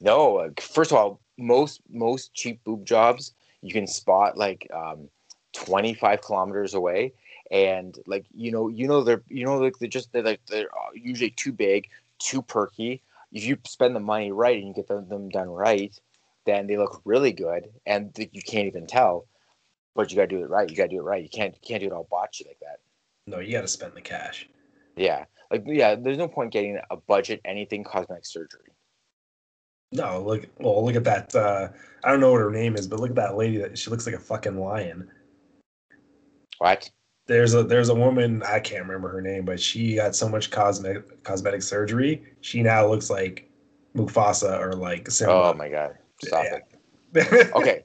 No. 0.00 0.38
uh, 0.38 0.50
First 0.60 0.92
of 0.92 0.98
all, 0.98 1.20
most 1.40 1.80
most 1.90 2.34
cheap 2.34 2.62
boob 2.64 2.84
jobs 2.84 3.32
you 3.62 3.72
can 3.72 3.86
spot 3.86 4.36
like 4.36 4.68
um, 4.72 5.08
25 5.52 6.22
kilometers 6.22 6.74
away, 6.74 7.12
and 7.50 7.98
like 8.06 8.26
you 8.34 8.50
know 8.50 8.68
you 8.68 8.86
know 8.86 9.02
they're 9.02 9.22
you 9.28 9.44
know 9.44 9.58
like 9.58 9.78
they're 9.78 9.88
just 9.88 10.12
they're 10.12 10.22
like 10.22 10.40
they're 10.46 10.74
uh, 10.74 10.90
usually 10.94 11.30
too 11.30 11.52
big, 11.52 11.88
too 12.18 12.42
perky. 12.42 13.02
If 13.32 13.44
you 13.44 13.58
spend 13.66 13.94
the 13.94 14.00
money 14.00 14.32
right 14.32 14.58
and 14.58 14.68
you 14.68 14.74
get 14.74 14.88
them, 14.88 15.08
them 15.08 15.28
done 15.28 15.48
right, 15.48 15.96
then 16.46 16.66
they 16.66 16.76
look 16.76 17.00
really 17.04 17.32
good, 17.32 17.70
and 17.86 18.16
you 18.32 18.42
can't 18.42 18.66
even 18.66 18.86
tell. 18.86 19.26
But 19.94 20.10
you 20.10 20.16
gotta 20.16 20.28
do 20.28 20.42
it 20.42 20.50
right. 20.50 20.68
You 20.68 20.76
gotta 20.76 20.88
do 20.88 20.98
it 20.98 21.04
right. 21.04 21.22
You 21.22 21.28
can't 21.28 21.54
you 21.54 21.60
can't 21.62 21.80
do 21.80 21.88
it 21.88 21.92
all 21.92 22.08
botchy 22.10 22.46
like 22.46 22.60
that. 22.60 22.80
No, 23.26 23.38
you 23.38 23.52
got 23.52 23.62
to 23.62 23.68
spend 23.68 23.94
the 23.94 24.00
cash. 24.00 24.48
Yeah, 24.96 25.26
like 25.50 25.64
yeah. 25.66 25.94
There's 25.94 26.18
no 26.18 26.28
point 26.28 26.52
getting 26.52 26.78
a 26.90 26.96
budget 26.96 27.40
anything 27.44 27.84
cosmetic 27.84 28.24
surgery. 28.24 28.70
No, 29.92 30.22
look. 30.22 30.46
Well, 30.58 30.84
look 30.84 30.94
at 30.94 31.04
that. 31.04 31.34
Uh, 31.34 31.68
I 32.04 32.10
don't 32.10 32.20
know 32.20 32.30
what 32.32 32.40
her 32.40 32.50
name 32.50 32.76
is, 32.76 32.86
but 32.86 33.00
look 33.00 33.10
at 33.10 33.16
that 33.16 33.36
lady. 33.36 33.58
That 33.58 33.76
she 33.76 33.90
looks 33.90 34.06
like 34.06 34.14
a 34.14 34.20
fucking 34.20 34.58
lion. 34.58 35.10
What? 36.58 36.90
There's 37.26 37.54
a 37.54 37.62
there's 37.62 37.88
a 37.88 37.94
woman 37.94 38.42
I 38.42 38.60
can't 38.60 38.82
remember 38.82 39.08
her 39.08 39.20
name, 39.20 39.44
but 39.44 39.60
she 39.60 39.96
got 39.96 40.14
so 40.14 40.28
much 40.28 40.50
cosmetic 40.50 41.22
cosmetic 41.24 41.62
surgery. 41.62 42.22
She 42.40 42.62
now 42.62 42.86
looks 42.86 43.10
like 43.10 43.50
Mufasa 43.96 44.58
or 44.60 44.74
like 44.74 45.08
Oh 45.26 45.54
my 45.54 45.68
god! 45.68 45.96
Stop 46.22 46.44
Yeah. 46.44 46.58
it. 47.14 47.52
Okay. 47.54 47.84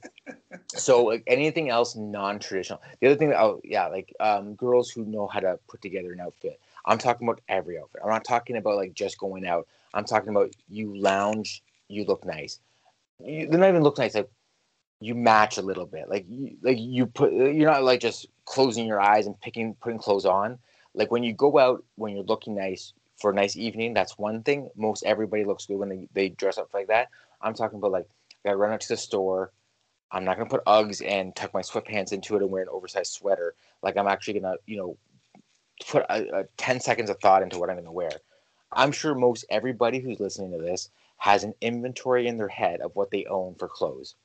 So 0.68 1.04
like 1.04 1.24
anything 1.28 1.70
else 1.70 1.96
non-traditional. 1.96 2.82
The 3.00 3.08
other 3.08 3.16
thing, 3.16 3.34
oh 3.34 3.62
yeah, 3.64 3.88
like 3.88 4.14
um, 4.20 4.56
girls 4.56 4.90
who 4.90 5.06
know 5.06 5.28
how 5.28 5.40
to 5.40 5.60
put 5.68 5.82
together 5.82 6.12
an 6.12 6.20
outfit. 6.20 6.60
I'm 6.86 6.98
talking 6.98 7.28
about 7.28 7.42
every 7.48 7.80
outfit. 7.80 8.02
I'm 8.04 8.10
not 8.10 8.26
talking 8.26 8.58
about 8.58 8.76
like 8.76 8.94
just 8.94 9.18
going 9.18 9.46
out. 9.46 9.68
I'm 9.94 10.06
talking 10.06 10.30
about 10.30 10.54
you 10.70 10.96
lounge, 10.96 11.64
you 11.88 12.06
look 12.06 12.26
nice. 12.26 12.60
You, 13.24 13.48
they're 13.48 13.60
not 13.60 13.70
even 13.70 13.84
look 13.84 13.98
nice. 13.98 14.16
Like 14.16 14.30
you 15.00 15.16
match 15.16 15.58
a 15.58 15.62
little 15.62 15.86
bit. 15.86 16.10
Like 16.10 16.26
you, 16.30 16.58
like 16.62 16.78
you 16.80 17.06
put. 17.06 17.32
You're 17.34 17.72
not 17.72 17.84
like 17.84 18.00
just 18.00 18.28
closing 18.46 18.88
your 18.88 19.02
eyes 19.02 19.28
and 19.28 19.40
picking 19.42 19.76
putting 19.76 20.00
clothes 20.00 20.26
on. 20.26 20.58
Like 20.94 21.12
when 21.12 21.24
you 21.24 21.34
go 21.34 21.58
out 21.58 21.84
when 21.96 22.14
you're 22.14 22.24
looking 22.24 22.56
nice 22.56 22.94
for 23.18 23.32
a 23.32 23.34
nice 23.34 23.56
evening, 23.56 23.94
that's 23.94 24.18
one 24.18 24.44
thing. 24.44 24.70
Most 24.76 25.04
everybody 25.04 25.46
looks 25.46 25.66
good 25.66 25.78
when 25.78 25.90
they, 25.90 26.08
they 26.14 26.30
dress 26.30 26.58
up 26.58 26.74
like 26.74 26.88
that. 26.88 27.10
I'm 27.42 27.54
talking 27.54 27.78
about 27.78 27.92
like 27.92 28.08
I 28.46 28.54
run 28.54 28.74
out 28.74 28.82
to 28.82 28.88
the 28.88 28.98
store. 28.98 29.52
I'm 30.12 30.24
not 30.24 30.38
gonna 30.38 30.50
put 30.50 30.66
Uggs 30.66 31.06
and 31.06 31.36
tuck 31.36 31.54
my 31.54 31.62
sweatpants 31.62 32.14
into 32.14 32.36
it 32.36 32.42
and 32.42 32.52
wear 32.52 32.64
an 32.64 32.70
oversized 32.70 33.14
sweater. 33.14 33.56
Like 33.82 33.98
I'm 33.98 34.08
actually 34.08 34.40
gonna, 34.40 34.56
you 34.66 34.78
know, 34.78 34.98
put 35.90 36.04
a, 36.10 36.40
a 36.40 36.44
10 36.58 36.80
seconds 36.80 37.10
of 37.10 37.20
thought 37.20 37.44
into 37.44 37.60
what 37.60 37.70
I'm 37.70 37.78
gonna 37.78 37.92
wear. 37.92 38.12
I'm 38.72 38.92
sure 38.92 39.16
most 39.16 39.46
everybody 39.50 40.00
who's 40.00 40.20
listening 40.20 40.52
to 40.52 40.58
this 40.58 40.90
has 41.18 41.44
an 41.44 41.54
inventory 41.62 42.28
in 42.28 42.38
their 42.38 42.48
head 42.48 42.82
of 42.82 42.96
what 42.96 43.12
they 43.12 43.26
own 43.26 43.56
for 43.56 43.68
clothes. 43.68 44.16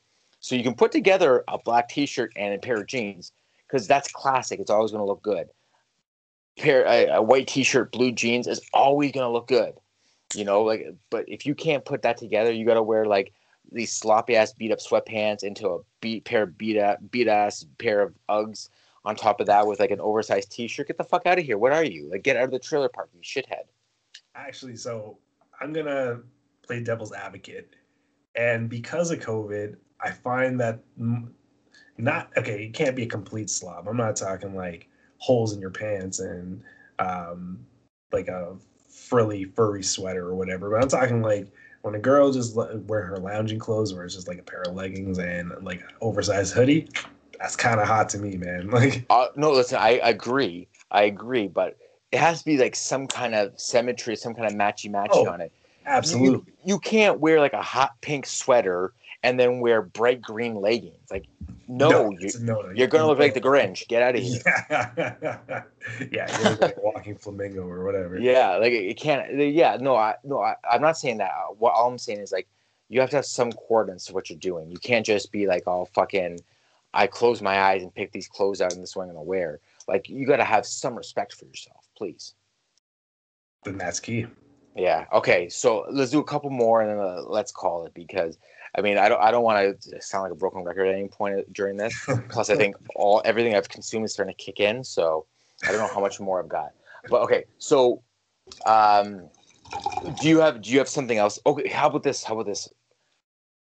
So 0.40 0.54
you 0.54 0.62
can 0.62 0.74
put 0.74 0.92
together 0.92 1.44
a 1.48 1.58
black 1.58 1.88
t-shirt 1.88 2.32
and 2.36 2.54
a 2.54 2.58
pair 2.58 2.76
of 2.76 2.86
jeans 2.86 3.32
because 3.66 3.86
that's 3.86 4.10
classic. 4.10 4.58
It's 4.58 4.70
always 4.70 4.90
gonna 4.90 5.04
look 5.04 5.22
good. 5.22 5.48
Pair 6.58 6.84
a, 6.86 7.16
a 7.16 7.22
white 7.22 7.46
t-shirt, 7.46 7.92
blue 7.92 8.12
jeans 8.12 8.46
is 8.46 8.60
always 8.72 9.12
gonna 9.12 9.30
look 9.30 9.48
good. 9.48 9.74
You 10.34 10.44
know, 10.44 10.62
like 10.62 10.86
but 11.10 11.28
if 11.28 11.44
you 11.44 11.54
can't 11.54 11.84
put 11.84 12.02
that 12.02 12.16
together, 12.16 12.52
you 12.52 12.64
gotta 12.64 12.82
wear 12.82 13.04
like 13.04 13.32
these 13.70 13.92
sloppy 13.92 14.34
ass 14.34 14.52
beat 14.52 14.72
up 14.72 14.78
sweatpants 14.78 15.44
into 15.44 15.68
a 15.68 15.78
beat 16.00 16.24
pair 16.24 16.44
of 16.44 16.58
beat 16.58 16.78
up 16.78 16.98
beat 17.10 17.28
ass 17.28 17.66
pair 17.78 18.00
of 18.00 18.14
Uggs 18.28 18.68
on 19.04 19.16
top 19.16 19.40
of 19.40 19.46
that 19.46 19.66
with 19.66 19.80
like 19.80 19.90
an 19.90 20.00
oversized 20.00 20.50
t-shirt. 20.50 20.88
Get 20.88 20.98
the 20.98 21.04
fuck 21.04 21.26
out 21.26 21.38
of 21.38 21.44
here. 21.44 21.58
What 21.58 21.72
are 21.72 21.84
you? 21.84 22.10
Like 22.10 22.22
get 22.22 22.36
out 22.36 22.44
of 22.44 22.50
the 22.50 22.58
trailer 22.58 22.88
park, 22.88 23.10
you 23.14 23.20
shithead. 23.20 23.64
Actually, 24.34 24.76
so 24.76 25.18
I'm 25.60 25.72
gonna 25.72 26.20
play 26.70 26.80
devil's 26.80 27.12
advocate, 27.12 27.74
and 28.36 28.68
because 28.70 29.10
of 29.10 29.18
COVID, 29.18 29.74
I 30.00 30.12
find 30.12 30.60
that 30.60 30.78
not 31.98 32.30
okay. 32.36 32.62
You 32.62 32.70
can't 32.70 32.94
be 32.94 33.02
a 33.02 33.08
complete 33.08 33.50
slob. 33.50 33.88
I'm 33.88 33.96
not 33.96 34.14
talking 34.14 34.54
like 34.54 34.88
holes 35.18 35.52
in 35.52 35.60
your 35.60 35.70
pants 35.70 36.20
and 36.20 36.62
um, 37.00 37.58
like 38.12 38.28
a 38.28 38.54
frilly 38.88 39.44
furry 39.44 39.82
sweater 39.82 40.28
or 40.28 40.36
whatever. 40.36 40.70
But 40.70 40.82
I'm 40.82 40.88
talking 40.88 41.22
like 41.22 41.48
when 41.82 41.96
a 41.96 41.98
girl 41.98 42.30
just 42.30 42.54
wear 42.54 43.02
her 43.02 43.16
lounging 43.16 43.58
clothes, 43.58 43.92
where 43.92 44.04
it's 44.04 44.14
just 44.14 44.28
like 44.28 44.38
a 44.38 44.42
pair 44.42 44.62
of 44.62 44.74
leggings 44.74 45.18
and 45.18 45.52
like 45.62 45.82
oversized 46.00 46.54
hoodie. 46.54 46.88
That's 47.40 47.56
kind 47.56 47.80
of 47.80 47.88
hot 47.88 48.08
to 48.10 48.18
me, 48.18 48.36
man. 48.36 48.70
Like, 48.72 49.06
Uh, 49.10 49.26
no, 49.34 49.50
listen, 49.50 49.78
I 49.78 50.00
agree. 50.04 50.68
I 50.92 51.02
agree, 51.02 51.48
but 51.48 51.76
it 52.12 52.20
has 52.20 52.40
to 52.40 52.44
be 52.44 52.58
like 52.58 52.76
some 52.76 53.08
kind 53.08 53.34
of 53.34 53.58
symmetry, 53.58 54.14
some 54.14 54.34
kind 54.34 54.46
of 54.46 54.52
matchy 54.52 54.88
matchy 54.88 55.10
Oh, 55.12 55.28
on 55.28 55.40
it. 55.40 55.52
Absolutely. 55.90 56.52
You, 56.64 56.74
you 56.74 56.78
can't 56.78 57.20
wear 57.20 57.40
like 57.40 57.52
a 57.52 57.62
hot 57.62 58.00
pink 58.00 58.26
sweater 58.26 58.92
and 59.22 59.38
then 59.38 59.60
wear 59.60 59.82
bright 59.82 60.22
green 60.22 60.54
leggings. 60.56 61.10
Like, 61.10 61.26
no, 61.68 62.10
you, 62.10 62.18
it's 62.20 62.36
a 62.36 62.42
no, 62.44 62.62
no. 62.62 62.70
you're 62.70 62.88
gonna 62.88 63.06
look 63.06 63.18
like 63.18 63.34
the 63.34 63.40
Grinch. 63.40 63.86
Get 63.88 64.02
out 64.02 64.16
of 64.16 64.22
here. 64.22 64.40
Yeah, 66.12 66.28
yeah, 66.28 66.38
you 66.38 66.50
look 66.50 66.60
like 66.60 66.76
a 66.76 66.80
walking 66.80 67.16
flamingo 67.16 67.62
or 67.62 67.84
whatever. 67.84 68.18
Yeah, 68.18 68.56
like 68.56 68.72
it 68.72 68.98
can't. 68.98 69.34
Yeah, 69.34 69.78
no, 69.80 69.96
I 69.96 70.16
no, 70.24 70.40
I, 70.40 70.56
I'm 70.70 70.80
not 70.80 70.98
saying 70.98 71.18
that. 71.18 71.30
Uh, 71.30 71.54
what 71.54 71.72
all 71.72 71.90
I'm 71.90 71.98
saying 71.98 72.20
is 72.20 72.32
like 72.32 72.48
you 72.88 73.00
have 73.00 73.10
to 73.10 73.16
have 73.16 73.26
some 73.26 73.52
coordinates 73.52 74.06
to 74.06 74.12
what 74.12 74.28
you're 74.28 74.38
doing. 74.38 74.70
You 74.70 74.78
can't 74.78 75.06
just 75.06 75.32
be 75.32 75.46
like 75.46 75.66
all 75.66 75.86
fucking. 75.86 76.40
I 76.92 77.06
close 77.06 77.40
my 77.40 77.60
eyes 77.60 77.82
and 77.82 77.94
pick 77.94 78.12
these 78.12 78.28
clothes 78.28 78.60
out, 78.60 78.72
and 78.72 78.82
this 78.82 78.96
one 78.96 79.08
I'm 79.08 79.14
gonna 79.14 79.24
wear. 79.24 79.60
Like 79.86 80.08
you 80.08 80.26
got 80.26 80.36
to 80.36 80.44
have 80.44 80.66
some 80.66 80.96
respect 80.96 81.34
for 81.34 81.46
yourself, 81.46 81.88
please. 81.96 82.34
Then 83.64 83.78
that's 83.78 84.00
key. 84.00 84.26
Yeah. 84.76 85.06
Okay. 85.12 85.48
So 85.48 85.86
let's 85.90 86.10
do 86.10 86.20
a 86.20 86.24
couple 86.24 86.50
more, 86.50 86.80
and 86.80 86.90
then 86.90 86.98
uh, 86.98 87.22
let's 87.26 87.52
call 87.52 87.86
it 87.86 87.94
because 87.94 88.38
I 88.76 88.80
mean 88.80 88.98
I 88.98 89.08
don't 89.08 89.20
I 89.20 89.30
don't 89.30 89.42
want 89.42 89.80
to 89.82 90.00
sound 90.02 90.22
like 90.24 90.32
a 90.32 90.36
broken 90.36 90.62
record 90.62 90.86
at 90.86 90.94
any 90.94 91.08
point 91.08 91.52
during 91.52 91.76
this. 91.76 91.94
Plus, 92.28 92.50
I 92.50 92.56
think 92.56 92.76
all 92.94 93.20
everything 93.24 93.54
I've 93.56 93.68
consumed 93.68 94.04
is 94.04 94.12
starting 94.12 94.34
to 94.34 94.42
kick 94.42 94.60
in, 94.60 94.84
so 94.84 95.26
I 95.64 95.72
don't 95.72 95.80
know 95.80 95.88
how 95.92 96.00
much 96.00 96.20
more 96.20 96.40
I've 96.40 96.48
got. 96.48 96.70
But 97.08 97.22
okay, 97.22 97.44
so 97.58 98.02
um, 98.66 99.28
do 100.20 100.28
you 100.28 100.38
have 100.38 100.62
do 100.62 100.70
you 100.70 100.78
have 100.78 100.88
something 100.88 101.18
else? 101.18 101.38
Okay, 101.44 101.68
how 101.68 101.88
about 101.88 102.02
this? 102.02 102.22
How 102.24 102.34
about 102.34 102.46
this? 102.46 102.68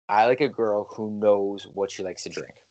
I 0.10 0.26
like 0.28 0.42
a 0.42 0.50
girl 0.50 0.86
who 0.86 1.12
knows 1.12 1.66
what 1.66 1.90
she 1.92 2.04
likes 2.04 2.24
to 2.24 2.30
drink, 2.30 2.62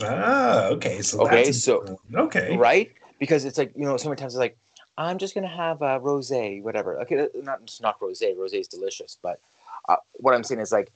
Ah, 0.00 0.66
okay. 0.66 1.00
So 1.02 1.20
Okay, 1.26 1.52
so- 1.52 1.98
okay, 2.14 2.56
right? 2.56 2.90
Because 3.18 3.44
it's 3.44 3.56
like 3.58 3.72
you 3.76 3.84
know, 3.84 3.96
so 3.96 4.08
many 4.08 4.18
times 4.18 4.34
it's 4.34 4.40
like 4.40 4.58
I'm 4.98 5.18
just 5.18 5.34
gonna 5.34 5.48
have 5.48 5.82
a 5.82 6.00
rosé, 6.00 6.62
whatever. 6.62 7.00
Okay, 7.02 7.20
uh, 7.20 7.26
not 7.42 7.60
it's 7.62 7.80
not 7.80 7.98
rosé. 8.00 8.36
Rosé 8.36 8.60
is 8.60 8.68
delicious, 8.68 9.18
but 9.22 9.40
uh, 9.88 9.96
what 10.14 10.34
I'm 10.34 10.44
saying 10.44 10.60
is 10.60 10.72
like, 10.72 10.92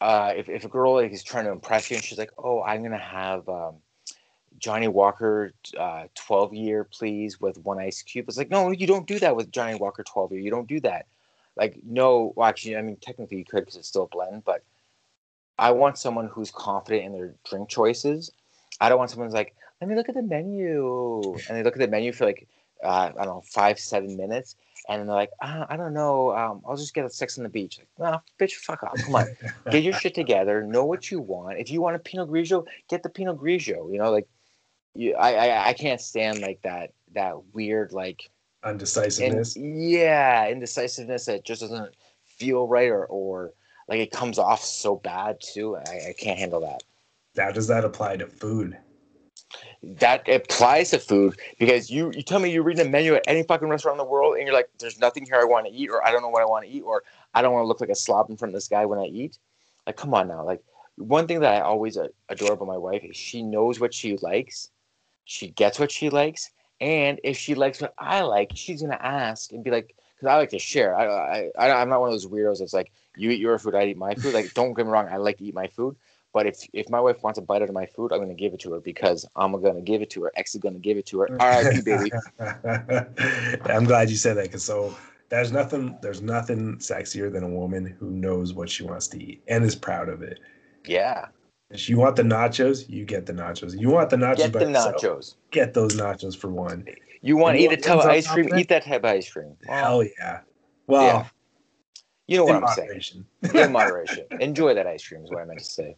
uh, 0.00 0.32
if 0.36 0.48
if 0.48 0.64
a 0.64 0.68
girl 0.68 0.94
like, 0.94 1.12
is 1.12 1.22
trying 1.22 1.44
to 1.44 1.52
impress 1.52 1.90
you 1.90 1.96
and 1.96 2.04
she's 2.04 2.18
like, 2.18 2.32
oh, 2.38 2.62
I'm 2.62 2.82
gonna 2.82 2.98
have 2.98 3.48
um, 3.48 3.76
Johnnie 4.58 4.88
Walker 4.88 5.52
uh, 5.78 6.04
12 6.14 6.54
year, 6.54 6.84
please, 6.84 7.40
with 7.40 7.58
one 7.58 7.78
ice 7.78 8.02
cube. 8.02 8.26
It's 8.28 8.38
like, 8.38 8.50
no, 8.50 8.70
you 8.70 8.86
don't 8.86 9.06
do 9.06 9.18
that 9.20 9.36
with 9.36 9.50
Johnnie 9.50 9.76
Walker 9.76 10.02
12 10.02 10.32
year. 10.32 10.40
You 10.40 10.50
don't 10.50 10.68
do 10.68 10.80
that. 10.80 11.06
Like, 11.56 11.78
no, 11.84 12.32
well, 12.36 12.48
actually, 12.48 12.76
I 12.76 12.82
mean, 12.82 12.96
technically 13.00 13.38
you 13.38 13.44
could 13.44 13.60
because 13.60 13.76
it's 13.76 13.88
still 13.88 14.04
a 14.04 14.08
blend, 14.08 14.44
but 14.44 14.62
I 15.58 15.72
want 15.72 15.98
someone 15.98 16.26
who's 16.26 16.50
confident 16.50 17.04
in 17.04 17.12
their 17.12 17.34
drink 17.48 17.68
choices. 17.68 18.32
I 18.80 18.88
don't 18.88 18.98
want 18.98 19.10
someone 19.10 19.28
who's 19.28 19.34
like, 19.34 19.54
let 19.80 19.88
me 19.88 19.96
look 19.96 20.08
at 20.08 20.14
the 20.14 20.22
menu. 20.22 21.34
And 21.48 21.56
they 21.56 21.62
look 21.62 21.74
at 21.74 21.80
the 21.80 21.88
menu 21.88 22.12
for 22.12 22.24
like, 22.24 22.48
uh, 22.84 23.10
I 23.18 23.24
don't 23.24 23.26
know, 23.26 23.42
five, 23.46 23.78
seven 23.78 24.16
minutes. 24.16 24.56
And 24.88 25.08
they're 25.08 25.14
like, 25.14 25.30
ah, 25.42 25.66
I 25.68 25.76
don't 25.76 25.92
know. 25.92 26.34
Um, 26.34 26.62
I'll 26.66 26.76
just 26.76 26.94
get 26.94 27.04
a 27.04 27.10
sex 27.10 27.38
on 27.38 27.44
the 27.44 27.50
beach. 27.50 27.78
Like, 27.78 28.12
nah, 28.12 28.20
bitch, 28.40 28.54
fuck 28.54 28.82
off. 28.82 28.96
Come 29.04 29.14
on. 29.14 29.26
get 29.70 29.82
your 29.82 29.92
shit 29.92 30.14
together. 30.14 30.62
Know 30.62 30.84
what 30.84 31.10
you 31.10 31.20
want. 31.20 31.58
If 31.58 31.70
you 31.70 31.80
want 31.80 31.96
a 31.96 31.98
Pinot 31.98 32.28
Grigio, 32.28 32.66
get 32.88 33.02
the 33.02 33.10
Pinot 33.10 33.36
Grigio. 33.36 33.92
You 33.92 33.98
know, 33.98 34.10
like, 34.10 34.26
you, 34.94 35.14
I, 35.14 35.32
I, 35.32 35.68
I 35.68 35.72
can't 35.74 36.00
stand 36.00 36.40
like 36.40 36.60
that, 36.62 36.92
that 37.14 37.34
weird, 37.52 37.92
like, 37.92 38.30
and 38.62 38.72
undecisiveness. 38.72 39.56
yeah, 39.56 40.48
indecisiveness 40.48 41.26
that 41.26 41.44
just 41.44 41.62
doesn't 41.62 41.94
feel 42.24 42.66
right 42.66 42.88
or, 42.88 43.06
or 43.06 43.52
like 43.88 44.00
it 44.00 44.10
comes 44.10 44.38
off 44.38 44.62
so 44.64 44.96
bad 44.96 45.38
too. 45.40 45.76
I, 45.76 46.08
I 46.08 46.14
can't 46.18 46.38
handle 46.38 46.60
that. 46.60 46.82
Now, 47.36 47.50
does 47.50 47.66
that 47.68 47.84
apply 47.84 48.16
to 48.18 48.26
food? 48.26 48.76
That 49.82 50.28
applies 50.28 50.90
to 50.90 50.98
food 50.98 51.38
because 51.58 51.90
you, 51.90 52.12
you 52.14 52.22
tell 52.22 52.38
me 52.38 52.50
you're 52.50 52.62
reading 52.62 52.86
a 52.86 52.90
menu 52.90 53.14
at 53.14 53.24
any 53.26 53.42
fucking 53.42 53.68
restaurant 53.68 53.94
in 53.94 53.98
the 53.98 54.10
world 54.10 54.36
and 54.36 54.46
you're 54.46 54.54
like, 54.54 54.68
there's 54.78 54.98
nothing 54.98 55.24
here 55.24 55.36
I 55.36 55.44
want 55.44 55.66
to 55.66 55.72
eat, 55.72 55.90
or 55.90 56.06
I 56.06 56.10
don't 56.10 56.22
know 56.22 56.28
what 56.28 56.42
I 56.42 56.46
want 56.46 56.66
to 56.66 56.70
eat, 56.70 56.82
or 56.82 57.02
I 57.34 57.42
don't 57.42 57.52
want 57.52 57.64
to 57.64 57.66
look 57.66 57.80
like 57.80 57.90
a 57.90 57.94
slob 57.94 58.30
in 58.30 58.36
front 58.36 58.50
of 58.50 58.56
this 58.56 58.68
guy 58.68 58.84
when 58.86 58.98
I 58.98 59.06
eat. 59.06 59.38
Like, 59.86 59.96
come 59.96 60.14
on 60.14 60.28
now. 60.28 60.44
Like, 60.44 60.62
one 60.96 61.26
thing 61.26 61.40
that 61.40 61.54
I 61.54 61.60
always 61.60 61.96
uh, 61.96 62.08
adore 62.28 62.52
about 62.52 62.68
my 62.68 62.76
wife 62.76 63.02
is 63.04 63.16
she 63.16 63.42
knows 63.42 63.80
what 63.80 63.94
she 63.94 64.16
likes, 64.18 64.70
she 65.24 65.48
gets 65.48 65.78
what 65.78 65.90
she 65.90 66.10
likes, 66.10 66.50
and 66.80 67.20
if 67.24 67.36
she 67.36 67.54
likes 67.54 67.80
what 67.80 67.94
I 67.98 68.22
like, 68.22 68.52
she's 68.54 68.82
gonna 68.82 68.98
ask 69.00 69.52
and 69.52 69.64
be 69.64 69.70
like, 69.70 69.94
because 70.16 70.28
I 70.28 70.36
like 70.36 70.50
to 70.50 70.58
share. 70.58 70.94
I, 70.94 71.50
I 71.58 71.70
I'm 71.70 71.88
not 71.88 72.00
one 72.00 72.10
of 72.10 72.14
those 72.14 72.26
weirdos 72.26 72.58
that's 72.58 72.74
like 72.74 72.92
you 73.16 73.30
eat 73.30 73.40
your 73.40 73.58
food, 73.58 73.74
I 73.74 73.86
eat 73.86 73.96
my 73.96 74.14
food. 74.14 74.34
Like, 74.34 74.52
don't 74.54 74.74
get 74.74 74.84
me 74.84 74.92
wrong, 74.92 75.08
I 75.10 75.16
like 75.16 75.38
to 75.38 75.44
eat 75.44 75.54
my 75.54 75.68
food. 75.68 75.96
But 76.32 76.46
if 76.46 76.68
if 76.72 76.88
my 76.88 77.00
wife 77.00 77.22
wants 77.22 77.38
a 77.38 77.42
bite 77.42 77.62
out 77.62 77.68
of 77.68 77.74
my 77.74 77.86
food, 77.86 78.12
I'm 78.12 78.20
gonna 78.20 78.34
give 78.34 78.54
it 78.54 78.60
to 78.60 78.72
her 78.74 78.80
because 78.80 79.26
I'm 79.34 79.52
gonna 79.60 79.80
give 79.80 80.00
it 80.00 80.10
to 80.10 80.24
her. 80.24 80.32
X 80.36 80.54
is 80.54 80.60
gonna 80.60 80.78
give 80.78 80.96
it 80.96 81.06
to 81.06 81.20
her. 81.20 81.28
R.I.P. 81.40 81.80
baby. 81.82 82.12
I'm 83.70 83.84
glad 83.84 84.10
you 84.10 84.16
said 84.16 84.36
that 84.36 84.44
because 84.44 84.64
so 84.64 84.96
there's 85.28 85.50
nothing 85.50 85.98
there's 86.02 86.22
nothing 86.22 86.76
sexier 86.76 87.32
than 87.32 87.42
a 87.42 87.48
woman 87.48 87.96
who 87.98 88.10
knows 88.10 88.52
what 88.52 88.70
she 88.70 88.84
wants 88.84 89.08
to 89.08 89.22
eat 89.22 89.42
and 89.48 89.64
is 89.64 89.74
proud 89.74 90.08
of 90.08 90.22
it. 90.22 90.38
Yeah. 90.86 91.26
If 91.70 91.88
you 91.88 91.98
want 91.98 92.16
the 92.16 92.22
nachos, 92.22 92.88
you 92.88 93.04
get 93.04 93.26
the 93.26 93.32
nachos. 93.32 93.78
You 93.78 93.90
want 93.90 94.10
the 94.10 94.16
nachos, 94.16 94.36
get 94.36 94.52
the 94.52 94.64
nachos. 94.66 95.36
Get 95.52 95.72
those 95.72 95.96
nachos 95.96 96.36
for 96.36 96.48
one. 96.48 96.84
You 97.22 97.36
want 97.36 97.58
to 97.58 97.62
eat 97.62 97.72
a 97.72 97.76
tub 97.76 98.00
of 98.00 98.06
ice 98.06 98.26
cream? 98.26 98.48
Eat 98.56 98.68
that 98.68 98.84
type 98.84 99.04
of 99.04 99.10
ice 99.10 99.30
cream. 99.30 99.56
Hell 99.68 100.02
yeah. 100.02 100.40
Well, 100.86 101.02
yeah. 101.04 101.26
you 102.26 102.36
know 102.38 102.44
what 102.44 102.56
I'm 102.56 102.62
moderation. 102.62 103.26
saying. 103.42 103.66
In 103.66 103.72
moderation. 103.72 104.26
Enjoy 104.40 104.74
that 104.74 104.86
ice 104.86 105.06
cream 105.06 105.22
is 105.22 105.30
what 105.30 105.42
I 105.42 105.44
meant 105.44 105.60
to 105.60 105.64
say. 105.64 105.96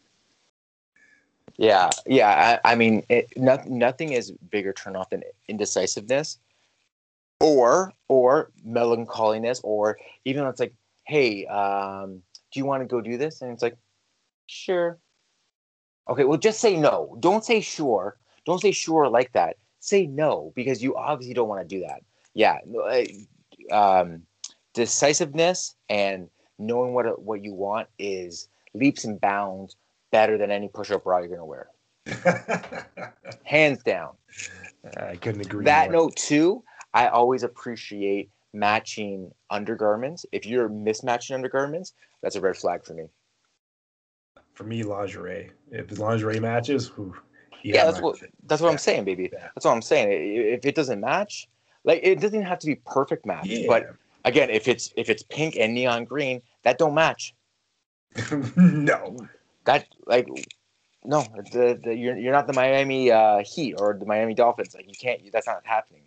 Yeah, 1.56 1.90
yeah. 2.06 2.58
I, 2.64 2.72
I 2.72 2.74
mean, 2.74 3.04
it, 3.08 3.32
not, 3.36 3.66
nothing 3.68 4.12
is 4.12 4.32
bigger 4.50 4.72
turn 4.72 4.96
off 4.96 5.10
than 5.10 5.22
indecisiveness, 5.48 6.38
or 7.40 7.92
or 8.08 8.50
melancholiness, 8.64 9.60
or 9.62 9.98
even 10.24 10.46
it's 10.46 10.60
like, 10.60 10.74
hey, 11.04 11.46
um, 11.46 12.22
do 12.52 12.60
you 12.60 12.64
want 12.64 12.82
to 12.82 12.86
go 12.86 13.00
do 13.00 13.16
this? 13.18 13.42
And 13.42 13.52
it's 13.52 13.62
like, 13.62 13.76
sure. 14.46 14.98
Okay, 16.08 16.24
well, 16.24 16.38
just 16.38 16.60
say 16.60 16.76
no. 16.76 17.16
Don't 17.20 17.44
say 17.44 17.60
sure. 17.60 18.16
Don't 18.44 18.60
say 18.60 18.72
sure 18.72 19.08
like 19.08 19.32
that. 19.32 19.56
Say 19.80 20.06
no 20.06 20.52
because 20.54 20.82
you 20.82 20.96
obviously 20.96 21.34
don't 21.34 21.48
want 21.48 21.68
to 21.68 21.76
do 21.76 21.84
that. 21.86 22.02
Yeah, 22.34 22.58
um, 23.70 24.22
decisiveness 24.74 25.74
and 25.88 26.28
knowing 26.58 26.94
what 26.94 27.20
what 27.22 27.42
you 27.44 27.52
want 27.52 27.88
is 27.98 28.48
leaps 28.74 29.04
and 29.04 29.20
bounds 29.20 29.76
better 30.12 30.38
than 30.38 30.50
any 30.50 30.68
push-up 30.68 31.04
bra 31.04 31.18
you're 31.18 31.28
gonna 31.28 31.44
wear. 31.44 31.68
Hands 33.44 33.82
down. 33.82 34.10
I 34.96 35.16
couldn't 35.16 35.40
agree. 35.40 35.64
That 35.64 35.90
more. 35.90 36.04
note 36.04 36.16
too, 36.16 36.62
I 36.94 37.08
always 37.08 37.42
appreciate 37.42 38.30
matching 38.52 39.32
undergarments. 39.50 40.24
If 40.32 40.46
you're 40.46 40.68
mismatching 40.68 41.34
undergarments, 41.34 41.94
that's 42.22 42.36
a 42.36 42.40
red 42.40 42.56
flag 42.56 42.84
for 42.84 42.94
me. 42.94 43.06
For 44.54 44.64
me, 44.64 44.82
lingerie. 44.82 45.50
If 45.70 45.98
lingerie 45.98 46.40
matches, 46.40 46.88
whew, 46.88 47.14
yeah, 47.62 47.84
that's 47.84 48.00
what 48.00 48.18
that's 48.44 48.60
what 48.60 48.68
yeah. 48.68 48.72
I'm 48.72 48.78
saying, 48.78 49.04
baby. 49.04 49.30
Yeah. 49.32 49.48
That's 49.54 49.64
what 49.64 49.72
I'm 49.72 49.82
saying. 49.82 50.08
If 50.10 50.66
it 50.66 50.74
doesn't 50.74 51.00
match, 51.00 51.48
like 51.84 52.00
it 52.02 52.20
doesn't 52.20 52.42
have 52.42 52.58
to 52.60 52.66
be 52.66 52.74
perfect 52.74 53.24
match, 53.24 53.46
yeah. 53.46 53.66
but 53.66 53.94
again, 54.24 54.50
if 54.50 54.68
it's 54.68 54.92
if 54.96 55.08
it's 55.08 55.22
pink 55.22 55.56
and 55.56 55.74
neon 55.74 56.04
green, 56.04 56.42
that 56.64 56.78
don't 56.78 56.94
match. 56.94 57.34
no, 58.56 59.16
that 59.64 59.86
like 60.06 60.28
no, 61.04 61.22
the, 61.52 61.80
the, 61.82 61.94
you're 61.94 62.16
you're 62.16 62.32
not 62.32 62.46
the 62.46 62.52
Miami 62.52 63.10
uh, 63.10 63.42
Heat 63.44 63.74
or 63.78 63.96
the 63.98 64.06
Miami 64.06 64.34
Dolphins. 64.34 64.74
Like 64.74 64.86
you 64.86 64.94
can't. 64.98 65.20
That's 65.32 65.46
not 65.46 65.62
happening. 65.64 66.02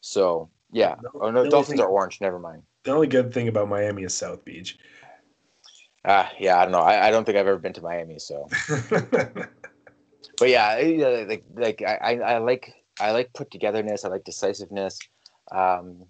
So 0.00 0.48
yeah. 0.70 0.96
Oh 1.14 1.30
no, 1.30 1.48
Dolphins 1.48 1.78
thing, 1.78 1.80
are 1.80 1.88
orange. 1.88 2.20
Never 2.20 2.38
mind. 2.38 2.62
The 2.84 2.92
only 2.92 3.08
good 3.08 3.32
thing 3.32 3.48
about 3.48 3.68
Miami 3.68 4.04
is 4.04 4.14
South 4.14 4.44
Beach. 4.44 4.78
Uh, 6.04 6.26
yeah, 6.38 6.58
I 6.58 6.62
don't 6.62 6.72
know. 6.72 6.78
I, 6.78 7.08
I 7.08 7.10
don't 7.10 7.24
think 7.24 7.36
I've 7.36 7.46
ever 7.46 7.58
been 7.58 7.72
to 7.74 7.82
Miami, 7.82 8.18
so. 8.18 8.48
but 8.90 10.48
yeah, 10.48 10.74
like 11.28 11.44
like 11.54 11.82
I, 11.82 12.14
I 12.14 12.38
like 12.38 12.72
I 13.00 13.10
like 13.10 13.32
put 13.32 13.50
togetherness. 13.50 14.04
I 14.04 14.08
like 14.08 14.24
decisiveness. 14.24 15.00
Um, 15.50 16.04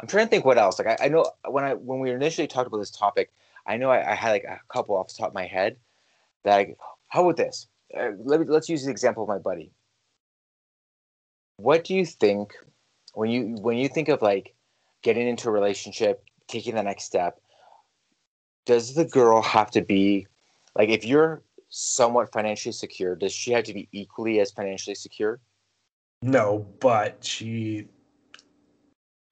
I'm 0.00 0.08
trying 0.08 0.26
to 0.26 0.30
think 0.30 0.44
what 0.44 0.58
else. 0.58 0.78
Like 0.78 1.00
I, 1.00 1.06
I 1.06 1.08
know 1.08 1.30
when 1.48 1.64
I 1.64 1.74
when 1.74 2.00
we 2.00 2.10
initially 2.10 2.46
talked 2.46 2.66
about 2.66 2.78
this 2.78 2.90
topic, 2.90 3.30
I 3.66 3.76
know 3.76 3.90
I, 3.90 4.12
I, 4.12 4.14
had 4.14 4.30
like 4.30 4.44
a 4.44 4.60
couple 4.72 4.96
off 4.96 5.08
the 5.08 5.14
top 5.18 5.28
of 5.28 5.34
my 5.34 5.46
head 5.46 5.76
that 6.44 6.58
I, 6.58 6.74
how 7.08 7.24
about 7.24 7.36
this? 7.36 7.68
Uh, 7.96 8.10
let 8.22 8.40
me, 8.40 8.46
let's 8.48 8.68
use 8.68 8.84
the 8.84 8.90
example 8.90 9.22
of 9.22 9.28
my 9.28 9.38
buddy. 9.38 9.72
What 11.56 11.84
do 11.84 11.94
you 11.94 12.06
think 12.06 12.54
when 13.14 13.30
you 13.30 13.56
when 13.60 13.76
you 13.76 13.88
think 13.88 14.08
of 14.08 14.22
like 14.22 14.54
getting 15.02 15.28
into 15.28 15.48
a 15.48 15.52
relationship, 15.52 16.22
taking 16.48 16.74
the 16.74 16.82
next 16.82 17.04
step? 17.04 17.38
Does 18.64 18.94
the 18.94 19.04
girl 19.04 19.42
have 19.42 19.70
to 19.72 19.82
be 19.82 20.26
like 20.76 20.88
if 20.88 21.04
you're 21.04 21.42
somewhat 21.68 22.32
financially 22.32 22.72
secure, 22.72 23.14
does 23.16 23.32
she 23.32 23.52
have 23.52 23.64
to 23.64 23.74
be 23.74 23.88
equally 23.92 24.40
as 24.40 24.52
financially 24.52 24.94
secure? 24.94 25.40
No, 26.22 26.66
but 26.80 27.24
she 27.24 27.88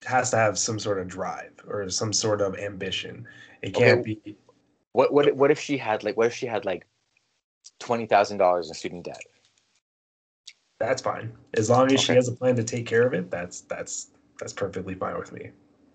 has 0.05 0.31
to 0.31 0.37
have 0.37 0.59
some 0.59 0.79
sort 0.79 0.99
of 0.99 1.09
drive 1.09 1.53
or 1.67 1.89
some 1.91 2.13
sort 2.13 2.41
of 2.41 2.57
ambition. 2.57 3.27
It 3.63 3.75
can't 3.75 4.01
okay. 4.01 4.19
be. 4.25 4.37
What 4.93 5.13
what 5.13 5.35
what 5.37 5.51
if 5.51 5.61
she 5.61 5.77
had 5.77 6.05
like 6.05 6.17
what 6.17 6.29
if 6.29 6.35
she 6.35 6.47
had 6.47 6.65
like 6.65 6.87
twenty 7.79 8.07
thousand 8.07 8.39
dollars 8.39 8.69
in 8.69 8.75
student 8.75 9.05
debt? 9.05 9.21
That's 10.79 11.03
fine 11.03 11.33
as 11.55 11.69
long 11.69 11.87
as 11.87 11.95
okay. 11.95 12.03
she 12.03 12.13
has 12.15 12.29
a 12.29 12.33
plan 12.33 12.57
to 12.57 12.65
take 12.65 12.87
care 12.87 13.07
of 13.07 13.15
it. 13.15 13.31
That's 13.31 13.63
that's 13.63 14.11
that's 14.39 14.53
perfectly 14.53 14.95
fine 14.95 15.19
with 15.19 15.33
me. 15.33 15.51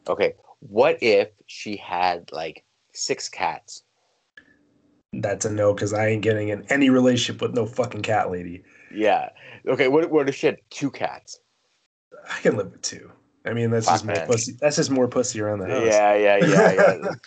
Okay. 0.07 0.33
What 0.59 0.97
if 1.01 1.29
she 1.47 1.77
had 1.77 2.29
like 2.31 2.63
six 2.93 3.29
cats? 3.29 3.83
That's 5.13 5.45
a 5.45 5.51
no 5.51 5.73
because 5.73 5.93
I 5.93 6.07
ain't 6.07 6.23
getting 6.23 6.49
in 6.49 6.63
any 6.69 6.89
relationship 6.89 7.41
with 7.41 7.53
no 7.53 7.65
fucking 7.65 8.01
cat 8.01 8.31
lady. 8.31 8.63
Yeah. 8.93 9.29
Okay. 9.67 9.87
What 9.87 10.09
what 10.11 10.27
if 10.27 10.35
she 10.35 10.47
had 10.47 10.57
two 10.69 10.91
cats? 10.91 11.39
I 12.29 12.39
can 12.39 12.57
live 12.57 12.71
with 12.71 12.81
two. 12.81 13.11
I 13.45 13.53
mean, 13.53 13.71
that's 13.71 13.85
Fuck, 13.85 13.95
just 13.95 14.05
more 14.05 14.15
man. 14.15 14.27
pussy. 14.27 14.53
That's 14.53 14.75
just 14.77 14.89
more 14.89 15.07
pussy 15.07 15.41
around 15.41 15.59
the 15.59 15.67
house. 15.67 15.85
Yeah, 15.85 16.15
yeah, 16.15 16.37
yeah, 16.37 16.71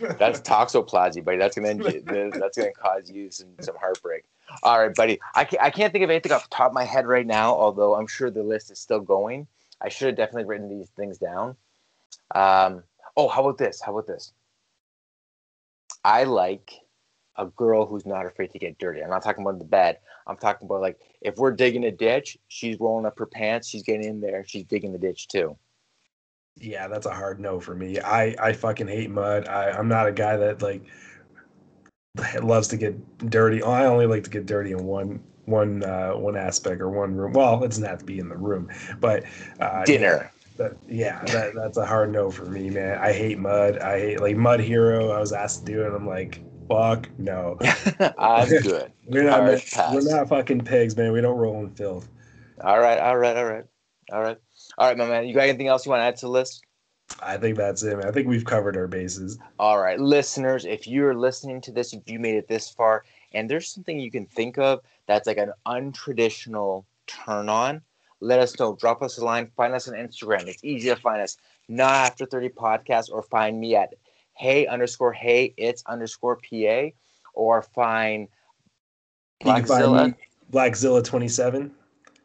yeah. 0.00 0.12
that's 0.18 0.40
toxoplasmy, 0.40 1.22
buddy. 1.22 1.36
That's 1.36 1.56
gonna 1.56 1.74
that's 2.30 2.56
gonna 2.56 2.72
cause 2.72 3.10
you 3.10 3.30
some 3.30 3.48
some 3.60 3.76
heartbreak. 3.76 4.24
All 4.62 4.78
right, 4.78 4.94
buddy. 4.94 5.20
I 5.34 5.44
can't, 5.44 5.62
I 5.62 5.70
can't 5.70 5.92
think 5.92 6.04
of 6.04 6.10
anything 6.10 6.32
off 6.32 6.48
the 6.48 6.56
top 6.56 6.68
of 6.68 6.74
my 6.74 6.84
head 6.84 7.06
right 7.06 7.26
now. 7.26 7.54
Although 7.54 7.96
I'm 7.96 8.06
sure 8.06 8.30
the 8.30 8.42
list 8.42 8.70
is 8.70 8.78
still 8.78 9.00
going. 9.00 9.46
I 9.80 9.90
should 9.90 10.06
have 10.06 10.16
definitely 10.16 10.44
written 10.44 10.70
these 10.70 10.88
things 10.90 11.18
down. 11.18 11.56
Um. 12.34 12.82
Oh, 13.14 13.28
how 13.28 13.42
about 13.42 13.58
this? 13.58 13.80
How 13.82 13.92
about 13.92 14.06
this? 14.06 14.32
I 16.02 16.24
like 16.24 16.72
a 17.36 17.46
girl 17.46 17.84
who's 17.84 18.06
not 18.06 18.24
afraid 18.24 18.52
to 18.52 18.58
get 18.58 18.78
dirty. 18.78 19.02
I'm 19.02 19.10
not 19.10 19.22
talking 19.22 19.44
about 19.44 19.58
the 19.58 19.64
bed. 19.66 19.98
I'm 20.26 20.38
talking 20.38 20.64
about 20.64 20.80
like 20.80 20.98
if 21.20 21.36
we're 21.36 21.50
digging 21.50 21.84
a 21.84 21.90
ditch, 21.90 22.38
she's 22.48 22.80
rolling 22.80 23.04
up 23.04 23.18
her 23.18 23.26
pants, 23.26 23.68
she's 23.68 23.82
getting 23.82 24.04
in 24.04 24.20
there, 24.22 24.46
she's 24.46 24.64
digging 24.64 24.92
the 24.92 24.98
ditch 24.98 25.28
too 25.28 25.58
yeah, 26.58 26.88
that's 26.88 27.06
a 27.06 27.14
hard 27.14 27.40
no 27.40 27.60
for 27.60 27.74
me. 27.74 28.00
I 28.00 28.34
I 28.40 28.52
fucking 28.52 28.88
hate 28.88 29.10
mud. 29.10 29.48
I 29.48 29.70
I'm 29.70 29.88
not 29.88 30.08
a 30.08 30.12
guy 30.12 30.36
that 30.36 30.62
like 30.62 30.82
loves 32.42 32.68
to 32.68 32.76
get 32.76 33.18
dirty. 33.30 33.62
I 33.62 33.86
only 33.86 34.06
like 34.06 34.24
to 34.24 34.30
get 34.30 34.46
dirty 34.46 34.72
in 34.72 34.84
one 34.84 35.22
one 35.44 35.84
uh, 35.84 36.12
one 36.12 36.36
aspect 36.36 36.80
or 36.80 36.90
one 36.90 37.14
room. 37.14 37.32
Well, 37.32 37.62
it 37.62 37.68
doesn't 37.68 37.84
have 37.84 37.98
to 37.98 38.04
be 38.04 38.18
in 38.18 38.28
the 38.28 38.36
room, 38.36 38.68
but 39.00 39.24
uh, 39.60 39.84
dinner. 39.84 40.30
Yeah, 40.32 40.64
that, 40.64 40.76
yeah, 40.88 41.24
that, 41.26 41.52
that's 41.54 41.76
a 41.76 41.84
hard 41.84 42.12
no 42.12 42.30
for 42.30 42.46
me, 42.46 42.70
man. 42.70 42.98
I 42.98 43.12
hate 43.12 43.38
mud. 43.38 43.78
I 43.78 44.00
hate 44.00 44.20
like 44.20 44.36
Mud 44.36 44.60
Hero. 44.60 45.10
I 45.10 45.20
was 45.20 45.32
asked 45.32 45.66
to 45.66 45.72
do 45.72 45.82
it. 45.82 45.94
I'm 45.94 46.06
like, 46.06 46.40
fuck 46.68 47.08
no. 47.18 47.58
I'm 48.18 48.48
good. 48.48 48.92
we're 49.06 49.24
not 49.24 49.62
we're 49.92 50.00
not 50.02 50.28
fucking 50.28 50.62
pigs, 50.62 50.96
man. 50.96 51.12
We 51.12 51.20
don't 51.20 51.36
roll 51.36 51.60
in 51.60 51.70
filth. 51.70 52.08
All 52.62 52.80
right, 52.80 52.98
all 52.98 53.16
right, 53.18 53.36
all 53.36 53.44
right, 53.44 53.64
all 54.10 54.22
right. 54.22 54.38
All 54.78 54.88
right, 54.88 54.96
my 54.96 55.06
man. 55.06 55.26
You 55.26 55.34
got 55.34 55.48
anything 55.48 55.68
else 55.68 55.86
you 55.86 55.90
want 55.90 56.00
to 56.00 56.04
add 56.04 56.16
to 56.16 56.26
the 56.26 56.30
list? 56.30 56.64
I 57.22 57.36
think 57.36 57.56
that's 57.56 57.82
it, 57.82 57.96
man. 57.96 58.06
I 58.06 58.10
think 58.10 58.26
we've 58.26 58.44
covered 58.44 58.76
our 58.76 58.88
bases. 58.88 59.38
All 59.58 59.78
right, 59.78 59.98
listeners, 59.98 60.64
if 60.64 60.86
you're 60.86 61.14
listening 61.14 61.60
to 61.62 61.72
this, 61.72 61.92
if 61.92 62.08
you 62.08 62.18
made 62.18 62.34
it 62.34 62.48
this 62.48 62.68
far, 62.68 63.04
and 63.32 63.48
there's 63.48 63.68
something 63.68 63.98
you 63.98 64.10
can 64.10 64.26
think 64.26 64.58
of 64.58 64.80
that's 65.06 65.26
like 65.26 65.38
an 65.38 65.52
untraditional 65.66 66.84
turn 67.06 67.48
on, 67.48 67.80
let 68.20 68.40
us 68.40 68.58
know. 68.58 68.76
Drop 68.76 69.02
us 69.02 69.18
a 69.18 69.24
line. 69.24 69.50
Find 69.56 69.74
us 69.74 69.88
on 69.88 69.94
Instagram. 69.94 70.46
It's 70.46 70.64
easy 70.64 70.88
to 70.88 70.96
find 70.96 71.20
us. 71.22 71.36
Not 71.68 71.94
after 71.94 72.26
30 72.26 72.50
podcast, 72.50 73.10
or 73.10 73.22
find 73.22 73.60
me 73.60 73.76
at 73.76 73.94
hey 74.34 74.66
underscore 74.66 75.12
hey 75.12 75.54
it's 75.56 75.82
underscore 75.86 76.36
pa, 76.36 76.90
or 77.34 77.62
find 77.62 78.28
Blackzilla. 79.42 80.14
Blackzilla 80.52 81.04
27. 81.04 81.72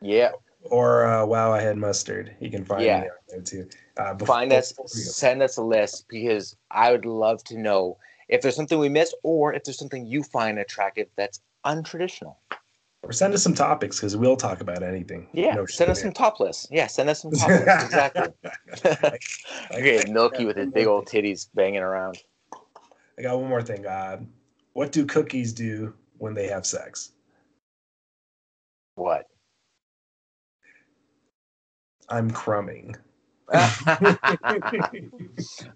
Yeah, 0.01 0.31
or 0.63 1.05
uh, 1.05 1.25
wow, 1.25 1.51
I 1.51 1.61
had 1.61 1.77
mustard. 1.77 2.35
You 2.39 2.49
can 2.49 2.65
find 2.65 2.83
yeah. 2.83 3.01
me 3.01 3.07
there 3.29 3.41
too. 3.41 3.67
Uh, 3.97 4.13
before, 4.13 4.35
find 4.35 4.53
us, 4.53 4.73
send 4.85 5.41
us 5.41 5.57
a 5.57 5.63
list 5.63 6.05
because 6.07 6.55
I 6.69 6.91
would 6.91 7.05
love 7.05 7.43
to 7.45 7.57
know 7.57 7.97
if 8.29 8.41
there's 8.41 8.55
something 8.55 8.79
we 8.79 8.89
missed 8.89 9.15
or 9.23 9.53
if 9.53 9.63
there's 9.63 9.77
something 9.77 10.05
you 10.05 10.23
find 10.23 10.59
attractive 10.59 11.07
that's 11.17 11.41
untraditional. 11.65 12.35
Or 13.03 13.11
send 13.11 13.33
us 13.33 13.41
some 13.41 13.55
topics 13.55 13.99
because 13.99 14.15
we'll 14.15 14.37
talk 14.37 14.61
about 14.61 14.83
anything. 14.83 15.27
Yeah, 15.33 15.55
no 15.55 15.65
send 15.65 15.89
us 15.89 16.01
some 16.01 16.11
top 16.11 16.39
lists. 16.39 16.67
Yeah, 16.69 16.85
send 16.85 17.09
us 17.09 17.21
some 17.21 17.31
top 17.35 17.49
lists. 17.49 17.83
Exactly. 17.83 18.27
okay, 19.71 20.03
Milky 20.11 20.45
with 20.45 20.57
his 20.57 20.69
big 20.69 20.85
old 20.85 21.07
titties 21.07 21.47
banging 21.55 21.81
around. 21.81 22.19
I 23.17 23.23
got 23.23 23.39
one 23.39 23.49
more 23.49 23.63
thing. 23.63 23.85
Uh, 23.87 24.21
What 24.73 24.91
do 24.91 25.05
cookies 25.05 25.51
do 25.51 25.93
when 26.19 26.35
they 26.35 26.47
have 26.47 26.65
sex? 26.65 27.11
What? 28.95 29.30
I'm 32.11 32.29
crumbing. 32.29 32.95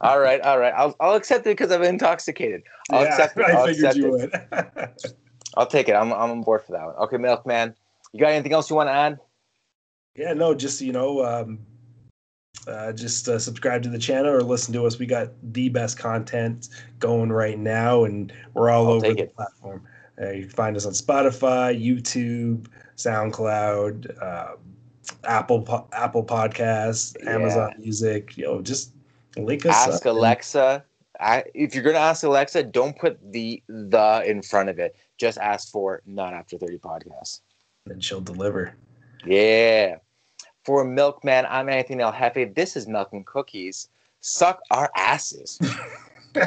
all 0.01 0.19
right, 0.19 0.39
all 0.41 0.59
right. 0.59 0.73
I'll 0.75 0.95
I'll 0.99 1.15
accept 1.15 1.45
it 1.47 1.57
because 1.57 1.71
I'm 1.71 1.83
intoxicated. 1.83 2.63
I'll 2.91 3.03
yeah, 3.03 3.09
accept 3.09 3.37
it. 3.37 3.45
I'll 3.45 3.63
I 3.63 3.67
figured 3.67 3.95
accept 3.95 3.97
you 3.97 4.07
it. 4.07 4.11
would. 4.11 4.91
I'll 5.57 5.67
take 5.67 5.89
it. 5.89 5.93
I'm 5.93 6.13
I'm 6.13 6.31
on 6.31 6.41
board 6.41 6.63
for 6.63 6.73
that 6.73 6.85
one. 6.85 6.95
Okay, 6.95 7.17
Milkman. 7.17 7.75
You 8.13 8.19
got 8.19 8.31
anything 8.31 8.53
else 8.53 8.69
you 8.69 8.75
want 8.75 8.87
to 8.87 8.93
add? 8.93 9.19
yeah, 10.15 10.33
no, 10.33 10.53
just 10.53 10.81
you 10.81 10.93
know, 10.93 11.23
um, 11.25 11.59
uh, 12.67 12.93
just 12.93 13.27
uh, 13.27 13.37
subscribe 13.37 13.83
to 13.83 13.89
the 13.89 13.99
channel 13.99 14.31
or 14.31 14.41
listen 14.41 14.73
to 14.73 14.85
us. 14.85 14.97
We 14.97 15.05
got 15.05 15.29
the 15.53 15.69
best 15.69 15.97
content 15.97 16.69
going 16.99 17.31
right 17.31 17.59
now, 17.59 18.05
and 18.05 18.31
we're 18.53 18.69
all 18.69 18.87
I'll 18.87 18.93
over 18.93 19.13
the 19.13 19.23
it. 19.23 19.35
platform. 19.35 19.85
Uh, 20.21 20.31
you 20.31 20.41
can 20.43 20.51
find 20.51 20.77
us 20.77 20.85
on 20.85 20.93
Spotify, 20.93 21.77
YouTube, 21.77 22.67
SoundCloud, 22.95 24.23
uh, 24.23 24.55
Apple 25.25 25.87
Apple 25.91 26.23
Podcasts, 26.23 27.15
Yeah. 27.23 27.35
Amazon 27.35 27.73
Music. 27.77 28.37
You 28.37 28.45
know, 28.45 28.61
just 28.61 28.91
link 29.37 29.65
us. 29.65 29.75
Ask 29.75 30.05
up 30.05 30.15
Alexa. 30.15 30.83
I, 31.19 31.43
if 31.53 31.73
you're 31.73 31.83
gonna 31.83 31.97
ask 31.99 32.23
Alexa, 32.23 32.63
don't 32.63 32.97
put 32.97 33.19
the 33.31 33.61
the 33.67 34.23
in 34.25 34.41
front 34.41 34.69
of 34.69 34.79
it. 34.79 34.95
Just 35.17 35.37
ask 35.37 35.71
for 35.71 36.01
not 36.05 36.33
after 36.33 36.57
30 36.57 36.77
podcasts. 36.79 37.41
and 37.85 38.03
she'll 38.03 38.19
deliver. 38.21 38.75
Yeah. 39.25 39.97
For 40.65 40.83
Milkman, 40.83 41.45
I'm 41.47 41.69
Anthony 41.69 42.03
El 42.03 42.11
Jefe. 42.11 42.53
This 42.53 42.75
is 42.75 42.87
Milk 42.87 43.09
and 43.13 43.25
Cookies. 43.25 43.87
Suck 44.19 44.59
our 44.71 44.91
asses. 44.95 45.57